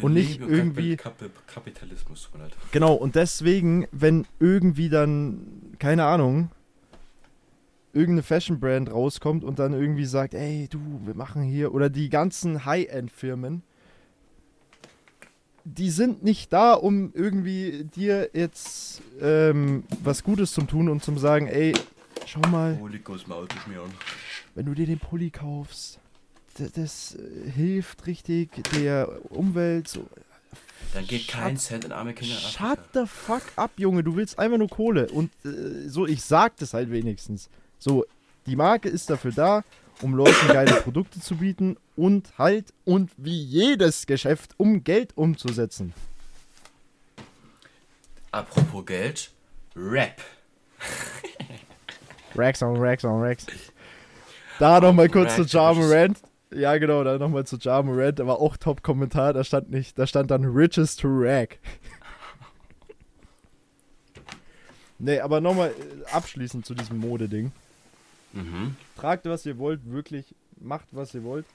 Wir 0.00 0.04
Und 0.06 0.14
nicht 0.14 0.40
irgendwie- 0.40 0.96
Kap 0.96 1.14
Kapitalismus, 1.46 2.30
leid. 2.38 2.56
Genau, 2.72 2.94
und 2.94 3.14
deswegen, 3.14 3.86
wenn 3.92 4.26
irgendwie 4.38 4.88
dann, 4.88 5.74
keine 5.78 6.04
Ahnung, 6.04 6.50
irgendeine 7.92 8.22
Fashion-Brand 8.22 8.90
rauskommt 8.90 9.44
und 9.44 9.58
dann 9.58 9.72
irgendwie 9.74 10.04
sagt, 10.06 10.34
ey, 10.34 10.68
du, 10.70 10.78
wir 11.04 11.14
machen 11.14 11.42
hier, 11.42 11.74
oder 11.74 11.90
die 11.90 12.08
ganzen 12.08 12.64
High-End-Firmen, 12.64 13.62
die 15.64 15.90
sind 15.90 16.22
nicht 16.24 16.52
da, 16.52 16.72
um 16.72 17.12
irgendwie 17.14 17.84
dir 17.94 18.30
jetzt 18.32 19.02
ähm, 19.20 19.84
was 20.02 20.24
Gutes 20.24 20.52
zum 20.52 20.66
tun 20.66 20.88
und 20.88 21.04
zum 21.04 21.18
sagen, 21.18 21.46
ey, 21.46 21.74
schau 22.26 22.40
mal, 22.50 22.74
mir 23.68 23.82
an. 23.82 23.90
wenn 24.54 24.66
du 24.66 24.74
dir 24.74 24.86
den 24.86 24.98
Pulli 24.98 25.30
kaufst, 25.30 25.99
das, 26.60 26.72
das 26.72 27.14
äh, 27.16 27.50
hilft 27.50 28.06
richtig 28.06 28.50
der 28.74 29.08
Umwelt, 29.30 29.88
so, 29.88 30.06
Dann 30.94 31.06
geht 31.06 31.22
Shut- 31.22 31.30
kein 31.40 31.56
Cent 31.56 31.84
in 31.84 31.92
arme 31.92 32.14
Kinder 32.14 32.34
in 32.34 32.40
Shut 32.40 32.78
the 32.94 33.06
fuck 33.06 33.42
up, 33.56 33.70
Junge. 33.76 34.02
Du 34.02 34.16
willst 34.16 34.38
einfach 34.38 34.58
nur 34.58 34.68
Kohle. 34.68 35.08
Und 35.08 35.30
äh, 35.44 35.88
so, 35.88 36.06
ich 36.06 36.22
sag 36.22 36.56
das 36.56 36.74
halt 36.74 36.90
wenigstens. 36.90 37.48
So, 37.78 38.04
die 38.46 38.56
Marke 38.56 38.88
ist 38.88 39.08
dafür 39.10 39.32
da, 39.32 39.64
um 40.02 40.14
Leuten 40.14 40.48
geile 40.48 40.72
Produkte 40.80 41.20
zu 41.20 41.36
bieten 41.36 41.76
und 41.96 42.36
halt, 42.38 42.72
und 42.84 43.10
wie 43.16 43.42
jedes 43.42 44.06
Geschäft, 44.06 44.52
um 44.56 44.82
Geld 44.82 45.16
umzusetzen. 45.16 45.92
Apropos 48.32 48.86
Geld, 48.86 49.30
Rap. 49.76 50.20
Racks 52.34 52.62
on 52.62 52.76
Racks 52.76 53.04
on 53.04 53.20
Racks. 53.20 53.44
Da 54.58 54.80
nochmal 54.80 55.08
kurz 55.08 55.34
zu 55.34 55.42
Racks, 55.42 55.52
Jarman 55.52 55.82
Riches. 55.84 55.96
Rant. 55.96 56.18
Ja, 56.52 56.76
genau, 56.78 57.04
da 57.04 57.16
nochmal 57.16 57.46
zu 57.46 57.56
Jarman 57.58 57.98
Rant. 57.98 58.18
Da 58.18 58.26
war 58.26 58.40
auch 58.40 58.56
Top-Kommentar. 58.56 59.32
Da 59.32 59.44
stand 59.44 59.70
nicht, 59.70 59.98
da 59.98 60.06
stand 60.06 60.30
dann 60.30 60.44
Riches 60.44 60.96
to 60.96 61.08
Rack. 61.08 61.58
nee, 64.98 65.20
aber 65.20 65.40
nochmal 65.40 65.70
äh, 65.70 66.10
abschließend 66.10 66.66
zu 66.66 66.74
diesem 66.74 66.98
Modeding. 66.98 67.52
Mhm. 68.32 68.76
Tragt, 68.96 69.26
was 69.26 69.46
ihr 69.46 69.58
wollt, 69.58 69.80
wirklich. 69.84 70.34
Macht, 70.60 70.88
was 70.90 71.14
ihr 71.14 71.22
wollt. 71.22 71.46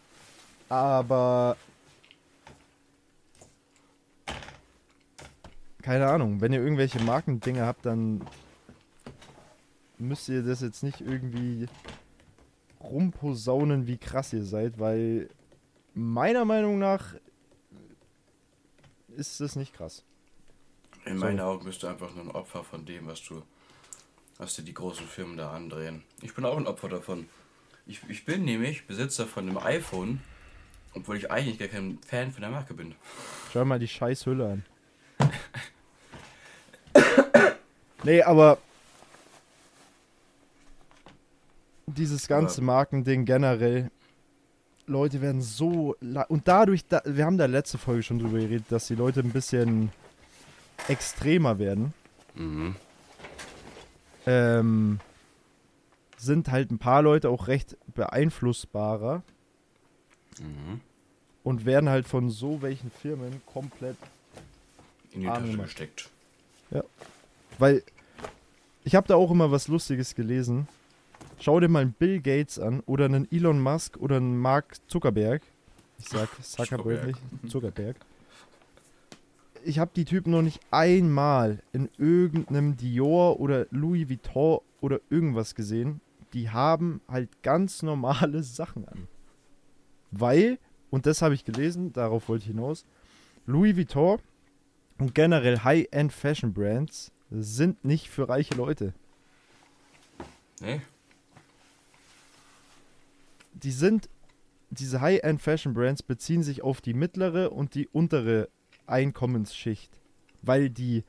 Aber. 0.69 1.57
Keine 5.81 6.07
Ahnung, 6.07 6.41
wenn 6.41 6.51
ihr 6.51 6.63
irgendwelche 6.63 6.99
Markendinge 6.99 7.63
habt, 7.63 7.85
dann 7.85 8.21
müsst 9.99 10.27
ihr 10.29 10.41
das 10.41 10.61
jetzt 10.61 10.81
nicht 10.81 11.01
irgendwie 11.01 11.67
rumposaunen, 12.89 13.87
wie 13.87 13.97
krass 13.97 14.33
ihr 14.33 14.43
seid, 14.43 14.79
weil 14.79 15.29
meiner 15.93 16.45
Meinung 16.45 16.79
nach 16.79 17.15
ist 19.15 19.39
das 19.41 19.55
nicht 19.55 19.73
krass. 19.73 20.03
In 21.05 21.17
meinen 21.17 21.39
Augen 21.39 21.65
bist 21.65 21.83
du 21.83 21.87
einfach 21.87 22.13
nur 22.15 22.25
ein 22.25 22.31
Opfer 22.31 22.63
von 22.63 22.85
dem, 22.85 23.07
was 23.07 23.23
du, 23.23 23.43
was 24.37 24.55
dir 24.55 24.63
die 24.63 24.73
großen 24.73 25.05
Firmen 25.05 25.37
da 25.37 25.51
andrehen. 25.51 26.03
Ich 26.21 26.33
bin 26.33 26.45
auch 26.45 26.57
ein 26.57 26.67
Opfer 26.67 26.89
davon. 26.89 27.27
Ich, 27.85 28.01
ich 28.09 28.25
bin 28.25 28.43
nämlich 28.43 28.87
Besitzer 28.87 29.27
von 29.27 29.47
einem 29.47 29.59
iPhone, 29.59 30.21
obwohl 30.95 31.17
ich 31.17 31.29
eigentlich 31.29 31.59
gar 31.59 31.67
kein 31.67 31.99
Fan 32.05 32.31
von 32.31 32.41
der 32.41 32.49
Marke 32.49 32.73
bin. 32.73 32.95
Schau 33.53 33.63
mal 33.65 33.77
die 33.77 33.87
scheiß 33.87 34.25
Hülle 34.25 34.51
an. 34.53 34.65
nee, 38.03 38.23
aber 38.23 38.57
dieses 41.87 42.27
ganze 42.27 42.57
Aber- 42.61 42.65
Markending 42.67 43.25
generell, 43.25 43.89
Leute 44.87 45.21
werden 45.21 45.41
so 45.41 45.95
und 46.27 46.47
dadurch, 46.47 46.85
da, 46.87 47.01
wir 47.05 47.25
haben 47.25 47.37
da 47.39 47.45
letzte 47.47 47.77
Folge 47.79 48.03
schon 48.03 48.19
drüber 48.19 48.37
geredet, 48.39 48.65
dass 48.69 48.87
die 48.87 48.95
Leute 48.95 49.21
ein 49.21 49.31
bisschen 49.31 49.91
extremer 50.87 51.57
werden. 51.57 51.93
Mhm. 52.35 52.75
Ähm, 54.27 54.99
sind 56.17 56.49
halt 56.51 56.71
ein 56.71 56.77
paar 56.79 57.01
Leute 57.01 57.29
auch 57.29 57.47
recht 57.47 57.77
beeinflussbarer 57.93 59.23
Mhm. 60.39 60.81
und 61.43 61.65
werden 61.65 61.89
halt 61.89 62.07
von 62.07 62.29
so 62.29 62.61
welchen 62.61 62.91
Firmen 62.91 63.41
komplett 63.45 63.97
In 65.13 65.21
die 65.21 65.27
Tasche 65.27 65.57
gesteckt. 65.57 66.09
Weil 67.57 67.83
ich 68.83 68.95
habe 68.95 69.07
da 69.07 69.15
auch 69.15 69.31
immer 69.31 69.49
was 69.49 69.67
Lustiges 69.67 70.13
gelesen. 70.13 70.67
Schau 71.39 71.59
dir 71.59 71.67
mal 71.67 71.81
einen 71.81 71.93
Bill 71.93 72.21
Gates 72.21 72.59
an 72.59 72.81
oder 72.85 73.05
einen 73.05 73.29
Elon 73.31 73.61
Musk 73.61 73.97
oder 73.97 74.17
einen 74.17 74.37
Mark 74.37 74.75
Zuckerberg. 74.87 75.41
Ich 75.99 76.09
sag 76.09 76.29
Zuckerberg 76.41 77.15
Zuckerberg. 77.15 77.49
Zuckerberg. 77.49 77.95
Ich 79.63 79.79
habe 79.79 79.91
die 79.95 80.05
Typen 80.05 80.31
noch 80.31 80.43
nicht 80.43 80.59
einmal 80.71 81.63
in 81.73 81.89
irgendeinem 81.97 82.77
Dior 82.77 83.39
oder 83.39 83.65
Louis 83.71 84.09
Vuitton 84.09 84.59
oder 84.79 84.99
irgendwas 85.09 85.55
gesehen. 85.55 86.01
Die 86.33 86.49
haben 86.49 87.01
halt 87.07 87.41
ganz 87.41 87.81
normale 87.81 88.43
Sachen 88.43 88.87
an. 88.87 89.07
Weil, 90.11 90.59
und 90.91 91.05
das 91.05 91.21
habe 91.21 91.33
ich 91.33 91.45
gelesen, 91.45 91.91
darauf 91.93 92.29
wollte 92.29 92.43
ich 92.43 92.51
hinaus, 92.51 92.85
Louis 93.45 93.75
Vuitton 93.75 94.19
und 94.97 95.13
generell 95.13 95.59
High-End 95.59 96.13
Fashion 96.13 96.53
Brands 96.53 97.11
sind 97.31 97.83
nicht 97.83 98.09
für 98.09 98.29
reiche 98.29 98.55
Leute. 98.55 98.93
Nee? 100.61 100.81
Die 103.55 103.71
sind, 103.71 104.09
diese 104.69 105.01
High-End 105.01 105.41
Fashion 105.41 105.73
Brands 105.73 106.03
beziehen 106.03 106.43
sich 106.43 106.61
auf 106.61 106.81
die 106.81 106.93
mittlere 106.93 107.51
und 107.51 107.73
die 107.75 107.87
untere 107.87 108.49
Einkommensschicht. 108.85 109.91
Weil 110.41 110.69
die, 110.69 111.03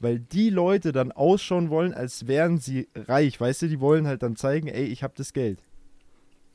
weil 0.00 0.18
die 0.18 0.50
Leute 0.50 0.90
dann 0.92 1.12
ausschauen 1.12 1.70
wollen, 1.70 1.94
als 1.94 2.26
wären 2.26 2.58
sie 2.58 2.88
reich. 2.94 3.40
Weißt 3.40 3.62
du, 3.62 3.68
die 3.68 3.80
wollen 3.80 4.06
halt 4.06 4.22
dann 4.22 4.34
zeigen, 4.36 4.66
ey, 4.68 4.84
ich 4.86 5.02
habe 5.02 5.14
das 5.16 5.32
Geld. 5.32 5.62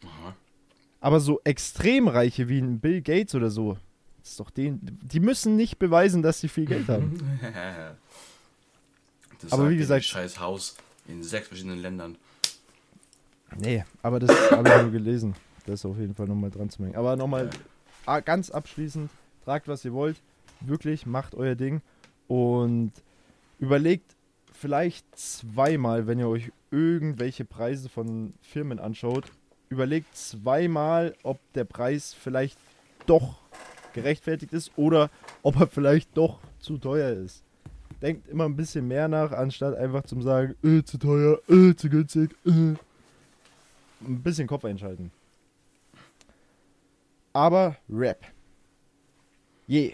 Aha. 0.04 0.36
Aber 1.00 1.20
so 1.20 1.39
extrem 1.43 2.08
reiche 2.08 2.50
wie 2.50 2.60
ein 2.60 2.80
Bill 2.80 3.02
Gates 3.02 3.36
oder 3.36 3.50
so, 3.52 3.78
das 4.20 4.32
ist 4.32 4.39
doch 4.39 4.50
den, 4.50 4.80
die 5.04 5.20
müssen 5.20 5.56
nicht 5.56 5.78
beweisen, 5.80 6.22
dass 6.24 6.39
sie 6.41 6.50
viel 6.50 6.66
Geld 6.66 6.88
haben. 6.89 7.20
das 9.41 9.52
Aber 9.54 9.70
wie 9.70 9.78
gesagt- 9.78 10.02
ein 10.02 10.04
scheiß 10.04 10.39
Haus 10.39 10.76
in 11.08 11.24
sechs 11.24 11.48
verschiedenen 11.48 11.80
Ländern. 11.80 12.18
Nee, 13.56 13.84
aber 14.02 14.20
das 14.20 14.52
habe 14.52 14.68
ich 14.70 14.82
nur 14.82 14.91
gelesen. 14.91 15.36
Das 15.66 15.82
ist 15.82 15.86
auf 15.86 15.98
jeden 15.98 16.16
Fall 16.16 16.28
nochmal 16.28 16.50
dran 16.50 16.70
zu 16.70 16.82
mengen. 16.82 16.95
Aber 16.95 17.16
nochmal 17.16 17.50
ah, 18.06 18.20
ganz 18.20 18.50
abschließend, 18.50 19.10
tragt 19.45 19.68
was 19.68 19.86
ihr 19.86 19.93
wollt. 19.93 20.22
Wirklich, 20.62 21.06
macht 21.06 21.36
euer 21.36 21.56
Ding. 21.56 21.82
Und 22.28 22.91
überlegt 23.60 24.16
vielleicht 24.54 25.06
zweimal, 25.18 26.08
wenn 26.08 26.20
ihr 26.20 26.28
euch 26.28 26.52
irgendwelche 26.72 27.45
Preise 27.45 27.89
von 27.89 28.34
Firmen 28.41 28.80
anschaut, 28.80 29.26
überlegt 29.70 30.16
zweimal, 30.16 31.14
ob 31.24 31.39
der 31.54 31.66
Preis 31.66 32.14
vielleicht 32.14 32.58
doch 33.06 33.39
gerechtfertigt 33.93 34.54
ist 34.54 34.72
oder 34.76 35.10
ob 35.43 35.60
er 35.60 35.68
vielleicht 35.68 36.16
doch 36.18 36.39
zu 36.60 36.78
teuer 36.78 37.12
ist. 37.12 37.43
Denkt 38.02 38.28
immer 38.28 38.45
ein 38.45 38.56
bisschen 38.56 38.88
mehr 38.88 39.08
nach, 39.08 39.32
anstatt 39.32 39.76
einfach 39.76 40.04
zu 40.04 40.22
sagen, 40.22 40.56
äh, 40.64 40.84
zu 40.84 40.98
teuer, 40.98 41.39
äh, 41.50 41.74
zu 41.74 41.89
günstig, 41.89 42.36
äh 42.45 42.76
ein 44.02 44.22
bisschen 44.22 44.48
Kopf 44.48 44.66
einschalten. 44.66 45.12
Aber 47.34 47.78
Rap. 47.89 48.26
Je. 49.68 49.93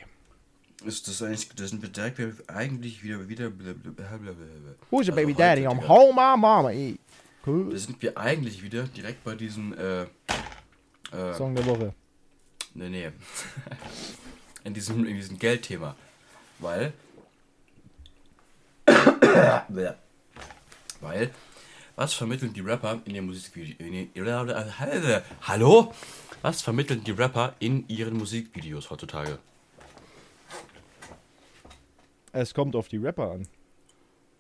Ist 0.86 1.08
das 1.08 1.22
eigentlich, 1.22 1.50
das 1.56 1.70
sind 1.70 1.82
wir 1.82 1.90
direkt 1.90 2.20
eigentlich 2.50 3.04
wieder, 3.04 3.28
wieder, 3.28 3.50
blablabla. 3.50 4.34
Who's 4.92 5.08
your 5.08 5.14
Also 5.14 5.16
baby 5.16 5.34
daddy? 5.34 5.68
I'm 5.68 5.88
home, 5.88 6.14
my 6.14 6.38
mama. 6.38 6.72
Ey. 6.72 7.00
Da 7.46 7.52
Cool. 7.52 7.78
sind 7.78 8.02
wir 8.02 8.18
eigentlich 8.18 8.64
wieder 8.64 8.84
direkt 8.84 9.24
bei 9.26 9.36
diesem, 9.36 9.74
äh, 9.74 10.04
äh, 10.04 11.34
Song 11.34 11.54
der 11.56 11.66
Woche. 11.66 11.94
nee, 12.74 12.88
nee. 12.90 13.12
in 14.64 14.74
diesem, 14.74 15.06
in 15.06 15.16
diesem 15.16 15.38
Geldthema. 15.38 15.96
Weil, 16.60 16.94
weil, 21.02 21.32
was 21.96 22.14
vermitteln 22.14 22.54
die 22.54 22.62
Rapper 22.62 23.02
in 23.06 23.16
ihren 23.16 23.26
Musikvideos? 23.28 23.78
Hallo? 25.42 25.94
Was 26.42 26.62
vermitteln 26.62 27.04
die 27.04 27.12
Rapper 27.12 27.56
in 27.60 27.88
ihren 27.88 28.18
Musikvideos 28.18 28.90
heutzutage? 28.90 29.40
Es 32.32 32.54
kommt 32.54 32.76
auf 32.76 32.88
die 32.88 32.98
Rapper 32.98 33.32
an. 33.32 33.48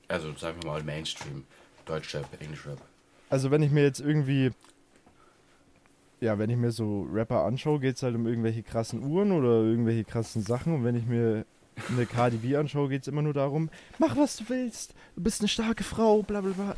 Also 0.07 0.33
sagen 0.35 0.61
wir 0.63 0.71
mal 0.71 0.83
Mainstream. 0.83 1.45
Deutschrap, 1.85 2.25
Englischrap. 2.41 2.79
Also 3.29 3.51
wenn 3.51 3.61
ich 3.61 3.71
mir 3.71 3.83
jetzt 3.83 3.99
irgendwie, 3.99 4.51
ja, 6.21 6.37
wenn 6.39 6.49
ich 6.49 6.57
mir 6.57 6.71
so 6.71 7.07
Rapper 7.11 7.43
anschaue, 7.43 7.79
geht 7.79 7.97
es 7.97 8.03
halt 8.03 8.15
um 8.15 8.25
irgendwelche 8.25 8.63
krassen 8.63 9.03
Uhren 9.03 9.31
oder 9.31 9.61
irgendwelche 9.63 10.03
krassen 10.03 10.41
Sachen. 10.41 10.73
Und 10.73 10.83
wenn 10.83 10.95
ich 10.95 11.05
mir 11.05 11.45
eine 11.89 12.05
KDB 12.05 12.55
anschaue, 12.57 12.89
geht 12.89 13.01
es 13.03 13.07
immer 13.07 13.21
nur 13.21 13.33
darum, 13.33 13.69
mach 13.99 14.15
was 14.15 14.37
du 14.37 14.45
willst, 14.49 14.93
du 15.15 15.23
bist 15.23 15.41
eine 15.41 15.47
starke 15.47 15.83
Frau, 15.83 16.21
bla 16.23 16.41
bla 16.41 16.51
bla. 16.51 16.75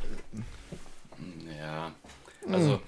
Ja, 1.60 1.92
also 2.52 2.82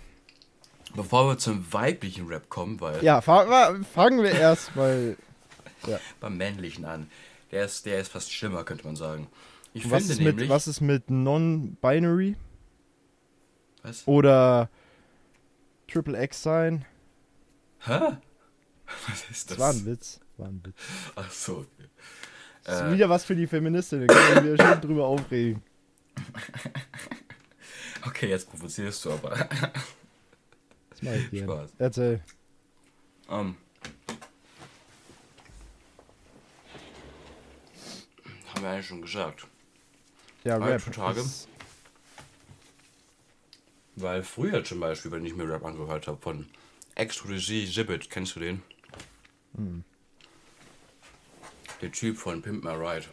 bevor 0.96 1.28
wir 1.30 1.38
zum 1.38 1.72
weiblichen 1.72 2.28
Rap 2.28 2.50
kommen, 2.50 2.80
weil 2.82 3.04
Ja, 3.04 3.22
fa 3.22 3.76
fangen 3.94 4.24
wir 4.24 4.32
erstmal. 4.32 5.18
beim 6.20 6.38
männlichen 6.38 6.86
an, 6.86 7.10
der 7.52 7.66
ist, 7.66 7.86
der 7.86 8.00
ist 8.00 8.12
fast 8.12 8.32
schlimmer, 8.34 8.64
könnte 8.64 8.86
man 8.86 8.96
sagen. 8.96 9.28
Ich 9.74 9.84
Was 9.90 10.00
finde 10.04 10.14
ist, 10.14 10.20
mit, 10.20 10.28
nämlich, 10.36 10.50
was 10.50 10.68
ist 10.68 10.82
mit 10.82 11.10
Non-Binary 11.12 12.36
was? 13.84 14.08
oder 14.08 14.70
Triple 15.88 16.22
X 16.24 16.42
sein? 16.42 16.86
Hä? 17.80 18.00
Was 19.08 19.30
ist 19.30 19.52
Das 19.52 19.58
das? 19.58 19.60
war 19.60 19.70
ein 19.72 19.86
Witz. 19.86 20.20
War 20.38 20.48
ein 20.48 20.62
Witz. 20.66 20.76
Ach 21.16 21.32
so. 21.32 21.58
okay. 21.58 21.90
Das 22.64 22.76
ist 22.76 22.82
Äh, 22.82 22.94
wieder 22.94 23.10
was 23.10 23.24
für 23.26 23.36
die 23.36 23.48
Feministinnen. 23.48 24.08
Da 24.08 24.14
können 24.14 24.46
wir 24.46 24.58
schon 24.58 24.82
drüber 24.82 25.06
aufregen. 25.08 25.62
okay, 28.06 28.30
jetzt 28.30 28.50
provozierst 28.50 29.04
du 29.06 29.12
aber. 29.12 29.30
Das 30.90 31.02
mach 31.02 31.12
ich 31.14 31.32
gerne. 31.32 31.46
Spaß. 31.54 31.70
Erzähl. 31.78 32.22
Ähm, 33.30 33.56
haben 38.54 38.62
wir 38.64 38.70
eigentlich 38.70 38.88
schon 38.88 39.02
gesagt. 39.02 39.48
Ja, 40.44 40.58
Rap. 40.58 40.82
Ist- 41.18 41.48
Weil 43.96 44.24
früher 44.24 44.64
zum 44.64 44.80
Beispiel, 44.80 45.12
wenn 45.12 45.26
ich 45.26 45.36
mir 45.36 45.50
Rap 45.50 45.66
angehört 45.66 46.08
habe, 46.08 46.22
von 46.22 46.48
Extrudisi 46.96 47.66
Gibbet, 47.72 48.10
kennst 48.10 48.36
du 48.36 48.40
den? 48.40 48.62
Hm. 49.56 49.84
Der 51.82 51.92
Typ 51.92 52.18
von 52.18 52.42
Pimp 52.42 52.64
My 52.64 52.72
Ride. 52.72 53.06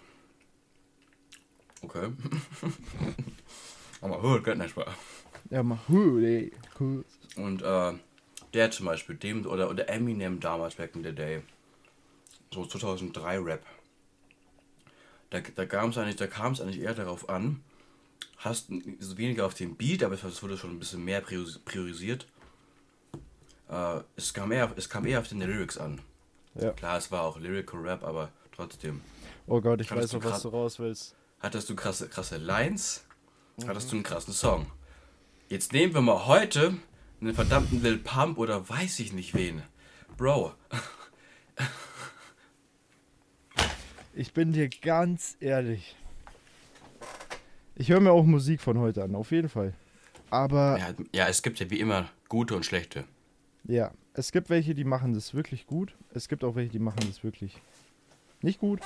Okay. 1.82 2.12
Aber 4.00 4.22
hört 4.22 4.44
gar 4.44 4.54
nicht 4.54 4.76
mal. 4.76 4.86
Ja. 5.50 5.62
Huh, 5.88 6.18
ey, 6.18 6.52
cool. 6.80 7.04
Und 7.36 7.62
äh, 7.62 7.92
der 8.54 8.70
zum 8.70 8.86
Beispiel, 8.86 9.16
dem 9.16 9.44
oder, 9.46 9.68
oder 9.68 9.88
Eminem 9.88 10.40
damals 10.40 10.76
back 10.76 10.94
in 10.94 11.04
the 11.04 11.12
day, 11.12 11.42
so 12.52 12.64
2003 12.64 13.38
Rap, 13.40 13.66
da, 15.30 15.40
da 15.40 15.66
kam 15.66 15.90
es 15.90 15.98
eigentlich, 15.98 16.16
da 16.16 16.26
kam 16.26 16.52
es 16.52 16.60
eigentlich 16.60 16.80
eher 16.80 16.94
darauf 16.94 17.28
an, 17.28 17.62
hast 18.38 18.66
weniger 18.70 19.44
auf 19.46 19.54
den 19.54 19.76
Beat, 19.76 20.02
aber 20.02 20.14
es 20.14 20.42
wurde 20.42 20.56
schon 20.56 20.70
ein 20.70 20.78
bisschen 20.78 21.04
mehr 21.04 21.22
prioris- 21.24 21.58
priorisiert. 21.64 22.26
Äh, 23.68 24.00
es, 24.16 24.32
kam 24.32 24.52
eher, 24.52 24.72
es 24.76 24.88
kam 24.88 25.04
eher 25.06 25.18
auf 25.20 25.28
den 25.28 25.40
Lyrics 25.40 25.76
an. 25.76 26.00
Ja. 26.54 26.70
Klar, 26.72 26.98
es 26.98 27.10
war 27.10 27.22
auch 27.22 27.38
Lyrical 27.38 27.80
Rap, 27.80 28.04
aber 28.04 28.30
trotzdem. 28.54 29.00
Oh 29.46 29.60
Gott, 29.60 29.80
ich 29.80 29.90
Hattest 29.90 30.14
weiß 30.14 30.22
noch, 30.22 30.30
was 30.30 30.42
du 30.42 30.48
raus 30.48 30.78
willst. 30.78 31.14
Hattest 31.40 31.68
du 31.68 31.74
krasse, 31.76 32.08
krasse 32.08 32.36
Lines, 32.38 33.04
Mhm. 33.58 33.68
hattest 33.68 33.90
du 33.92 33.96
einen 33.96 34.02
krassen 34.04 34.32
Song. 34.32 34.66
Jetzt 35.48 35.72
nehmen 35.72 35.92
wir 35.94 36.00
mal 36.00 36.26
heute 36.26 36.74
einen 37.20 37.34
verdammten 37.34 37.82
Lil 37.82 37.98
Pump 37.98 38.38
oder 38.38 38.66
weiß 38.68 38.98
ich 39.00 39.12
nicht 39.12 39.34
wen. 39.34 39.62
Bro, 40.16 40.52
Ich 44.16 44.32
bin 44.32 44.52
dir 44.52 44.68
ganz 44.68 45.36
ehrlich. 45.40 45.96
Ich 47.74 47.88
höre 47.90 47.98
mir 48.00 48.12
auch 48.12 48.24
Musik 48.24 48.60
von 48.60 48.78
heute 48.78 49.02
an, 49.02 49.14
auf 49.16 49.32
jeden 49.32 49.48
Fall. 49.48 49.74
Aber 50.30 50.78
ja, 50.78 50.94
ja, 51.12 51.28
es 51.28 51.42
gibt 51.42 51.58
ja 51.58 51.68
wie 51.70 51.80
immer 51.80 52.08
gute 52.28 52.54
und 52.54 52.64
schlechte. 52.64 53.04
ja, 53.64 53.90
es 54.14 54.30
gibt 54.30 54.48
welche, 54.50 54.74
die 54.74 54.84
machen 54.84 55.12
das 55.14 55.34
wirklich 55.34 55.66
gut. 55.66 55.96
Es 56.12 56.28
gibt 56.28 56.44
auch 56.44 56.54
welche, 56.54 56.70
die 56.70 56.78
machen 56.78 57.00
das 57.08 57.24
wirklich 57.24 57.60
nicht 58.44 58.60
gut. 58.60 58.80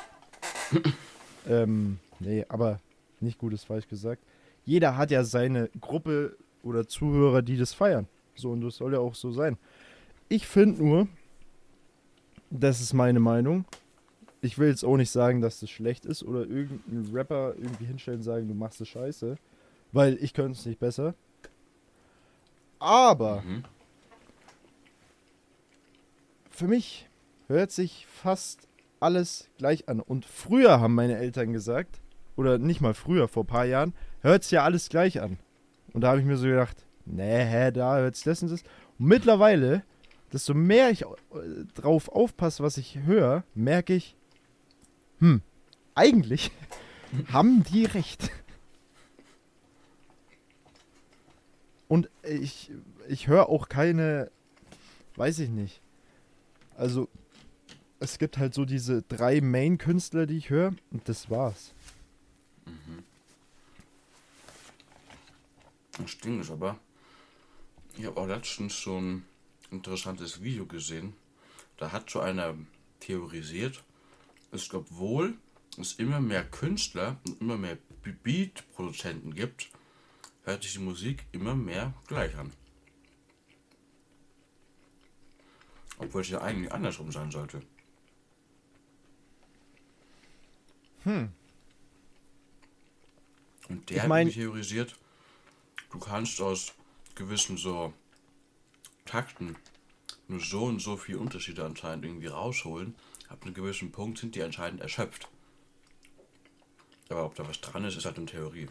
ähm, 1.49 1.99
nee, 2.21 2.45
aber 2.49 2.81
nicht 3.21 3.39
gut 3.39 3.53
ist 3.53 3.65
falsch 3.65 3.89
gesagt. 3.89 4.23
Jeder 4.65 4.97
hat 4.97 5.11
ja 5.11 5.25
seine 5.25 5.69
Gruppe 5.81 6.37
oder 6.63 6.87
Zuhörer, 6.87 7.43
die 7.43 7.57
das 7.57 7.75
feiern. 7.75 8.07
So, 8.35 8.51
und 8.53 8.61
das 8.61 8.77
soll 8.77 8.93
ja 8.93 8.99
auch 9.01 9.15
so 9.15 9.33
sein. 9.33 9.57
Ich 10.29 10.47
finde 10.47 10.83
nur, 10.85 11.09
das 12.51 12.81
ist 12.81 12.93
meine 12.93 13.21
Meinung. 13.21 13.65
Ich 14.41 14.59
will 14.59 14.69
jetzt 14.69 14.85
auch 14.85 14.97
nicht 14.97 15.11
sagen, 15.11 15.41
dass 15.41 15.59
das 15.61 15.71
schlecht 15.71 16.07
ist 16.07 16.23
oder 16.23 16.41
irgendein 16.47 17.13
Rapper 17.13 17.55
irgendwie 17.57 17.87
hinstellen 17.87 18.21
und 18.21 18.25
sagen, 18.25 18.47
du 18.47 18.55
machst 18.55 18.81
das 18.81 18.89
scheiße. 18.89 19.37
Weil 19.91 20.19
ich 20.23 20.35
könnte 20.35 20.53
es 20.53 20.67
nicht 20.67 20.79
besser. 20.79 21.15
Aber 22.79 23.41
Mhm. 23.43 23.65
für 26.51 26.69
mich 26.69 27.09
hört 27.49 27.73
sich 27.73 28.07
fast 28.07 28.68
alles 29.01 29.49
gleich 29.59 29.89
an. 29.89 30.01
Und 30.01 30.25
früher 30.25 30.81
haben 30.81 30.95
meine 30.95 31.17
Eltern 31.17 31.53
gesagt, 31.53 32.01
oder 32.37 32.59
nicht 32.59 32.81
mal 32.81 32.95
früher, 32.95 33.29
vor 33.29 33.45
ein 33.45 33.49
paar 33.49 33.65
Jahren, 33.65 33.95
hört 34.21 34.43
es 34.45 34.51
ja 34.51 34.65
alles 34.65 34.89
gleich 34.89 35.21
an. 35.21 35.39
Und 35.93 36.03
da 36.03 36.09
habe 36.09 36.21
ich 36.21 36.27
mir 36.27 36.37
so 36.37 36.47
gedacht, 36.47 36.87
nee, 37.05 37.71
da 37.73 37.99
hört 37.99 38.15
es 38.15 38.23
das 38.23 38.43
und 38.43 38.51
das. 38.51 38.63
Und 38.99 39.07
mittlerweile, 39.07 39.83
desto 40.33 40.55
mehr 40.55 40.91
ich 40.91 41.05
drauf 41.75 42.09
aufpasse, 42.09 42.63
was 42.63 42.77
ich 42.77 43.01
höre, 43.01 43.45
merke 43.55 43.95
ich, 43.95 44.17
hm, 45.19 45.43
eigentlich 45.95 46.51
haben 47.33 47.65
die 47.65 47.85
recht. 47.85 48.31
Und 51.89 52.11
ich, 52.23 52.71
ich 53.09 53.29
höre 53.29 53.49
auch 53.49 53.69
keine, 53.69 54.31
weiß 55.17 55.39
ich 55.39 55.49
nicht. 55.49 55.81
Also, 56.77 57.09
es 58.01 58.19
gibt 58.19 58.39
halt 58.39 58.55
so 58.55 58.65
diese 58.65 59.03
drei 59.03 59.41
Main-Künstler, 59.41 60.27
die 60.27 60.37
ich 60.39 60.51
höre, 60.51 60.75
und 60.91 61.09
das 61.09 61.31
war's. 61.31 61.73
Das 65.99 66.19
Ding 66.19 66.41
ist 66.41 66.51
aber, 66.51 66.79
ich 67.97 68.05
habe 68.05 68.21
auch 68.21 68.27
letztens 68.27 68.81
so 68.81 69.01
ein 69.01 69.25
interessantes 69.71 70.43
Video 70.43 70.65
gesehen. 70.67 71.15
Da 71.77 71.91
hat 71.93 72.09
so 72.09 72.21
einer 72.21 72.55
theorisiert, 73.01 73.83
es 74.53 74.73
obwohl 74.73 75.37
es 75.77 75.95
immer 75.95 76.21
mehr 76.21 76.45
Künstler 76.45 77.19
und 77.27 77.41
immer 77.41 77.57
mehr 77.57 77.79
Be- 78.03 78.13
Beat-Produzenten 78.13 79.35
gibt, 79.35 79.71
hört 80.45 80.63
sich 80.63 80.73
die 80.75 80.79
Musik 80.79 81.27
immer 81.33 81.55
mehr 81.55 81.95
gleich 82.07 82.37
an. 82.37 82.53
Obwohl 85.99 86.23
es 86.23 86.29
ja 86.29 86.41
eigentlich 86.41 86.73
andersrum 86.73 87.11
sein 87.11 87.31
sollte. 87.31 87.61
Hm. 91.05 91.33
Und 93.69 93.91
der 93.91 93.97
Ich 93.97 94.03
hat 94.03 94.09
mein- 94.09 94.19
nämlich 94.27 94.37
theorisiert, 94.37 94.97
du 95.91 95.99
kannst 95.99 96.41
aus 96.41 96.73
gewissen 97.15 97.57
so 97.57 97.93
Takten 99.05 99.57
nur 100.27 100.41
so 100.41 100.65
und 100.65 100.81
so 100.81 100.97
viel 100.97 101.17
Unterschiede 101.17 101.65
anscheinend 101.65 102.05
irgendwie 102.05 102.27
rausholen. 102.27 102.95
Ab 103.29 103.43
einem 103.45 103.55
gewissen 103.55 103.93
Punkt 103.93 104.19
sind 104.19 104.35
die 104.35 104.43
anscheinend 104.43 104.81
erschöpft. 104.81 105.29
Aber 107.11 107.25
ob 107.27 107.35
da 107.35 107.47
was 107.49 107.61
dran 107.61 107.85
ist, 107.85 107.97
ist 107.97 108.05
halt 108.05 108.17
eine 108.19 108.27
Theorie. 108.27 108.69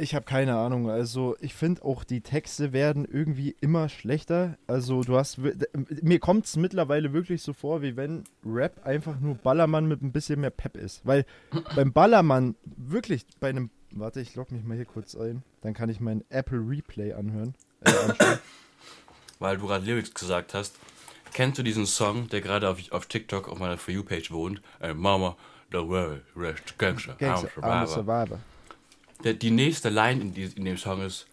Ich 0.00 0.14
habe 0.14 0.24
keine 0.24 0.56
Ahnung. 0.56 0.88
Also, 0.88 1.36
ich 1.40 1.54
finde 1.54 1.84
auch, 1.84 2.04
die 2.04 2.22
Texte 2.22 2.72
werden 2.72 3.04
irgendwie 3.04 3.54
immer 3.60 3.88
schlechter. 3.88 4.56
Also, 4.66 5.02
du 5.02 5.16
hast. 5.16 5.38
Mir 5.38 6.18
kommt 6.18 6.46
es 6.46 6.56
mittlerweile 6.56 7.12
wirklich 7.12 7.42
so 7.42 7.52
vor, 7.52 7.82
wie 7.82 7.96
wenn 7.96 8.24
Rap 8.44 8.86
einfach 8.86 9.20
nur 9.20 9.34
Ballermann 9.34 9.86
mit 9.86 10.02
ein 10.02 10.12
bisschen 10.12 10.40
mehr 10.40 10.50
Pep 10.50 10.76
ist. 10.76 11.04
Weil 11.04 11.26
beim 11.76 11.92
Ballermann, 11.92 12.56
wirklich, 12.64 13.26
bei 13.40 13.50
einem. 13.50 13.70
Warte, 13.92 14.20
ich 14.20 14.36
logge 14.36 14.54
mich 14.54 14.64
mal 14.64 14.76
hier 14.76 14.86
kurz 14.86 15.14
ein. 15.14 15.42
Dann 15.62 15.74
kann 15.74 15.88
ich 15.90 16.00
meinen 16.00 16.24
Apple 16.30 16.58
Replay 16.58 17.12
anhören. 17.12 17.54
Äh. 17.80 17.90
Weil 19.38 19.58
du 19.58 19.66
gerade 19.66 19.84
Lyrics 19.84 20.14
gesagt 20.14 20.54
hast. 20.54 20.76
Kennst 21.32 21.58
du 21.58 21.62
diesen 21.62 21.86
Song, 21.86 22.28
der 22.28 22.40
gerade 22.40 22.68
auf, 22.68 22.78
auf 22.90 23.06
TikTok 23.06 23.48
auf 23.48 23.58
meiner 23.58 23.78
For 23.78 23.94
You-Page 23.94 24.30
wohnt? 24.32 24.62
Äh, 24.80 24.94
Mama, 24.94 25.36
don't 25.70 25.88
worry, 25.88 26.20
rest 26.34 26.76
gangster, 26.76 27.12
I'm 27.12 27.14
a 27.14 27.18
Gangster, 27.18 27.62
I'm 27.62 27.82
a 27.82 27.86
survivor. 27.86 28.40
Die 29.24 29.50
nächste 29.50 29.90
Line 29.90 30.20
in, 30.20 30.34
die, 30.34 30.44
in 30.44 30.64
dem 30.64 30.78
Song 30.78 31.02
ist 31.02 31.26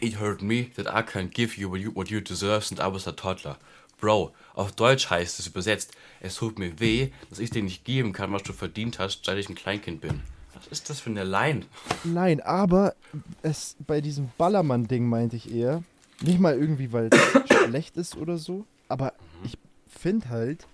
It 0.00 0.20
hurt 0.20 0.42
me 0.42 0.70
that 0.76 0.86
I 0.86 1.02
can't 1.02 1.30
give 1.30 1.58
you 1.58 1.70
what 1.70 1.80
you, 1.80 1.90
what 1.94 2.10
you 2.10 2.20
deserve 2.20 2.66
and 2.70 2.80
I 2.80 2.92
was 2.92 3.08
a 3.08 3.12
toddler. 3.12 3.56
Bro, 3.98 4.32
auf 4.54 4.72
Deutsch 4.72 5.08
heißt 5.08 5.38
es 5.38 5.46
übersetzt, 5.46 5.92
es 6.20 6.34
tut 6.34 6.58
mir 6.58 6.78
weh, 6.78 7.10
dass 7.30 7.38
ich 7.38 7.48
dir 7.48 7.62
nicht 7.62 7.84
geben 7.86 8.12
kann, 8.12 8.30
was 8.30 8.42
du 8.42 8.52
verdient 8.52 8.98
hast, 8.98 9.24
seit 9.24 9.38
ich 9.38 9.48
ein 9.48 9.54
Kleinkind 9.54 10.02
bin. 10.02 10.20
Was 10.52 10.66
ist 10.66 10.90
das 10.90 11.00
für 11.00 11.08
eine 11.08 11.24
Line? 11.24 11.64
Nein, 12.04 12.42
aber 12.42 12.94
es 13.40 13.76
bei 13.86 14.02
diesem 14.02 14.30
Ballermann-Ding 14.36 15.08
meinte 15.08 15.36
ich 15.36 15.50
eher, 15.50 15.82
nicht 16.20 16.40
mal 16.40 16.58
irgendwie, 16.58 16.92
weil 16.92 17.08
es 17.10 17.56
schlecht 17.64 17.96
ist 17.96 18.16
oder 18.16 18.36
so, 18.36 18.66
aber 18.88 19.14
ich 19.44 19.56
finde 19.86 20.28
halt, 20.28 20.66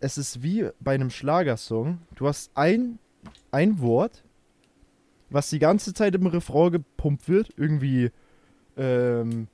es 0.00 0.18
ist 0.18 0.42
wie 0.42 0.68
bei 0.78 0.94
einem 0.94 1.10
Schlagersong, 1.10 1.98
du 2.16 2.28
hast 2.28 2.50
ein, 2.54 2.98
ein 3.50 3.80
Wort, 3.80 4.22
was 5.30 5.50
die 5.50 5.58
ganze 5.58 5.94
Zeit 5.94 6.14
im 6.14 6.26
Refrain 6.26 6.72
gepumpt 6.72 7.28
wird. 7.28 7.50
Irgendwie 7.56 8.10
ähm, 8.76 9.48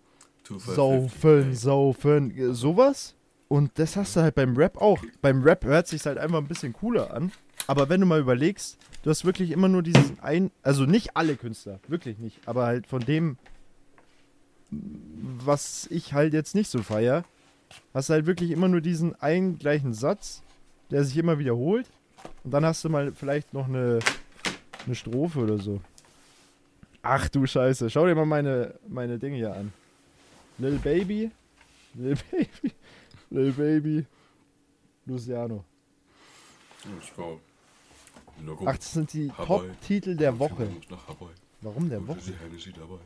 saufen, 0.45 1.09
50. 1.09 1.59
saufen, 1.59 2.39
äh, 2.39 2.55
sowas. 2.55 3.15
Und 3.49 3.79
das 3.79 3.97
hast 3.97 4.17
du 4.17 4.21
halt 4.23 4.35
beim 4.35 4.57
Rap 4.57 4.79
auch. 4.81 5.03
Beim 5.21 5.43
Rap 5.43 5.65
hört 5.65 5.87
sich 5.87 6.05
halt 6.07 6.19
einfach 6.19 6.39
ein 6.39 6.49
bisschen 6.49 6.73
cooler 6.73 7.13
an. 7.13 7.33
Aber 7.67 7.89
wenn 7.89 8.01
du 8.01 8.07
mal 8.07 8.21
überlegst, 8.21 8.79
du 9.03 9.11
hast 9.11 9.25
wirklich 9.25 9.51
immer 9.51 9.69
nur 9.69 9.83
diesen 9.83 10.19
ein, 10.21 10.51
also 10.63 10.85
nicht 10.85 11.17
alle 11.17 11.37
Künstler, 11.37 11.79
wirklich 11.87 12.19
nicht, 12.19 12.49
aber 12.49 12.65
halt 12.67 12.87
von 12.87 13.01
dem, 13.01 13.37
was 14.71 15.87
ich 15.91 16.13
halt 16.13 16.33
jetzt 16.33 16.55
nicht 16.55 16.71
so 16.71 16.83
feier, 16.83 17.25
hast 17.95 18.09
du 18.09 18.15
halt 18.15 18.27
wirklich 18.27 18.51
immer 18.51 18.69
nur 18.69 18.81
diesen 18.81 19.21
einen 19.21 19.59
gleichen 19.59 19.93
Satz, 19.93 20.43
der 20.91 21.05
sich 21.05 21.17
immer 21.17 21.39
wiederholt. 21.39 21.91
Und 22.45 22.53
dann 22.53 22.65
hast 22.65 22.85
du 22.85 22.89
mal 22.89 23.13
vielleicht 23.13 23.53
noch 23.53 23.69
eine, 23.69 23.99
eine 24.87 24.95
Strophe 24.95 25.41
oder 25.41 25.59
so. 25.59 25.81
Ach 27.03 27.29
du 27.29 27.47
Scheiße, 27.47 27.91
schau 27.91 28.07
dir 28.07 28.15
mal 28.15 28.27
meine, 28.27 28.75
meine 28.89 29.19
Dinge 29.19 29.37
hier 29.37 29.55
an. 29.55 29.73
Lil 30.59 30.79
Baby, 30.79 31.31
Lil 31.95 32.17
Baby, 32.31 32.73
Lil 33.31 33.53
Baby, 33.53 34.07
Luciano. 35.07 35.65
Logo. 38.45 38.65
Ach, 38.67 38.77
das 38.77 38.93
sind 38.93 39.13
die. 39.13 39.29
Top-Titel 39.29 40.17
der 40.17 40.39
Woche. 40.39 40.69
Nach. 40.91 41.07
Warum 41.61 41.89
der 41.89 42.07
Woche? 42.07 42.33
dabei. 42.77 42.99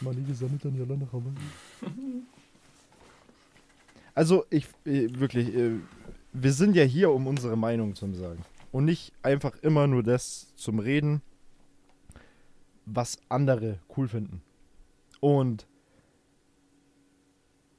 Money 0.00 0.22
gesammelt 0.22 0.64
an 0.64 0.76
Jolanda 0.78 1.06
Hawaii. 1.12 1.34
Also, 4.14 4.44
ich, 4.50 4.66
äh, 4.86 5.08
wirklich, 5.12 5.54
äh, 5.54 5.72
wir 6.32 6.52
sind 6.52 6.74
ja 6.74 6.84
hier, 6.84 7.10
um 7.10 7.26
unsere 7.26 7.56
Meinung 7.56 7.94
zu 7.94 8.12
sagen. 8.14 8.42
Und 8.72 8.84
nicht 8.84 9.12
einfach 9.22 9.56
immer 9.62 9.86
nur 9.86 10.02
das 10.02 10.54
zum 10.56 10.78
Reden, 10.78 11.22
was 12.86 13.18
andere 13.28 13.80
cool 13.96 14.08
finden. 14.08 14.42
Und 15.20 15.66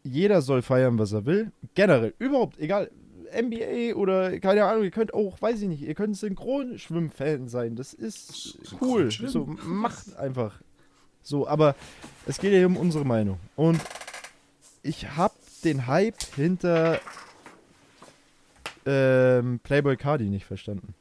jeder 0.03 0.41
soll 0.41 0.61
feiern, 0.61 0.97
was 0.99 1.11
er 1.11 1.25
will. 1.25 1.51
Generell, 1.75 2.13
überhaupt, 2.19 2.59
egal. 2.59 2.91
NBA 3.33 3.95
oder 3.95 4.39
keine 4.39 4.65
Ahnung, 4.65 4.83
ihr 4.83 4.91
könnt 4.91 5.13
auch, 5.13 5.41
weiß 5.41 5.61
ich 5.61 5.69
nicht, 5.69 5.83
ihr 5.83 5.95
könnt 5.95 6.17
Synchronschwimm-Fan 6.17 7.47
sein. 7.47 7.77
Das 7.77 7.93
ist 7.93 8.57
cool. 8.81 9.09
So, 9.09 9.45
macht 9.45 10.17
einfach. 10.17 10.61
So, 11.23 11.47
aber 11.47 11.75
es 12.25 12.39
geht 12.39 12.51
ja 12.51 12.57
hier 12.57 12.67
um 12.67 12.75
unsere 12.75 13.05
Meinung. 13.05 13.39
Und 13.55 13.79
ich 14.83 15.11
habe 15.15 15.35
den 15.63 15.87
Hype 15.87 16.21
hinter 16.35 16.99
ähm, 18.85 19.59
Playboy 19.59 19.97
Cardi 19.97 20.29
nicht 20.29 20.45
verstanden. 20.45 20.93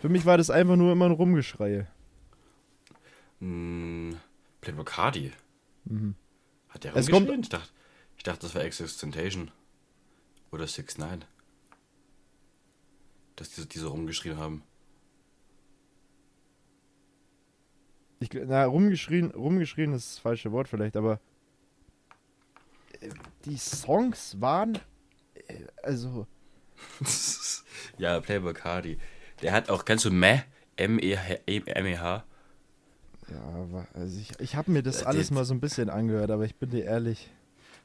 Für 0.00 0.08
mich 0.08 0.24
war 0.24 0.36
das 0.38 0.50
einfach 0.50 0.76
nur 0.76 0.92
immer 0.92 1.06
ein 1.06 1.12
Rumgeschreie. 1.12 1.86
Hm, 3.40 4.16
Playboy 4.60 4.84
Cardi. 4.84 5.32
Mhm. 5.84 6.14
Hat 6.68 6.84
der 6.84 6.96
Es 6.96 7.10
rumgeschrien? 7.10 7.42
Ich 7.42 7.48
dachte, 7.48 7.70
ich 8.16 8.22
dachte, 8.22 8.40
das 8.42 8.54
war 8.54 8.62
Existentation. 8.62 9.50
Oder 10.52 10.66
6 10.66 10.98
9 10.98 11.24
Dass 13.36 13.50
diese, 13.50 13.66
diese 13.66 13.86
rumgeschrien 13.86 14.36
haben. 14.36 14.62
Ich, 18.20 18.30
na, 18.32 18.64
rumgeschrien, 18.64 19.30
rumgeschrien 19.30 19.92
ist 19.92 20.12
das 20.12 20.18
falsche 20.18 20.52
Wort 20.52 20.68
vielleicht, 20.68 20.96
aber 20.96 21.20
die 23.44 23.56
Songs 23.56 24.40
waren, 24.40 24.78
äh, 25.34 25.64
also, 25.82 26.26
ja, 27.98 28.20
Playboy 28.20 28.54
Cardi. 28.54 28.98
Der 29.42 29.52
hat 29.52 29.70
auch, 29.70 29.84
kennst 29.84 30.04
du 30.04 30.10
Meh? 30.10 30.40
M-E-H? 30.76 32.24
ja, 33.28 33.72
wa- 33.72 33.86
also 33.94 34.18
ich, 34.20 34.38
ich 34.40 34.56
habe 34.56 34.70
mir 34.70 34.82
das 34.82 35.02
Äh, 35.02 35.06
alles 35.06 35.30
mal 35.30 35.44
so 35.44 35.54
ein 35.54 35.60
bisschen 35.60 35.88
angehört, 35.90 36.30
aber 36.30 36.44
ich 36.44 36.54
bin 36.56 36.70
dir 36.70 36.84
ehrlich, 36.84 37.30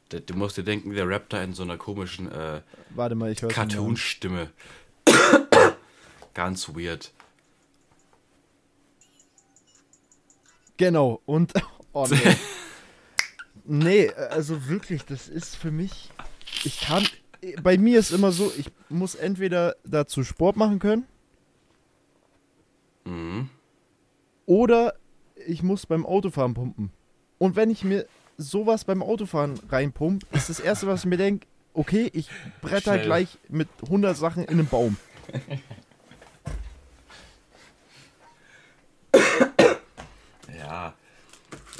Du, 0.09 0.33
musst 0.33 0.57
dir 0.57 0.63
denken, 0.63 0.93
der 0.93 1.07
rappt 1.07 1.31
da 1.31 1.41
in 1.41 1.53
so 1.53 1.63
einer 1.63 1.77
komischen 1.77 2.29
äh, 2.29 2.61
warte 2.89 3.15
mal, 3.15 3.31
ich 3.31 3.39
Cartoon-Stimme. 3.39 4.49
Ganz 6.33 6.67
weird. 6.69 7.13
Genau, 10.75 11.21
und, 11.25 11.53
oh 11.93 12.07
nee. 12.09 12.17
nee, 13.65 14.09
also 14.11 14.67
wirklich, 14.67 15.05
das 15.05 15.27
ist 15.27 15.55
für 15.55 15.71
mich, 15.71 16.09
ich 16.63 16.81
kann, 16.81 17.05
bei 17.63 17.77
mir 17.77 17.99
ist 17.99 18.11
immer 18.11 18.31
so, 18.31 18.51
ich 18.57 18.71
muss 18.89 19.15
entweder 19.15 19.75
dazu 19.83 20.23
Sport 20.23 20.55
machen 20.57 20.79
können 20.79 21.05
Mhm. 23.03 23.49
oder 24.45 24.93
ich 25.47 25.63
muss 25.63 25.87
beim 25.87 26.05
Autofahren 26.05 26.53
pumpen. 26.53 26.91
Und 27.39 27.55
wenn 27.55 27.71
ich 27.71 27.83
mir 27.83 28.05
sowas 28.37 28.85
beim 28.85 29.01
Autofahren 29.01 29.59
reinpump, 29.69 30.23
ist 30.31 30.49
das 30.49 30.59
erste, 30.59 30.85
was 30.85 30.99
ich 31.01 31.05
mir 31.07 31.17
denke, 31.17 31.47
okay, 31.73 32.11
ich 32.13 32.29
bretter 32.61 32.93
Schnell. 32.93 33.05
gleich 33.05 33.39
mit 33.49 33.67
100 33.83 34.15
Sachen 34.15 34.43
in 34.43 34.49
einen 34.59 34.67
Baum. 34.67 34.97
Ja. 40.57 40.93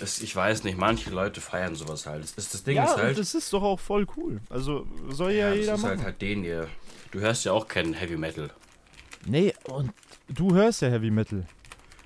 Es, 0.01 0.21
ich 0.21 0.35
weiß 0.35 0.63
nicht, 0.63 0.77
manche 0.77 1.09
Leute 1.11 1.41
feiern 1.41 1.75
sowas 1.75 2.05
halt. 2.05 2.23
Das, 2.23 2.31
ist, 2.31 2.53
das 2.53 2.63
Ding 2.63 2.75
ja, 2.75 2.85
ist 2.85 2.97
halt. 2.97 3.17
das 3.17 3.35
ist 3.35 3.53
doch 3.53 3.61
auch 3.61 3.79
voll 3.79 4.07
cool. 4.17 4.41
Also 4.49 4.87
soll 5.09 5.31
ja, 5.31 5.49
ja, 5.49 5.53
jeder 5.53 5.71
das 5.71 5.79
ist 5.79 5.83
machen. 5.83 5.97
halt 5.97 6.05
halt 6.05 6.21
den 6.21 6.43
ihr. 6.43 6.67
Du 7.11 7.19
hörst 7.19 7.45
ja 7.45 7.51
auch 7.51 7.67
keinen 7.67 7.93
Heavy 7.93 8.17
Metal. 8.17 8.49
nee, 9.25 9.53
und 9.65 9.91
du 10.29 10.53
hörst 10.53 10.81
ja 10.81 10.89
Heavy 10.89 11.11
Metal. 11.11 11.45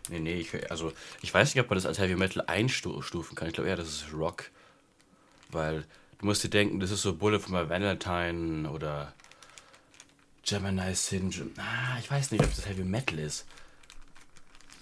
Nee, 0.10 0.20
nee, 0.20 0.36
ich, 0.36 0.72
also 0.72 0.94
ich 1.22 1.34
weiß 1.34 1.56
nicht, 1.56 1.64
ob 1.64 1.70
man 1.70 1.78
das 1.78 1.86
als 1.86 2.00
Heavy 2.00 2.16
Metal 2.16 2.44
einstufen 2.48 3.36
kann. 3.36 3.48
Ich 3.48 3.54
glaube 3.54 3.70
eher, 3.70 3.76
das 3.76 3.88
ist 3.88 4.14
Rock. 4.14 4.52
Weil 5.50 5.86
du 6.20 6.26
musst 6.26 6.44
dir 6.44 6.50
denken, 6.50 6.80
das 6.80 6.92
ist 6.92 7.02
so 7.02 7.16
Bullet 7.16 7.42
my 7.48 7.70
Valentine 7.70 8.70
oder 8.70 9.14
Gemini 10.44 10.94
Syndrome. 10.94 11.52
Ah, 11.58 11.98
ich 12.00 12.10
weiß 12.10 12.32
nicht, 12.32 12.44
ob 12.44 12.54
das 12.56 12.68
Heavy 12.68 12.84
Metal 12.84 13.18
ist. 13.20 13.46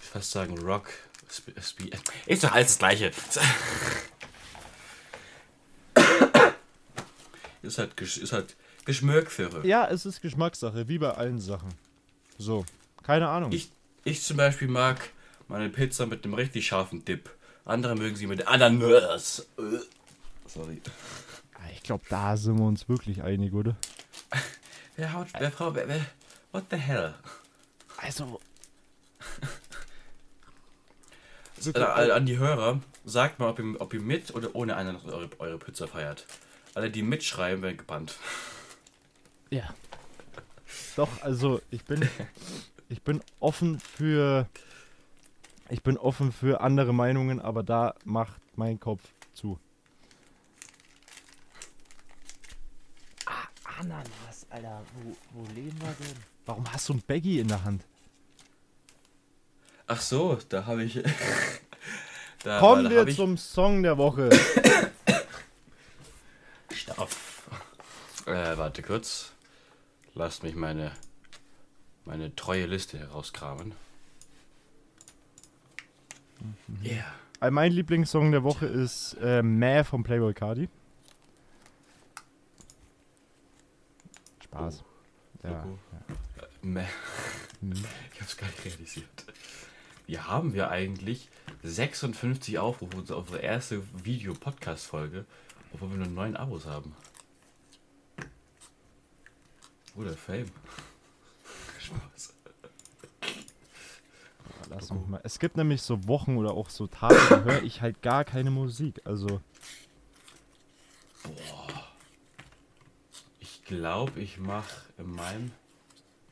Ich 0.00 0.08
würde 0.08 0.12
fast 0.12 0.30
sagen 0.30 0.58
Rock. 0.58 0.88
Ist 2.26 2.44
doch 2.44 2.52
alles 2.52 2.68
das 2.68 2.78
Gleiche. 2.78 3.10
ist 7.62 7.78
halt, 7.78 8.00
ist 8.00 8.32
halt 8.32 8.56
Geschmackssache. 8.84 9.66
Ja, 9.66 9.88
es 9.88 10.04
ist 10.06 10.20
Geschmackssache, 10.20 10.88
wie 10.88 10.98
bei 10.98 11.10
allen 11.12 11.40
Sachen. 11.40 11.70
So, 12.38 12.64
keine 13.02 13.28
Ahnung. 13.28 13.52
Ich, 13.52 13.70
ich 14.04 14.22
zum 14.22 14.36
Beispiel 14.36 14.68
mag 14.68 15.10
meine 15.48 15.68
Pizza 15.70 16.06
mit 16.06 16.24
einem 16.24 16.34
richtig 16.34 16.66
scharfen 16.66 17.04
Dip. 17.04 17.30
Andere 17.64 17.94
mögen 17.94 18.16
sie 18.16 18.26
mit 18.26 18.46
Ananas. 18.46 19.46
Äh. 19.58 19.78
Sorry. 20.46 20.82
Ah, 21.54 21.70
Ich 21.72 21.82
glaube, 21.82 22.04
da 22.10 22.36
sind 22.36 22.58
wir 22.58 22.66
uns 22.66 22.88
wirklich 22.88 23.22
einig, 23.22 23.54
oder? 23.54 23.76
Wer 24.96 25.12
haut, 25.12 25.28
wer 25.38 25.50
Frau, 25.50 25.74
wer, 25.74 25.88
wer, 25.88 26.06
what 26.52 26.64
the 26.70 26.76
hell? 26.76 27.14
Also, 27.96 28.40
Äh, 31.74 32.10
an 32.10 32.26
die 32.26 32.38
Hörer, 32.38 32.80
sagt 33.04 33.38
mal, 33.38 33.48
ob 33.48 33.58
ihr, 33.58 33.80
ob 33.80 33.94
ihr 33.94 34.00
mit 34.00 34.34
oder 34.34 34.54
ohne 34.54 34.76
Ananas 34.76 35.04
eure, 35.04 35.28
eure 35.38 35.58
Pizza 35.58 35.86
feiert. 35.86 36.26
Alle, 36.74 36.90
die 36.90 37.02
mitschreiben, 37.02 37.62
werden 37.62 37.76
gebannt. 37.78 38.16
ja. 39.50 39.74
Doch, 40.96 41.22
also 41.22 41.60
ich 41.70 41.84
bin, 41.84 42.08
ich 42.88 43.02
bin 43.02 43.20
offen 43.40 43.80
für, 43.80 44.48
ich 45.68 45.82
bin 45.82 45.96
offen 45.96 46.32
für 46.32 46.60
andere 46.60 46.92
Meinungen, 46.92 47.40
aber 47.40 47.62
da 47.62 47.94
macht 48.04 48.40
mein 48.56 48.78
Kopf 48.78 49.02
zu. 49.32 49.58
Ah, 53.26 53.48
Ananas, 53.80 54.46
Alter, 54.50 54.82
wo, 54.94 55.16
wo 55.32 55.46
leben 55.52 55.80
wir 55.80 55.94
denn? 55.98 56.16
Warum 56.46 56.72
hast 56.72 56.88
du 56.88 56.94
ein 56.94 57.02
Baggy 57.06 57.40
in 57.40 57.48
der 57.48 57.64
Hand? 57.64 57.84
Ach 59.86 60.00
so, 60.00 60.38
da 60.48 60.66
habe 60.66 60.84
ich. 60.84 61.02
da, 62.42 62.58
Kommen 62.58 62.84
da 62.84 62.90
wir 62.90 63.06
ich, 63.06 63.16
zum 63.16 63.36
Song 63.36 63.82
der 63.82 63.98
Woche. 63.98 64.30
Stopp. 66.72 67.10
Äh, 68.26 68.56
warte 68.56 68.82
kurz. 68.82 69.32
Lasst 70.14 70.42
mich 70.42 70.54
meine, 70.54 70.92
meine 72.04 72.34
treue 72.34 72.66
Liste 72.66 72.98
herauskramen. 72.98 73.74
Ja. 76.82 76.90
Yeah. 76.92 77.04
Äh, 77.40 77.50
Mein 77.50 77.72
Lieblingssong 77.72 78.30
der 78.32 78.42
Woche 78.42 78.66
ist 78.66 79.16
äh, 79.20 79.42
Mäh 79.42 79.84
von 79.84 80.02
Playboy 80.02 80.32
Cardi. 80.32 80.68
Spaß. 84.42 84.84
Ja. 85.42 85.50
Logo. 85.50 85.78
Meh. 86.62 86.86
Hm. 87.60 87.72
Ich 88.14 88.20
hab's 88.20 88.36
gar 88.36 88.46
nicht 88.46 88.64
realisiert. 88.64 89.24
Wie 90.06 90.18
haben 90.18 90.52
wir 90.52 90.70
eigentlich 90.70 91.28
56 91.62 92.58
Aufrufe 92.58 92.96
auf 93.14 93.24
unsere 93.24 93.38
erste 93.38 93.82
Video-Podcast-Folge, 94.04 95.24
obwohl 95.72 95.90
wir 95.90 95.96
nur 95.98 96.08
neun 96.08 96.36
Abos 96.36 96.66
haben? 96.66 96.94
Oder 99.96 100.10
oh, 100.10 100.16
Fame. 100.16 100.46
Spaß. 101.78 102.34
Ah, 103.22 104.66
lass 104.68 104.92
mich 104.92 105.06
mal. 105.06 105.20
Es 105.24 105.38
gibt 105.38 105.56
nämlich 105.56 105.80
so 105.80 106.06
Wochen 106.06 106.36
oder 106.36 106.52
auch 106.52 106.68
so 106.68 106.86
Tage, 106.86 107.16
da 107.30 107.42
höre 107.42 107.62
ich 107.62 107.80
halt 107.80 108.02
gar 108.02 108.24
keine 108.24 108.50
Musik. 108.50 109.00
Also. 109.04 109.40
Boah. 111.22 111.92
Ich 113.40 113.64
glaube, 113.64 114.20
ich 114.20 114.38
mache 114.38 114.82
in 114.98 115.14
meinem, 115.14 115.52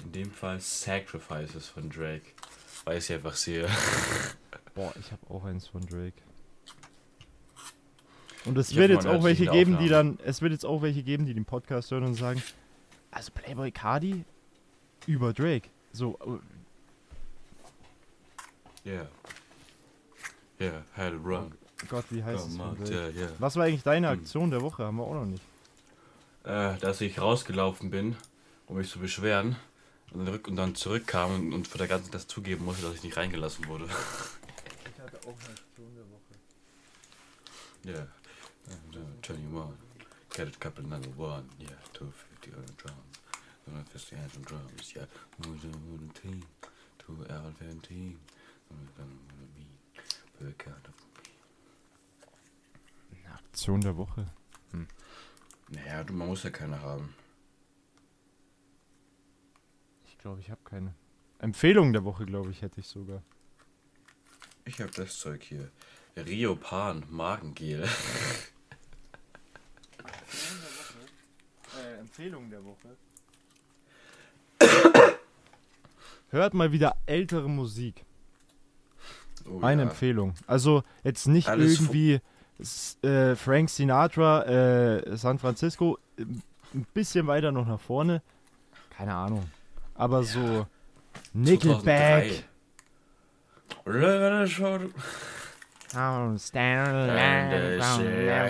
in 0.04 0.12
dem 0.12 0.30
Fall 0.30 0.60
Sacrifices 0.60 1.68
von 1.68 1.88
Drake. 1.88 2.32
Weil 2.84 2.98
ich 2.98 3.04
sie 3.06 3.14
einfach 3.14 3.34
sehe. 3.34 3.68
boah, 4.74 4.92
ich 4.98 5.12
habe 5.12 5.22
auch 5.30 5.44
eins 5.44 5.68
von 5.68 5.80
Drake. 5.86 6.20
Und 8.44 8.58
es 8.58 8.70
Ich 8.70 8.76
wird 8.76 8.90
jetzt 8.90 9.06
auch 9.06 9.22
welche 9.22 9.46
geben, 9.46 9.78
die 9.78 9.84
Aufnahmen. 9.86 10.16
dann, 10.18 10.26
es 10.26 10.42
wird 10.42 10.52
jetzt 10.52 10.66
auch 10.66 10.82
welche 10.82 11.02
geben, 11.04 11.26
die 11.26 11.34
den 11.34 11.44
Podcast 11.44 11.90
hören 11.92 12.04
und 12.04 12.14
sagen, 12.14 12.42
also 13.12 13.30
Playboy 13.32 13.70
Cardi 13.70 14.24
über 15.06 15.32
Drake. 15.32 15.68
So, 15.92 16.18
äh, 18.84 18.88
Yeah. 18.88 19.06
Yeah, 20.60 20.82
it 20.96 21.14
run. 21.24 21.52
Gott, 21.88 22.04
wie 22.10 22.22
heißt 22.22 22.48
es 22.48 22.90
yeah, 22.90 23.08
yeah. 23.10 23.28
Was 23.38 23.54
war 23.56 23.64
eigentlich 23.64 23.84
deine 23.84 24.10
Hm. 24.10 24.18
Aktion 24.18 24.50
der 24.50 24.60
Woche? 24.60 24.84
Haben 24.84 24.96
wir 24.96 25.04
auch 25.04 25.14
noch 25.14 25.24
nicht. 25.24 25.42
Äh, 26.44 26.76
dass 26.78 27.00
ich 27.00 27.20
rausgelaufen 27.20 27.90
bin, 27.90 28.16
um 28.66 28.76
mich 28.76 28.90
zu 28.90 28.98
beschweren. 28.98 29.54
Und 30.12 30.26
dann, 30.26 30.28
rück 30.28 30.48
und 30.48 30.56
dann 30.56 30.74
zurückkam 30.74 31.34
und, 31.34 31.52
und 31.52 31.68
vor 31.68 31.78
der 31.78 31.88
ganzen 31.88 32.10
Klasse 32.10 32.26
zugeben 32.26 32.64
musste, 32.64 32.82
dass 32.82 32.94
ich 32.94 33.02
nicht 33.02 33.16
reingelassen 33.16 33.66
wurde. 33.66 33.86
Ich 33.86 35.00
hatte 35.00 35.16
auch 35.26 35.38
eine 35.40 35.54
Aktion 35.54 35.94
der 35.94 36.04
Woche. 36.10 36.22
Yeah. 37.84 38.08
And, 38.68 38.96
uh, 38.96 39.32
21. 39.32 39.78
Get 40.34 40.48
it 40.48 40.60
couple 40.60 40.84
number 40.84 41.08
one. 41.16 41.44
Yeah. 41.58 41.70
250 41.94 42.52
on 42.54 42.66
the 42.66 42.74
drums. 42.76 43.18
150 43.66 44.16
hands 44.16 44.36
on 44.36 44.42
drums. 44.42 44.94
Yeah. 44.94 45.06
Who's 45.38 45.64
on 45.64 46.10
the 46.14 46.20
team? 46.20 46.42
Two 46.98 47.16
out 47.30 47.46
of 47.46 47.82
team. 47.82 48.18
Per 50.38 50.52
count 50.58 50.88
of 50.88 50.94
Eine 53.10 53.34
Aktion 53.34 53.80
der 53.80 53.96
Woche. 53.96 54.26
Naja, 55.68 56.04
du, 56.04 56.12
man 56.12 56.28
muss 56.28 56.42
ja 56.42 56.50
keine 56.50 56.80
haben. 56.80 57.14
Ich 60.04 60.11
glaube, 60.22 60.40
ich 60.40 60.50
habe 60.50 60.60
keine. 60.64 60.94
Empfehlung 61.38 61.92
der 61.92 62.04
Woche, 62.04 62.24
glaube 62.24 62.50
ich, 62.50 62.62
hätte 62.62 62.80
ich 62.80 62.86
sogar. 62.86 63.22
Ich 64.64 64.80
hab 64.80 64.92
das 64.92 65.18
Zeug 65.18 65.42
hier. 65.42 65.70
Rio 66.16 66.54
Pan 66.56 67.04
Magengel. 67.10 67.88
Äh, 71.78 72.00
Empfehlung 72.00 72.50
der 72.50 72.60
Woche. 72.64 72.96
Hört 76.30 76.54
mal 76.54 76.72
wieder 76.72 76.96
ältere 77.06 77.48
Musik. 77.48 78.04
Oh, 79.48 79.60
Eine 79.62 79.82
ja. 79.84 79.88
Empfehlung. 79.88 80.34
Also 80.46 80.82
jetzt 81.02 81.26
nicht 81.26 81.48
Alles 81.48 81.80
irgendwie 81.80 82.20
s- 82.58 82.98
äh, 83.02 83.34
Frank 83.36 83.70
Sinatra, 83.70 84.44
äh, 84.44 85.16
San 85.16 85.38
Francisco, 85.38 85.98
äh, 86.18 86.22
ein 86.22 86.86
bisschen 86.94 87.26
weiter 87.26 87.52
noch 87.52 87.66
nach 87.66 87.80
vorne. 87.80 88.22
Keine 88.90 89.14
Ahnung. 89.14 89.50
Aber 90.02 90.24
so 90.24 90.66
Nickelback. 91.32 92.42
2003. 93.84 94.90
I'm 95.94 96.38
standing 96.38 97.06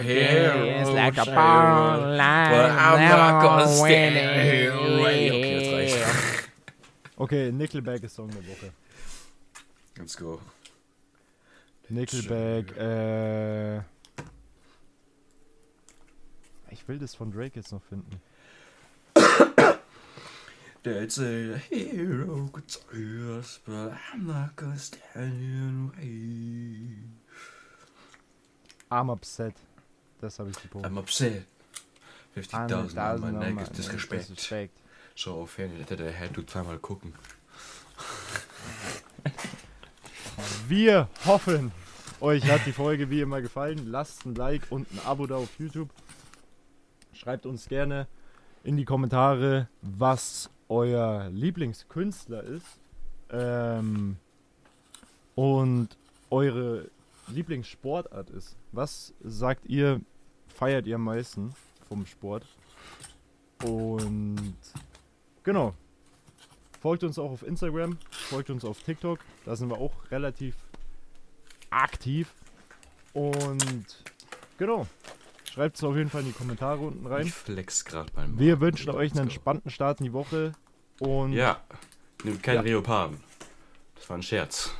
hero 0.02 0.94
like 0.94 1.18
a 1.18 1.26
ball 1.26 2.00
but 2.00 2.70
I'm 2.70 3.00
not 3.06 3.42
gonna 3.42 3.68
stand 3.68 4.14
here. 4.16 4.72
Okay, 4.72 5.60
jetzt 5.60 5.72
reicht's. 5.74 6.48
Okay, 7.18 7.52
Nickelback 7.52 8.02
ist 8.02 8.14
Song 8.14 8.30
der 8.30 8.46
Woche. 8.48 8.72
Let's 9.98 10.16
go. 10.16 10.40
Nickelback, 11.90 12.74
äh. 12.78 13.80
Ich 16.70 16.88
will 16.88 16.98
das 16.98 17.14
von 17.14 17.30
Drake 17.30 17.56
jetzt 17.56 17.72
noch 17.72 17.82
finden. 17.82 18.22
That's 20.82 21.18
a 21.18 21.58
hero 21.70 22.50
us, 23.38 23.60
but 23.64 23.92
I'm 24.12 24.26
not 24.26 24.56
gonna 24.56 24.76
stand 24.76 25.40
in 25.40 25.92
way. 25.96 26.96
I'm 28.90 29.10
upset. 29.10 29.54
Das 30.20 30.40
habe 30.40 30.50
ich 30.50 30.60
gepostet. 30.60 30.90
I'm 30.90 30.98
upset. 30.98 31.44
50.000 32.36 32.98
on 32.98 33.20
my 33.20 33.30
neck 33.30 33.60
is 33.62 33.68
disrespect. 33.68 34.28
disrespect. 34.28 34.72
So 35.14 35.42
auf 35.42 35.56
jeden 35.58 35.84
Fall, 35.84 35.96
der 35.96 36.10
hätte 36.10 36.34
du 36.34 36.42
zweimal 36.42 36.78
gucken. 36.78 37.14
Wir 40.66 41.08
hoffen, 41.24 41.70
euch 42.20 42.44
hat 42.50 42.66
die 42.66 42.72
Folge 42.72 43.08
wie 43.08 43.20
immer 43.20 43.40
gefallen. 43.40 43.86
Lasst 43.86 44.26
ein 44.26 44.34
Like 44.34 44.62
und 44.70 44.90
ein 44.92 44.98
Abo 45.06 45.26
da 45.28 45.36
auf 45.36 45.50
YouTube. 45.58 45.90
Schreibt 47.12 47.46
uns 47.46 47.68
gerne 47.68 48.08
in 48.64 48.76
die 48.76 48.84
Kommentare, 48.84 49.68
was 49.80 50.50
euer 50.72 51.28
Lieblingskünstler 51.30 52.42
ist. 52.42 52.80
Ähm, 53.30 54.16
und 55.34 55.88
eure 56.30 56.90
Lieblingssportart 57.28 58.30
ist. 58.30 58.56
Was 58.72 59.14
sagt 59.22 59.66
ihr, 59.66 60.00
feiert 60.48 60.86
ihr 60.86 60.96
am 60.96 61.04
meisten 61.04 61.54
vom 61.88 62.06
Sport? 62.06 62.44
Und 63.64 64.54
genau. 65.42 65.74
Folgt 66.80 67.04
uns 67.04 67.16
auch 67.16 67.30
auf 67.30 67.46
Instagram, 67.46 67.96
folgt 68.10 68.50
uns 68.50 68.64
auf 68.64 68.82
TikTok, 68.82 69.20
da 69.44 69.54
sind 69.54 69.68
wir 69.68 69.78
auch 69.78 69.92
relativ 70.10 70.56
aktiv. 71.70 72.34
Und 73.12 74.02
genau, 74.58 74.88
schreibt 75.48 75.76
es 75.76 75.84
auf 75.84 75.94
jeden 75.94 76.10
Fall 76.10 76.22
in 76.22 76.28
die 76.28 76.32
Kommentare 76.32 76.80
unten 76.80 77.06
rein. 77.06 77.26
Ich 77.26 77.32
flex 77.32 77.84
gerade 77.84 78.10
mein 78.16 78.36
Wir 78.36 78.60
wünschen 78.60 78.90
euch 78.90 79.12
einen 79.12 79.20
entspannten 79.20 79.70
Start 79.70 80.00
in 80.00 80.06
die 80.06 80.12
Woche. 80.12 80.54
Und 81.02 81.32
Ja, 81.32 81.60
nimmt 82.22 82.42
keinen 82.42 82.56
Ja. 82.56 82.62
Leoparden. 82.62 83.20
Das 83.96 84.08
war 84.08 84.16
ein 84.18 84.22
Scherz. 84.22 84.70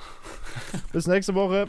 bis 0.93 1.07
nächste 1.09 1.35
Woche. 1.35 1.67